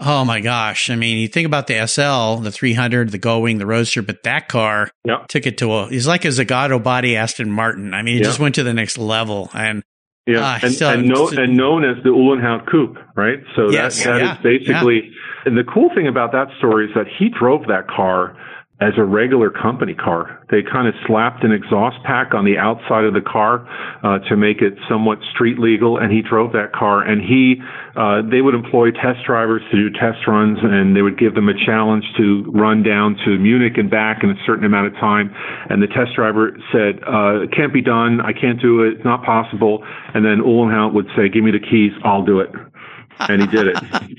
oh 0.00 0.24
my 0.24 0.40
gosh, 0.40 0.90
I 0.90 0.96
mean, 0.96 1.18
you 1.18 1.28
think 1.28 1.46
about 1.46 1.68
the 1.68 1.86
SL, 1.86 2.42
the 2.42 2.50
300, 2.50 3.10
the 3.10 3.20
Gullwing, 3.20 3.58
the 3.58 3.66
Roadster, 3.66 4.02
but 4.02 4.24
that 4.24 4.48
car 4.48 4.90
yep. 5.04 5.28
took 5.28 5.46
it 5.46 5.58
to 5.58 5.72
a, 5.72 5.88
he's 5.88 6.08
like 6.08 6.24
a 6.24 6.28
Zagato 6.28 6.82
body 6.82 7.16
Aston 7.16 7.52
Martin. 7.52 7.94
I 7.94 8.02
mean, 8.02 8.16
it 8.16 8.22
yep. 8.22 8.26
just 8.26 8.40
went 8.40 8.56
to 8.56 8.64
the 8.64 8.74
next 8.74 8.98
level. 8.98 9.48
And 9.54 9.84
yeah, 10.26 10.54
uh, 10.54 10.58
and, 10.62 10.72
still, 10.72 10.90
and, 10.90 11.08
know, 11.08 11.28
and, 11.28 11.56
known 11.56 11.84
as 11.84 12.02
the 12.04 12.10
Uhlenhaut 12.10 12.70
Coupe, 12.70 12.96
right? 13.16 13.40
So 13.56 13.70
yes, 13.70 14.04
that, 14.04 14.10
that 14.10 14.20
yeah, 14.20 14.36
is 14.36 14.42
basically, 14.42 15.02
yeah. 15.04 15.46
and 15.46 15.58
the 15.58 15.64
cool 15.64 15.90
thing 15.94 16.06
about 16.06 16.32
that 16.32 16.48
story 16.58 16.86
is 16.86 16.94
that 16.94 17.06
he 17.18 17.28
drove 17.28 17.66
that 17.66 17.88
car 17.88 18.36
as 18.82 18.94
a 18.98 19.04
regular 19.04 19.48
company 19.48 19.94
car. 19.94 20.42
They 20.50 20.60
kind 20.60 20.88
of 20.88 20.94
slapped 21.06 21.44
an 21.44 21.52
exhaust 21.52 22.02
pack 22.04 22.34
on 22.34 22.44
the 22.44 22.58
outside 22.58 23.04
of 23.04 23.14
the 23.14 23.22
car 23.22 23.62
uh, 24.02 24.18
to 24.28 24.36
make 24.36 24.60
it 24.60 24.74
somewhat 24.90 25.18
street 25.32 25.58
legal, 25.58 25.98
and 25.98 26.10
he 26.10 26.20
drove 26.20 26.50
that 26.52 26.72
car. 26.74 27.00
And 27.00 27.22
he, 27.22 27.62
uh, 27.94 28.22
they 28.28 28.42
would 28.42 28.54
employ 28.54 28.90
test 28.90 29.22
drivers 29.24 29.62
to 29.70 29.76
do 29.76 29.88
test 29.94 30.26
runs, 30.26 30.58
and 30.62 30.96
they 30.96 31.02
would 31.02 31.16
give 31.16 31.34
them 31.34 31.48
a 31.48 31.54
challenge 31.54 32.04
to 32.18 32.42
run 32.50 32.82
down 32.82 33.16
to 33.24 33.38
Munich 33.38 33.78
and 33.78 33.88
back 33.88 34.24
in 34.24 34.30
a 34.30 34.38
certain 34.44 34.64
amount 34.64 34.88
of 34.88 34.94
time. 34.94 35.30
And 35.70 35.80
the 35.80 35.86
test 35.86 36.16
driver 36.16 36.58
said, 36.72 36.98
uh, 37.06 37.46
"It 37.46 37.52
can't 37.52 37.72
be 37.72 37.82
done. 37.82 38.20
I 38.20 38.32
can't 38.32 38.60
do 38.60 38.82
it. 38.82 38.94
It's 38.94 39.04
not 39.04 39.22
possible." 39.22 39.84
And 40.12 40.24
then 40.24 40.42
Uhlenhaut 40.42 40.92
would 40.92 41.06
say, 41.14 41.28
"Give 41.28 41.44
me 41.44 41.52
the 41.52 41.60
keys. 41.60 41.92
I'll 42.02 42.24
do 42.24 42.40
it." 42.40 42.50
And 43.28 43.42
he 43.42 43.48
did 43.48 43.68
it. 43.68 43.76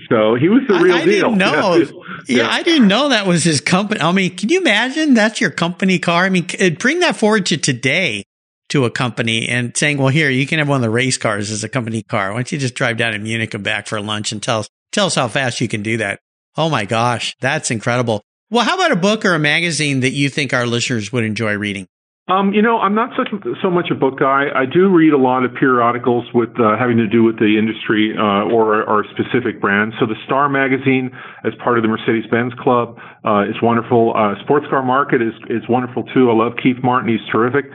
So 0.09 0.35
he 0.35 0.49
was 0.49 0.61
the 0.67 0.75
real 0.75 0.95
I, 0.95 1.01
I 1.01 1.05
deal. 1.05 1.29
Didn't 1.29 1.37
know. 1.37 2.03
Yeah. 2.25 2.43
yeah. 2.43 2.49
I 2.49 2.63
didn't 2.63 2.87
know 2.87 3.09
that 3.09 3.27
was 3.27 3.43
his 3.43 3.59
company. 3.59 3.99
I 3.99 4.13
mean, 4.13 4.37
can 4.37 4.47
you 4.47 4.61
imagine 4.61 5.13
that's 5.13 5.41
your 5.41 5.49
company 5.49 5.99
car? 5.99 6.23
I 6.23 6.29
mean, 6.29 6.47
bring 6.79 6.99
that 6.99 7.17
forward 7.17 7.47
to 7.47 7.57
today 7.57 8.23
to 8.69 8.85
a 8.85 8.91
company 8.91 9.49
and 9.49 9.75
saying, 9.75 9.97
well, 9.97 10.07
here, 10.07 10.29
you 10.29 10.47
can 10.47 10.59
have 10.59 10.69
one 10.69 10.77
of 10.77 10.81
the 10.83 10.89
race 10.89 11.17
cars 11.17 11.51
as 11.51 11.65
a 11.65 11.69
company 11.69 12.01
car. 12.01 12.29
Why 12.29 12.37
don't 12.37 12.51
you 12.51 12.57
just 12.57 12.75
drive 12.75 12.95
down 12.95 13.11
to 13.11 13.19
Munich 13.19 13.53
and 13.53 13.63
back 13.63 13.87
for 13.87 13.99
lunch 13.99 14.31
and 14.31 14.41
tell 14.41 14.59
us, 14.59 14.69
tell 14.93 15.07
us 15.07 15.15
how 15.15 15.27
fast 15.27 15.59
you 15.59 15.67
can 15.67 15.83
do 15.83 15.97
that? 15.97 16.21
Oh 16.55 16.69
my 16.69 16.85
gosh, 16.85 17.35
that's 17.41 17.71
incredible. 17.71 18.21
Well, 18.49 18.63
how 18.63 18.75
about 18.75 18.91
a 18.91 18.95
book 18.95 19.25
or 19.25 19.33
a 19.33 19.39
magazine 19.39 19.99
that 20.01 20.11
you 20.11 20.29
think 20.29 20.53
our 20.53 20.65
listeners 20.65 21.11
would 21.11 21.23
enjoy 21.25 21.57
reading? 21.57 21.87
Um, 22.29 22.53
you 22.53 22.61
know, 22.61 22.79
I'm 22.79 22.95
not 22.95 23.09
such 23.17 23.27
so 23.61 23.69
much 23.69 23.91
a 23.91 23.95
book 23.95 24.17
guy. 24.17 24.47
I 24.55 24.63
do 24.63 24.87
read 24.87 25.11
a 25.11 25.17
lot 25.17 25.43
of 25.43 25.51
periodicals 25.59 26.23
with 26.33 26.55
uh, 26.55 26.79
having 26.79 26.95
to 26.95 27.07
do 27.07 27.21
with 27.21 27.35
the 27.35 27.59
industry 27.59 28.15
uh, 28.15 28.47
or 28.47 28.79
or 28.87 29.03
specific 29.11 29.59
brands. 29.59 29.93
So 29.99 30.05
the 30.05 30.15
Star 30.23 30.47
magazine, 30.47 31.11
as 31.43 31.51
part 31.61 31.77
of 31.77 31.83
the 31.83 31.89
Mercedes-Benz 31.89 32.53
Club, 32.63 32.95
uh, 33.27 33.43
is 33.43 33.59
wonderful. 33.61 34.15
Uh, 34.15 34.39
Sports 34.41 34.67
Car 34.69 34.81
Market 34.81 35.21
is 35.21 35.35
is 35.49 35.67
wonderful 35.67 36.03
too. 36.15 36.31
I 36.31 36.33
love 36.33 36.53
Keith 36.63 36.79
Martin; 36.81 37.11
he's 37.11 37.27
terrific. 37.29 37.65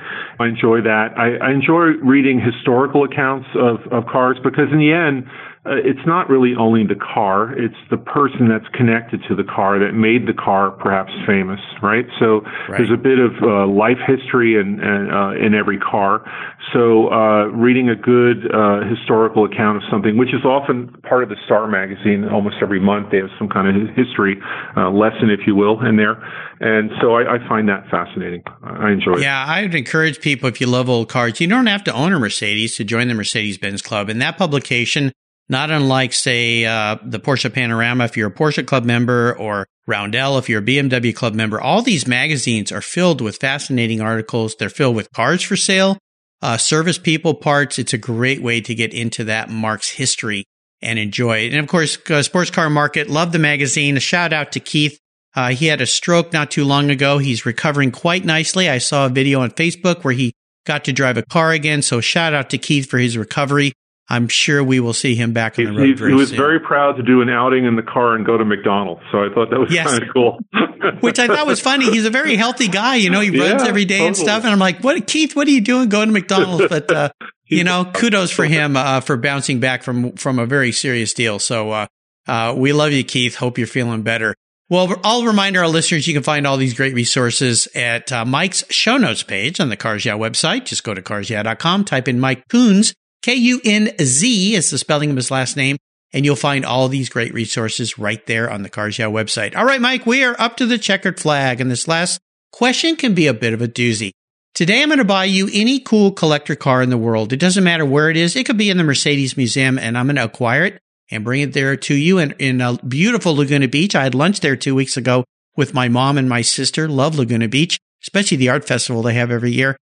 I 0.41 0.49
enjoy 0.49 0.81
that. 0.81 1.13
I, 1.21 1.37
I 1.45 1.53
enjoy 1.53 2.01
reading 2.01 2.41
historical 2.41 3.05
accounts 3.05 3.49
of 3.53 3.85
of 3.93 4.09
cars 4.09 4.39
because 4.43 4.73
in 4.73 4.79
the 4.81 4.97
end 4.97 5.29
uh, 5.66 5.75
it's 5.85 6.07
not 6.07 6.31
really 6.31 6.55
only 6.55 6.87
the 6.87 6.94
car, 6.94 7.53
it's 7.59 7.77
the 7.90 7.97
person 7.97 8.49
that's 8.49 8.68
connected 8.75 9.23
to 9.29 9.35
the 9.35 9.44
car 9.44 9.79
that 9.79 9.92
made 9.92 10.27
the 10.27 10.33
car 10.33 10.71
perhaps 10.71 11.11
famous, 11.27 11.61
right? 11.83 12.07
So 12.18 12.40
right. 12.68 12.79
there's 12.79 12.92
a 12.92 12.97
bit 12.97 13.18
of 13.18 13.33
uh, 13.42 13.66
life 13.66 13.99
history 14.07 14.55
in, 14.55 14.81
in, 14.81 15.11
uh, 15.11 15.31
in 15.33 15.55
every 15.55 15.79
car. 15.79 16.25
So 16.73 17.09
uh, 17.11 17.47
reading 17.51 17.90
a 17.90 17.97
good 17.97 18.47
uh, 18.55 18.87
historical 18.88 19.44
account 19.44 19.79
of 19.79 19.83
something, 19.90 20.16
which 20.16 20.33
is 20.33 20.44
often 20.44 20.88
part 21.03 21.23
of 21.23 21.29
the 21.29 21.37
Star 21.44 21.66
magazine, 21.66 22.29
almost 22.29 22.57
every 22.62 22.81
month 22.81 23.11
they 23.11 23.18
have 23.18 23.31
some 23.38 23.49
kind 23.49 23.68
of 23.68 23.97
history 23.97 24.38
uh, 24.77 24.90
lesson, 24.90 25.31
if 25.31 25.40
you 25.47 25.57
will, 25.57 25.85
in 25.85 25.97
there. 25.97 26.23
And 26.61 26.90
so 27.01 27.14
I, 27.14 27.37
I 27.37 27.49
find 27.49 27.68
that 27.68 27.88
fascinating. 27.90 28.42
I 28.62 28.90
enjoy 28.90 29.14
it. 29.14 29.23
Yeah, 29.23 29.44
I 29.44 29.62
would 29.62 29.75
encourage 29.75 30.21
people 30.21 30.49
if 30.49 30.61
you 30.61 30.66
love 30.66 30.88
old 30.88 31.09
cars, 31.09 31.40
you 31.40 31.47
don't 31.47 31.66
have 31.66 31.85
to 31.85 31.92
own 31.92 32.12
a 32.12 32.18
Mercedes 32.18 32.77
to 32.77 32.85
join 32.85 33.09
the 33.09 33.14
Mercedes 33.14 33.59
Benz 33.59 33.83
Club. 33.83 34.09
And 34.09 34.21
that 34.23 34.38
publication 34.38 35.12
not 35.49 35.71
unlike, 35.71 36.13
say, 36.13 36.65
uh, 36.65 36.97
the 37.03 37.19
Porsche 37.19 37.53
Panorama, 37.53 38.05
if 38.05 38.17
you're 38.17 38.29
a 38.29 38.35
Porsche 38.35 38.67
Club 38.67 38.85
member, 38.85 39.37
or 39.39 39.67
Roundel, 39.87 40.37
if 40.39 40.49
you're 40.49 40.61
a 40.61 40.65
BMW 40.65 41.15
Club 41.15 41.35
member. 41.35 41.61
All 41.61 41.81
these 41.83 42.07
magazines 42.07 42.71
are 42.71 42.83
filled 42.83 43.21
with 43.21 43.37
fascinating 43.37 44.01
articles. 44.01 44.55
They're 44.57 44.69
filled 44.69 44.95
with 44.95 45.11
cars 45.13 45.43
for 45.43 45.57
sale, 45.57 45.99
uh, 46.43 46.59
service 46.59 46.99
people 46.99 47.35
parts. 47.35 47.79
It's 47.79 47.95
a 47.95 47.99
great 47.99 48.43
way 48.43 48.61
to 48.61 48.75
get 48.75 48.93
into 48.93 49.25
that 49.25 49.49
marque's 49.49 49.91
history 49.91 50.45
and 50.83 50.99
enjoy 50.99 51.39
it. 51.39 51.53
And 51.53 51.61
of 51.61 51.67
course, 51.67 51.99
uh, 52.11 52.23
Sports 52.23 52.51
Car 52.51 52.69
Market, 52.69 53.09
love 53.09 53.33
the 53.33 53.39
magazine. 53.39 53.97
A 53.97 54.01
shout 54.01 54.33
out 54.33 54.53
to 54.53 54.61
Keith. 54.61 54.99
Uh, 55.35 55.49
he 55.49 55.67
had 55.67 55.81
a 55.81 55.87
stroke 55.87 56.33
not 56.33 56.51
too 56.51 56.65
long 56.65 56.91
ago. 56.91 57.19
He's 57.19 57.47
recovering 57.47 57.91
quite 57.91 58.25
nicely. 58.25 58.69
I 58.69 58.79
saw 58.79 59.07
a 59.07 59.11
video 59.11 59.41
on 59.41 59.51
Facebook 59.51 60.05
where 60.05 60.15
he 60.15 60.33
got 60.67 60.85
to 60.85 60.93
drive 60.93 61.17
a 61.17 61.23
car 61.23 61.53
again. 61.53 61.81
So 61.81 62.01
shout 62.01 62.35
out 62.35 62.51
to 62.51 62.59
Keith 62.59 62.89
for 62.89 62.99
his 62.99 63.17
recovery. 63.17 63.73
I'm 64.11 64.29
sure 64.29 64.64
we 64.64 64.81
will 64.81 64.94
see 64.94 65.14
him 65.14 65.33
back 65.33 65.59
on 65.59 65.66
the 65.66 65.73
road. 65.73 65.99
He, 65.99 66.07
he 66.09 66.14
was 66.14 66.31
soon. 66.31 66.38
very 66.38 66.61
proud 66.61 66.97
to 66.97 67.03
do 67.03 67.21
an 67.21 67.29
outing 67.29 67.66
in 67.66 67.77
the 67.77 67.83
car 67.83 68.14
and 68.14 68.25
go 68.25 68.38
to 68.38 68.44
McDonald's. 68.44 69.03
So 69.12 69.18
I 69.18 69.29
thought 69.35 69.51
that 69.51 69.61
was 69.61 69.73
yes. 69.73 69.87
kind 69.87 70.03
of 70.03 70.09
cool. 70.14 70.38
which 71.01 71.18
I 71.18 71.27
thought 71.27 71.47
was 71.47 71.61
funny. 71.61 71.90
He's 71.90 72.07
a 72.07 72.11
very 72.11 72.37
healthy 72.37 72.68
guy. 72.68 72.97
You 72.97 73.11
know, 73.11 73.21
he 73.21 73.31
runs 73.31 73.62
Yeah, 73.62 73.68
every 73.68 73.85
day 73.85 74.07
and 74.07 74.16
stuff. 74.16 74.44
And 74.44 74.53
I'm 74.53 74.59
like, 74.59 74.81
what, 74.81 75.07
Keith, 75.07 75.37
what 75.37 75.47
are 75.47 75.51
you 75.51 75.61
doing 75.61 75.88
going 75.88 76.09
to 76.09 76.12
McDonald's? 76.12 76.68
But, 76.68 76.90
uh, 76.90 77.11
you 77.47 77.64
know, 77.64 77.91
kudos 77.93 78.30
for 78.30 78.45
him, 78.45 78.76
uh, 78.76 79.01
for 79.01 79.16
bouncing 79.16 79.59
back 79.59 79.83
from, 79.83 80.12
from 80.12 80.39
a 80.39 80.47
very 80.47 80.70
serious 80.72 81.14
deal. 81.14 81.39
So, 81.39 81.70
uh, 81.70 81.87
uh, 82.26 82.55
we 82.57 82.72
love 82.72 82.93
you, 82.93 83.05
Keith. 83.05 83.37
Hope 83.37 83.59
you're 83.59 83.66
feeling 83.66 84.03
better. 84.03 84.35
Well, 84.70 85.01
I'll 85.03 85.24
remind 85.24 85.57
our 85.57 85.66
listeners 85.66 86.07
you 86.07 86.12
can 86.12 86.22
find 86.22 86.47
all 86.47 86.59
these 86.59 86.74
great 86.74 86.93
resources 86.93 87.68
at 87.74 88.12
uh, 88.12 88.26
Mike's 88.26 88.64
show 88.68 88.99
notes 88.99 89.22
page 89.22 89.61
on 89.61 89.70
the 89.70 89.76
Cars 89.76 90.05
Yeah 90.05 90.14
website. 90.14 90.66
Just 90.66 90.85
go 90.85 90.93
to 90.93 91.01
carsyeah.com, 91.01 91.85
type 91.85 92.07
in 92.07 92.20
Mike 92.20 92.47
Kunz, 92.49 92.93
K 93.23 93.35
U 93.35 93.61
N 93.64 93.91
Z 94.01 94.55
is 94.55 94.71
the 94.71 94.79
spelling 94.79 95.11
of 95.11 95.16
his 95.16 95.31
last 95.31 95.57
name, 95.57 95.77
and 96.12 96.25
you'll 96.25 96.37
find 96.37 96.64
all 96.64 96.89
these 96.89 97.09
great 97.09 97.35
resources 97.35 97.99
right 97.99 98.25
there 98.27 98.51
on 98.51 98.62
the 98.62 98.69
Cars 98.69 98.99
Yeah 98.99 99.07
website. 99.07 99.57
All 99.57 99.64
right, 99.64 99.81
Mike, 99.81 100.07
we 100.07 100.25
are 100.25 100.37
up 100.39 100.57
to 100.59 100.66
the 100.66 100.79
checkered 100.79 101.21
flag, 101.21 101.61
and 101.61 101.71
this 101.71 101.89
last 101.89 102.21
question 102.53 102.97
can 102.97 103.14
be 103.14 103.27
a 103.27 103.35
bit 103.35 103.53
of 103.53 103.61
a 103.61 103.69
doozy. 103.69 104.12
Today, 104.55 104.83
I'm 104.83 104.89
going 104.89 104.99
to 104.99 105.05
buy 105.05 105.25
you 105.25 105.49
any 105.53 105.79
cool 105.79 106.11
collector 106.11 106.57
car 106.57 106.83
in 106.83 106.91
the 106.91 106.99
world. 106.99 107.33
It 107.33 107.39
doesn't 107.39 107.62
matter 107.62 107.85
where 107.85 108.11
it 108.11 108.16
is. 108.16 108.35
It 108.35 108.47
could 108.47 108.57
be 108.57 108.71
in 108.71 108.77
the 108.77 108.85
Mercedes 108.85 109.37
Museum, 109.37 109.79
and 109.79 109.97
I'm 109.97 110.07
going 110.07 110.16
to 110.16 110.25
acquire 110.25 110.64
it 110.64 110.81
and 111.11 111.25
bring 111.25 111.43
it 111.43 111.53
there 111.53 111.77
to 111.77 111.95
you 111.95 112.19
in, 112.19 112.33
in 112.39 112.61
a 112.61 112.77
beautiful 112.79 113.37
Laguna 113.37 113.69
Beach. 113.69 113.95
I 113.95 114.05
had 114.05 114.14
lunch 114.14 114.41
there 114.41 114.57
two 114.57 114.75
weeks 114.75 114.97
ago 114.97 115.25
with 115.57 115.75
my 115.75 115.89
mom 115.89 116.19
and 116.19 116.29
my 116.29 116.43
sister. 116.43 116.89
Love 116.89 117.16
Laguna 117.16 117.49
Beach, 117.49 117.79
especially 118.03 118.37
the 118.37 118.49
art 118.49 118.66
festival 118.66 119.03
they 119.03 119.14
have 119.14 119.31
every 119.31 119.53
year. 119.53 119.77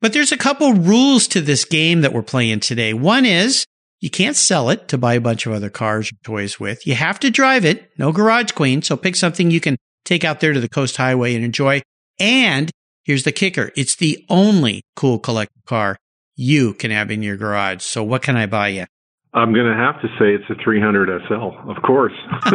But 0.00 0.12
there's 0.12 0.32
a 0.32 0.36
couple 0.36 0.72
rules 0.74 1.26
to 1.28 1.40
this 1.40 1.64
game 1.64 2.02
that 2.02 2.12
we're 2.12 2.22
playing 2.22 2.60
today. 2.60 2.92
One 2.92 3.24
is 3.24 3.64
you 4.00 4.10
can't 4.10 4.36
sell 4.36 4.68
it 4.70 4.88
to 4.88 4.98
buy 4.98 5.14
a 5.14 5.20
bunch 5.20 5.46
of 5.46 5.52
other 5.52 5.70
cars 5.70 6.10
or 6.12 6.16
toys 6.22 6.60
with. 6.60 6.86
You 6.86 6.94
have 6.94 7.18
to 7.20 7.30
drive 7.30 7.64
it. 7.64 7.90
No 7.98 8.12
garage 8.12 8.52
queen. 8.52 8.82
So 8.82 8.96
pick 8.96 9.16
something 9.16 9.50
you 9.50 9.60
can 9.60 9.76
take 10.04 10.22
out 10.24 10.40
there 10.40 10.52
to 10.52 10.60
the 10.60 10.68
coast 10.68 10.96
highway 10.98 11.34
and 11.34 11.44
enjoy. 11.44 11.80
And 12.20 12.70
here's 13.04 13.24
the 13.24 13.32
kicker. 13.32 13.72
It's 13.76 13.96
the 13.96 14.24
only 14.28 14.82
cool 14.96 15.18
collector 15.18 15.60
car 15.66 15.96
you 16.36 16.74
can 16.74 16.90
have 16.90 17.10
in 17.10 17.22
your 17.22 17.36
garage. 17.38 17.82
So 17.82 18.04
what 18.04 18.22
can 18.22 18.36
I 18.36 18.46
buy 18.46 18.68
you? 18.68 18.84
I'm 19.32 19.52
going 19.52 19.66
to 19.66 19.74
have 19.74 20.00
to 20.02 20.08
say 20.18 20.34
it's 20.34 20.48
a 20.50 20.62
300 20.62 21.22
SL, 21.26 21.70
of 21.70 21.82
course. 21.82 22.12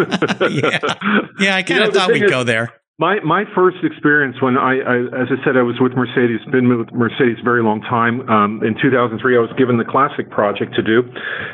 Yeah. 0.49 0.79
Yeah, 1.39 1.55
I 1.55 1.63
kind 1.63 1.69
You 1.69 1.75
know, 1.79 1.87
of 1.87 1.93
thought 1.93 2.11
we'd 2.11 2.23
is- 2.23 2.29
go 2.31 2.43
there. 2.43 2.69
My 3.01 3.19
my 3.25 3.45
first 3.55 3.77
experience 3.81 4.39
when 4.43 4.57
I, 4.57 4.77
I 4.77 4.97
as 5.25 5.27
I 5.33 5.43
said 5.43 5.57
I 5.57 5.63
was 5.63 5.73
with 5.81 5.93
Mercedes 5.93 6.37
been 6.51 6.69
with 6.69 6.93
Mercedes 6.93 7.41
a 7.41 7.43
very 7.43 7.63
long 7.63 7.81
time. 7.81 8.21
Um, 8.29 8.61
in 8.61 8.77
2003 8.79 9.17
I 9.17 9.39
was 9.39 9.49
given 9.57 9.81
the 9.81 9.89
classic 9.89 10.29
project 10.29 10.75
to 10.75 10.83
do. 10.83 11.01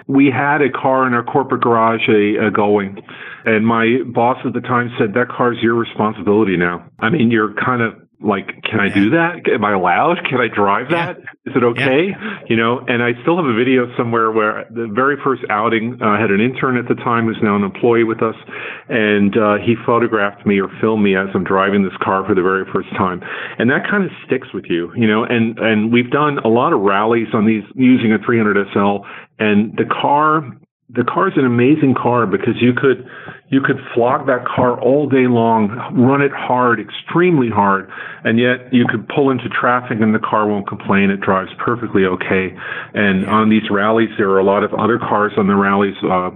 We 0.07 0.27
had 0.27 0.59
a 0.59 0.67
car 0.69 1.07
in 1.07 1.13
our 1.13 1.23
corporate 1.23 1.61
garage, 1.61 2.03
a, 2.09 2.47
a 2.47 2.51
Gullwing, 2.51 2.99
and 3.45 3.65
my 3.65 4.03
boss 4.13 4.35
at 4.43 4.51
the 4.51 4.59
time 4.59 4.91
said 4.99 5.13
that 5.15 5.29
car 5.29 5.53
is 5.53 5.59
your 5.63 5.75
responsibility 5.75 6.57
now. 6.57 6.83
I 6.99 7.09
mean 7.09 7.31
you're 7.31 7.53
kind 7.53 7.81
of 7.81 7.95
like, 8.19 8.47
can 8.63 8.79
I 8.79 8.89
do 8.89 9.11
that? 9.11 9.47
Am 9.53 9.63
I 9.63 9.73
allowed? 9.73 10.17
Can 10.27 10.39
I 10.41 10.47
drive 10.47 10.89
Yeah. 10.89 11.13
that? 11.13 11.17
Is 11.45 11.55
it 11.55 11.63
okay? 11.63 12.15
You 12.49 12.55
know, 12.55 12.79
and 12.87 13.03
I 13.03 13.13
still 13.21 13.37
have 13.37 13.45
a 13.45 13.53
video 13.53 13.95
somewhere 13.95 14.31
where 14.31 14.65
the 14.71 14.87
very 14.87 15.17
first 15.23 15.43
outing, 15.49 15.99
uh, 16.01 16.05
I 16.07 16.19
had 16.19 16.31
an 16.31 16.41
intern 16.41 16.77
at 16.77 16.87
the 16.87 16.95
time 16.95 17.25
who's 17.27 17.37
now 17.43 17.55
an 17.55 17.63
employee 17.63 18.03
with 18.03 18.23
us, 18.23 18.35
and 18.89 19.37
uh, 19.37 19.57
he 19.63 19.75
photographed 19.85 20.45
me 20.45 20.59
or 20.59 20.67
filmed 20.81 21.03
me 21.03 21.15
as 21.15 21.27
I'm 21.35 21.43
driving 21.43 21.83
this 21.83 21.95
car 22.01 22.25
for 22.25 22.33
the 22.33 22.41
very 22.41 22.65
first 22.73 22.89
time, 22.97 23.21
and 23.59 23.69
that 23.69 23.87
kind 23.87 24.03
of 24.03 24.09
sticks 24.25 24.51
with 24.53 24.65
you, 24.67 24.91
you 24.95 25.07
know. 25.07 25.23
And 25.23 25.57
and 25.59 25.93
we've 25.93 26.09
done 26.09 26.39
a 26.39 26.47
lot 26.49 26.73
of 26.73 26.81
rallies 26.81 27.27
on 27.33 27.45
these 27.45 27.63
using 27.75 28.13
a 28.13 28.17
300 28.19 28.67
SL, 28.73 29.05
and 29.39 29.77
the 29.77 29.85
car. 29.85 30.43
The 30.89 31.03
car's 31.03 31.33
an 31.35 31.45
amazing 31.45 31.95
car 31.95 32.25
because 32.25 32.55
you 32.61 32.71
could 32.73 33.05
you 33.49 33.59
could 33.61 33.75
flog 33.93 34.25
that 34.27 34.45
car 34.47 34.79
all 34.79 35.07
day 35.07 35.27
long, 35.27 35.67
run 35.91 36.21
it 36.21 36.31
hard, 36.31 36.79
extremely 36.79 37.49
hard, 37.49 37.89
and 38.23 38.39
yet 38.39 38.71
you 38.73 38.85
could 38.89 39.07
pull 39.09 39.29
into 39.29 39.49
traffic 39.49 39.99
and 39.99 40.15
the 40.15 40.19
car 40.19 40.47
won't 40.47 40.65
complain. 40.67 41.09
It 41.09 41.19
drives 41.19 41.51
perfectly 41.59 42.05
okay. 42.05 42.55
And 42.93 43.25
on 43.25 43.49
these 43.49 43.69
rallies, 43.69 44.09
there 44.17 44.29
are 44.31 44.39
a 44.39 44.45
lot 44.45 44.63
of 44.63 44.73
other 44.75 44.97
cars 44.97 45.33
on 45.37 45.47
the 45.47 45.55
rallies, 45.55 45.95
uh, 46.03 46.31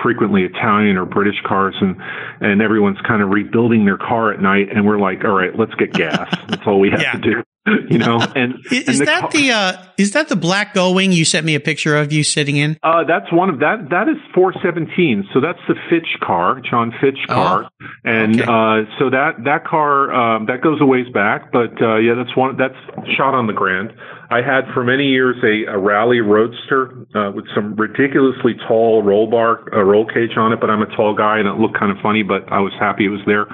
frequently 0.00 0.42
Italian 0.44 0.96
or 0.96 1.04
British 1.04 1.40
cars, 1.44 1.74
and 1.80 1.96
and 2.40 2.62
everyone's 2.62 3.00
kind 3.06 3.20
of 3.20 3.30
rebuilding 3.30 3.84
their 3.84 3.98
car 3.98 4.32
at 4.32 4.40
night, 4.40 4.68
and 4.72 4.86
we're 4.86 5.00
like, 5.00 5.24
all 5.24 5.34
right, 5.36 5.58
let's 5.58 5.74
get 5.74 5.92
gas. 5.92 6.28
That's 6.48 6.62
all 6.66 6.78
we 6.78 6.90
have 6.90 7.00
Yeah. 7.02 7.12
to 7.12 7.18
do. 7.18 7.42
You 7.88 7.98
know, 7.98 8.18
and 8.36 8.54
Is, 8.70 8.86
and 8.86 8.98
the 8.98 9.04
that 9.06 9.20
car- 9.22 9.30
the 9.30 9.50
uh, 9.50 9.72
is 9.96 10.12
that 10.12 10.28
the 10.28 10.36
black 10.36 10.74
Gullwing 10.74 11.12
you 11.12 11.24
sent 11.24 11.46
me 11.46 11.54
a 11.54 11.60
picture 11.60 11.96
of 11.96 12.12
you 12.12 12.22
sitting 12.22 12.56
in? 12.56 12.78
Uh, 12.82 13.04
that's 13.04 13.32
one 13.32 13.48
of 13.48 13.60
that. 13.60 13.88
That 13.90 14.08
is 14.08 14.16
417. 14.34 15.28
So 15.32 15.40
that's 15.40 15.58
the 15.66 15.74
Fitch 15.88 16.06
car, 16.22 16.60
John 16.60 16.92
Fitch 17.00 17.18
car, 17.26 17.70
and 18.04 18.40
okay. 18.40 18.44
uh, 18.44 18.84
so 18.98 19.10
that 19.10 19.44
that 19.44 19.64
car 19.64 20.12
um, 20.12 20.46
that 20.46 20.60
goes 20.60 20.80
a 20.80 20.86
ways 20.86 21.08
back. 21.14 21.50
But 21.50 21.80
uh, 21.80 21.96
yeah, 21.96 22.14
that's 22.14 22.36
one. 22.36 22.56
That's 22.56 22.76
shot 23.16 23.34
on 23.34 23.46
the 23.46 23.54
Grand. 23.54 23.92
I 24.30 24.42
had 24.42 24.68
for 24.74 24.84
many 24.84 25.06
years 25.06 25.36
a, 25.42 25.72
a 25.72 25.78
rally 25.78 26.20
roadster 26.20 26.92
uh, 27.14 27.32
with 27.34 27.46
some 27.54 27.74
ridiculously 27.76 28.54
tall 28.68 29.02
roll 29.02 29.30
bar, 29.30 29.64
uh, 29.74 29.82
roll 29.82 30.06
cage 30.06 30.36
on 30.36 30.52
it. 30.52 30.60
But 30.60 30.68
I'm 30.68 30.82
a 30.82 30.96
tall 30.96 31.14
guy, 31.16 31.38
and 31.38 31.48
it 31.48 31.58
looked 31.58 31.78
kind 31.78 31.90
of 31.90 31.98
funny. 32.02 32.22
But 32.22 32.52
I 32.52 32.60
was 32.60 32.72
happy 32.78 33.06
it 33.06 33.08
was 33.08 33.24
there. 33.26 33.46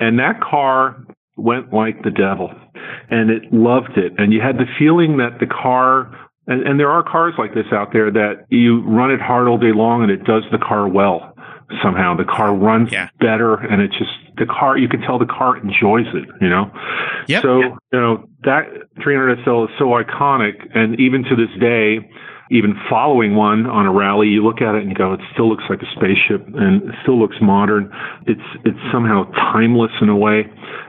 And 0.00 0.18
that 0.18 0.40
car 0.40 1.06
went 1.36 1.72
like 1.72 2.02
the 2.02 2.10
devil, 2.10 2.50
and 3.10 3.30
it 3.30 3.52
loved 3.52 3.96
it. 3.96 4.12
And 4.18 4.32
you 4.32 4.40
had 4.40 4.56
the 4.56 4.66
feeling 4.78 5.18
that 5.18 5.38
the 5.40 5.46
car 5.46 6.10
and, 6.46 6.66
and 6.66 6.78
there 6.78 6.90
are 6.90 7.02
cars 7.02 7.34
like 7.38 7.54
this 7.54 7.66
out 7.72 7.92
there 7.92 8.10
that 8.10 8.46
you 8.50 8.82
run 8.84 9.10
it 9.10 9.20
hard 9.20 9.48
all 9.48 9.58
day 9.58 9.72
long 9.74 10.02
and 10.02 10.10
it 10.12 10.24
does 10.24 10.44
the 10.52 10.58
car 10.58 10.88
well 10.88 11.34
somehow. 11.82 12.16
The 12.16 12.24
car 12.24 12.54
runs 12.54 12.92
Yeah. 12.92 13.08
better 13.18 13.54
and 13.54 13.82
it 13.82 13.90
just, 13.90 14.12
the 14.36 14.46
car, 14.46 14.78
you 14.78 14.88
can 14.88 15.00
tell 15.00 15.18
the 15.18 15.26
car 15.26 15.56
enjoys 15.56 16.06
it, 16.14 16.28
you 16.40 16.48
know? 16.48 16.70
Yep. 17.26 17.42
So, 17.42 17.58
you 17.62 17.76
know, 17.92 18.28
that 18.44 18.66
300 19.02 19.38
SL 19.44 19.64
is 19.64 19.70
so 19.78 19.86
iconic. 19.86 20.54
And 20.74 21.00
even 21.00 21.24
to 21.24 21.34
this 21.34 21.50
day, 21.58 22.08
even 22.52 22.78
following 22.88 23.34
one 23.34 23.66
on 23.66 23.86
a 23.86 23.92
rally, 23.92 24.28
you 24.28 24.44
look 24.44 24.62
at 24.62 24.76
it 24.76 24.82
and 24.82 24.88
you 24.88 24.94
go, 24.94 25.14
it 25.14 25.20
still 25.32 25.48
looks 25.48 25.64
like 25.68 25.82
a 25.82 25.90
spaceship 25.96 26.46
and 26.54 26.82
it 26.84 26.94
still 27.02 27.18
looks 27.18 27.34
modern. 27.42 27.90
It's, 28.28 28.46
it's 28.64 28.78
somehow 28.92 29.24
timeless 29.32 29.90
in 30.00 30.08
a 30.08 30.16
way. 30.16 30.44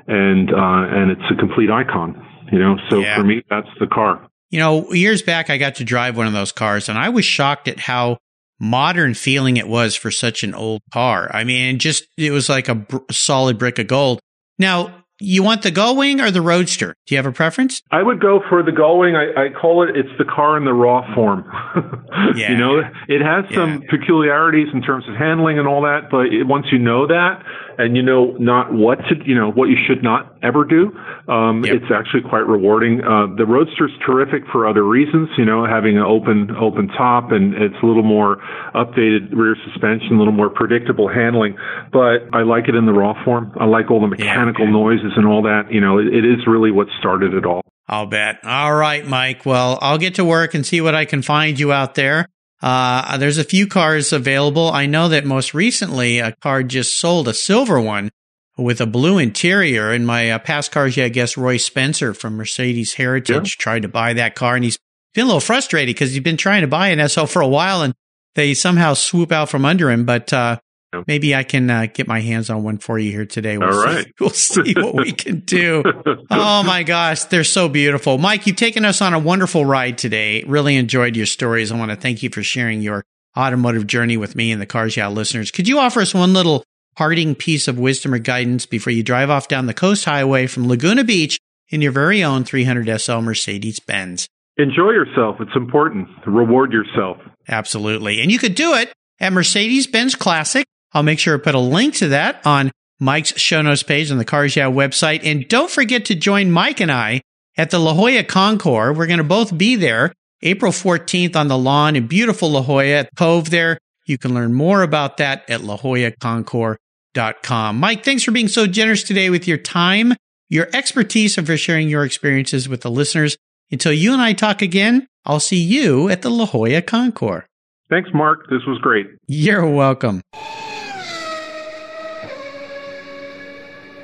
And, 0.07 0.49
uh, 0.53 0.57
and 0.97 1.11
it's 1.11 1.21
a 1.31 1.35
complete 1.35 1.69
icon, 1.69 2.15
you 2.51 2.59
know? 2.59 2.77
So 2.89 2.99
Yeah. 2.99 3.17
for 3.17 3.23
me, 3.23 3.43
that's 3.49 3.67
the 3.79 3.87
car. 3.87 4.27
You 4.49 4.59
know, 4.59 4.93
years 4.93 5.21
back, 5.21 5.49
I 5.49 5.57
got 5.57 5.75
to 5.75 5.83
drive 5.83 6.15
one 6.15 6.27
of 6.27 6.33
those 6.33 6.51
cars, 6.53 6.87
and 6.87 6.97
I 6.97 7.09
was 7.09 7.25
shocked 7.25 7.67
at 7.67 7.81
how 7.81 8.17
modern 8.59 9.13
feeling 9.13 9.57
it 9.57 9.67
was 9.67 9.95
for 9.95 10.09
such 10.09 10.43
an 10.43 10.55
old 10.55 10.81
car. 10.93 11.29
I 11.33 11.43
mean, 11.43 11.77
just 11.79 12.07
it 12.17 12.31
was 12.31 12.47
like 12.49 12.69
a 12.69 12.75
br- 12.75 12.97
solid 13.11 13.57
brick 13.59 13.77
of 13.79 13.87
gold. 13.87 14.19
Now, 14.57 15.03
you 15.19 15.43
want 15.43 15.63
the 15.63 15.71
Gullwing 15.71 16.21
or 16.21 16.31
the 16.31 16.41
Roadster? 16.41 16.93
Do 17.07 17.13
you 17.15 17.17
have 17.17 17.25
a 17.25 17.31
preference? 17.31 17.81
I 17.91 18.01
would 18.03 18.19
go 18.21 18.39
for 18.49 18.63
the 18.63 18.71
Gullwing. 18.71 19.15
I, 19.15 19.47
I 19.47 19.49
call 19.49 19.83
it 19.83 19.95
it's 19.97 20.09
the 20.17 20.25
car 20.25 20.57
in 20.57 20.63
the 20.65 20.73
raw 20.73 21.13
form. 21.13 21.43
Yeah. 22.35 22.51
You 22.51 22.57
know, 22.57 22.79
it 23.07 23.21
has 23.21 23.45
some 23.53 23.83
peculiarities 23.89 24.67
in 24.73 24.81
terms 24.81 25.05
of 25.07 25.15
handling 25.15 25.59
and 25.59 25.67
all 25.67 25.81
that, 25.83 26.09
but 26.11 26.27
it, 26.27 26.45
once 26.45 26.65
you 26.71 26.77
know 26.79 27.07
that 27.07 27.43
and 27.77 27.95
you 27.95 28.03
know 28.03 28.35
not 28.39 28.73
what 28.73 28.99
to, 29.09 29.15
you 29.25 29.35
know, 29.35 29.51
what 29.51 29.69
you 29.69 29.77
should 29.87 30.03
not 30.03 30.35
ever 30.43 30.63
do, 30.63 30.91
um, 31.27 31.63
Yep. 31.63 31.75
it's 31.75 31.91
actually 31.93 32.21
quite 32.21 32.45
rewarding. 32.47 33.03
Uh, 33.03 33.27
the 33.35 33.45
Roadster's 33.45 33.91
terrific 34.05 34.43
for 34.51 34.67
other 34.67 34.83
reasons, 34.83 35.29
you 35.37 35.45
know, 35.45 35.65
having 35.65 35.97
an 35.97 36.03
open, 36.03 36.55
open 36.59 36.87
top 36.89 37.31
and 37.31 37.53
it's 37.53 37.75
a 37.81 37.85
little 37.85 38.03
more 38.03 38.37
updated 38.75 39.29
rear 39.33 39.55
suspension, 39.65 40.15
a 40.15 40.17
little 40.17 40.33
more 40.33 40.49
predictable 40.49 41.07
handling, 41.07 41.55
but 41.91 42.27
I 42.33 42.43
like 42.43 42.67
it 42.67 42.75
in 42.75 42.85
the 42.85 42.93
raw 42.93 43.13
form. 43.23 43.51
I 43.59 43.65
like 43.65 43.91
all 43.91 44.01
the 44.01 44.07
mechanical 44.07 44.67
noises 44.67 45.13
and 45.15 45.25
all 45.25 45.41
that. 45.43 45.71
You 45.71 45.81
know, 45.81 45.97
it, 45.99 46.07
it 46.07 46.25
is 46.25 46.45
really 46.47 46.71
what 46.71 46.87
started 46.99 47.33
it 47.33 47.45
all. 47.45 47.61
I'll 47.89 48.05
bet. 48.05 48.43
All 48.43 48.75
right, 48.75 49.05
Mike. 49.07 49.45
Well, 49.45 49.79
I'll 49.81 49.97
get 49.97 50.15
to 50.15 50.25
work 50.25 50.53
and 50.53 50.65
see 50.65 50.81
what 50.81 50.93
I 50.93 51.05
can 51.05 51.21
find 51.21 51.57
you 51.57 51.71
out 51.71 51.95
there. 51.95 52.27
Uh, 52.61 53.17
there's 53.17 53.37
a 53.37 53.43
few 53.43 53.67
cars 53.67 54.11
available. 54.11 54.69
I 54.71 54.85
know 54.85 55.09
that 55.09 55.25
most 55.25 55.53
recently 55.53 56.19
a 56.19 56.31
car 56.33 56.63
just 56.63 56.97
sold 56.99 57.27
a 57.27 57.33
silver 57.33 57.79
one 57.79 58.09
with 58.57 58.81
a 58.81 58.87
blue 58.87 59.17
interior. 59.19 59.93
In 59.93 60.05
my 60.05 60.31
uh, 60.31 60.39
past 60.39 60.71
cars, 60.71 60.97
yeah, 60.97 61.05
I 61.05 61.09
guess 61.09 61.37
Roy 61.37 61.57
Spencer 61.57 62.13
from 62.13 62.35
Mercedes 62.35 62.93
Heritage 62.95 63.57
tried 63.57 63.83
to 63.83 63.87
buy 63.87 64.13
that 64.13 64.35
car 64.35 64.55
and 64.55 64.63
he's 64.63 64.79
been 65.13 65.23
a 65.23 65.27
little 65.27 65.39
frustrated 65.39 65.93
because 65.93 66.11
he's 66.11 66.23
been 66.23 66.37
trying 66.37 66.61
to 66.61 66.67
buy 66.67 66.87
an 66.89 67.07
SL 67.07 67.25
for 67.25 67.41
a 67.41 67.47
while 67.47 67.83
and 67.83 67.93
they 68.35 68.53
somehow 68.53 68.93
swoop 68.93 69.31
out 69.31 69.49
from 69.49 69.65
under 69.65 69.89
him. 69.91 70.05
But, 70.05 70.33
uh, 70.33 70.59
Yeah. 70.59 70.66
Maybe 71.07 71.35
I 71.35 71.43
can 71.43 71.69
uh, 71.69 71.87
get 71.93 72.07
my 72.07 72.21
hands 72.21 72.49
on 72.49 72.63
one 72.63 72.77
for 72.77 72.97
you 72.97 73.11
here 73.11 73.25
today. 73.25 73.57
We'll 73.57 73.73
All 73.73 73.81
see, 73.81 73.95
right. 73.95 74.07
we'll 74.19 74.29
see 74.29 74.73
what 74.75 74.95
we 74.95 75.11
can 75.11 75.39
do. 75.39 75.83
Oh 76.29 76.63
my 76.63 76.83
gosh, 76.83 77.23
they're 77.25 77.43
so 77.43 77.69
beautiful. 77.69 78.17
Mike, 78.17 78.47
you've 78.47 78.57
taken 78.57 78.83
us 78.85 79.01
on 79.01 79.13
a 79.13 79.19
wonderful 79.19 79.65
ride 79.65 79.97
today. 79.97 80.43
Really 80.43 80.75
enjoyed 80.75 81.15
your 81.15 81.25
stories. 81.25 81.71
I 81.71 81.77
want 81.77 81.91
to 81.91 81.95
thank 81.95 82.21
you 82.21 82.29
for 82.29 82.43
sharing 82.43 82.81
your 82.81 83.03
automotive 83.37 83.87
journey 83.87 84.17
with 84.17 84.35
me 84.35 84.51
and 84.51 84.61
the 84.61 84.65
Cars 84.65 84.97
Yeah 84.97 85.07
listeners. 85.07 85.51
Could 85.51 85.67
you 85.67 85.79
offer 85.79 86.01
us 86.01 86.13
one 86.13 86.33
little 86.33 86.63
parting 86.95 87.35
piece 87.35 87.67
of 87.67 87.77
wisdom 87.79 88.13
or 88.13 88.19
guidance 88.19 88.65
before 88.65 88.91
you 88.91 89.03
drive 89.03 89.29
off 89.29 89.47
down 89.47 89.67
the 89.67 89.73
coast 89.73 90.05
highway 90.05 90.47
from 90.47 90.67
Laguna 90.67 91.03
Beach 91.03 91.39
in 91.69 91.81
your 91.81 91.91
very 91.91 92.23
own 92.23 92.43
300 92.43 92.99
SL 92.99 93.19
Mercedes 93.19 93.79
Benz? 93.79 94.27
Enjoy 94.57 94.89
yourself. 94.89 95.37
It's 95.39 95.55
important. 95.55 96.07
Reward 96.25 96.73
yourself. 96.73 97.17
Absolutely. 97.47 98.21
And 98.21 98.31
you 98.31 98.39
could 98.39 98.55
do 98.55 98.73
it 98.73 98.91
at 99.19 99.31
Mercedes 99.31 99.87
Benz 99.87 100.15
Classic. 100.15 100.65
I'll 100.93 101.03
make 101.03 101.19
sure 101.19 101.37
to 101.37 101.43
put 101.43 101.55
a 101.55 101.59
link 101.59 101.95
to 101.95 102.09
that 102.09 102.45
on 102.45 102.71
Mike's 102.99 103.39
show 103.39 103.61
notes 103.61 103.83
page 103.83 104.11
on 104.11 104.17
the 104.17 104.25
Cars 104.25 104.55
Yeah 104.55 104.71
website. 104.71 105.21
And 105.23 105.47
don't 105.47 105.69
forget 105.69 106.05
to 106.05 106.15
join 106.15 106.51
Mike 106.51 106.79
and 106.79 106.91
I 106.91 107.21
at 107.57 107.69
the 107.69 107.79
La 107.79 107.93
Jolla 107.93 108.23
Concours. 108.23 108.97
We're 108.97 109.07
going 109.07 109.19
to 109.19 109.23
both 109.23 109.57
be 109.57 109.75
there 109.75 110.13
April 110.41 110.71
14th 110.71 111.35
on 111.35 111.47
the 111.47 111.57
lawn 111.57 111.95
in 111.95 112.07
beautiful 112.07 112.51
La 112.51 112.61
Jolla 112.61 112.85
at 112.85 113.09
Cove 113.15 113.49
there. 113.49 113.79
You 114.05 114.17
can 114.17 114.33
learn 114.33 114.53
more 114.53 114.83
about 114.83 115.17
that 115.17 115.49
at 115.49 115.61
lajollaconcours.com. 115.61 117.79
Mike, 117.79 118.05
thanks 118.05 118.23
for 118.23 118.31
being 118.31 118.47
so 118.47 118.67
generous 118.67 119.03
today 119.03 119.29
with 119.29 119.47
your 119.47 119.57
time, 119.57 120.13
your 120.49 120.69
expertise, 120.73 121.37
and 121.37 121.45
for 121.45 121.57
sharing 121.57 121.89
your 121.89 122.05
experiences 122.05 122.69
with 122.69 122.81
the 122.81 122.91
listeners. 122.91 123.37
Until 123.69 123.91
you 123.91 124.13
and 124.13 124.21
I 124.21 124.31
talk 124.33 124.61
again, 124.61 125.07
I'll 125.25 125.41
see 125.41 125.61
you 125.61 126.07
at 126.09 126.21
the 126.21 126.29
La 126.29 126.45
Jolla 126.45 126.81
Concours. 126.81 127.43
Thanks, 127.89 128.09
Mark. 128.13 128.49
This 128.49 128.65
was 128.65 128.79
great. 128.79 129.07
You're 129.27 129.69
welcome. 129.69 130.21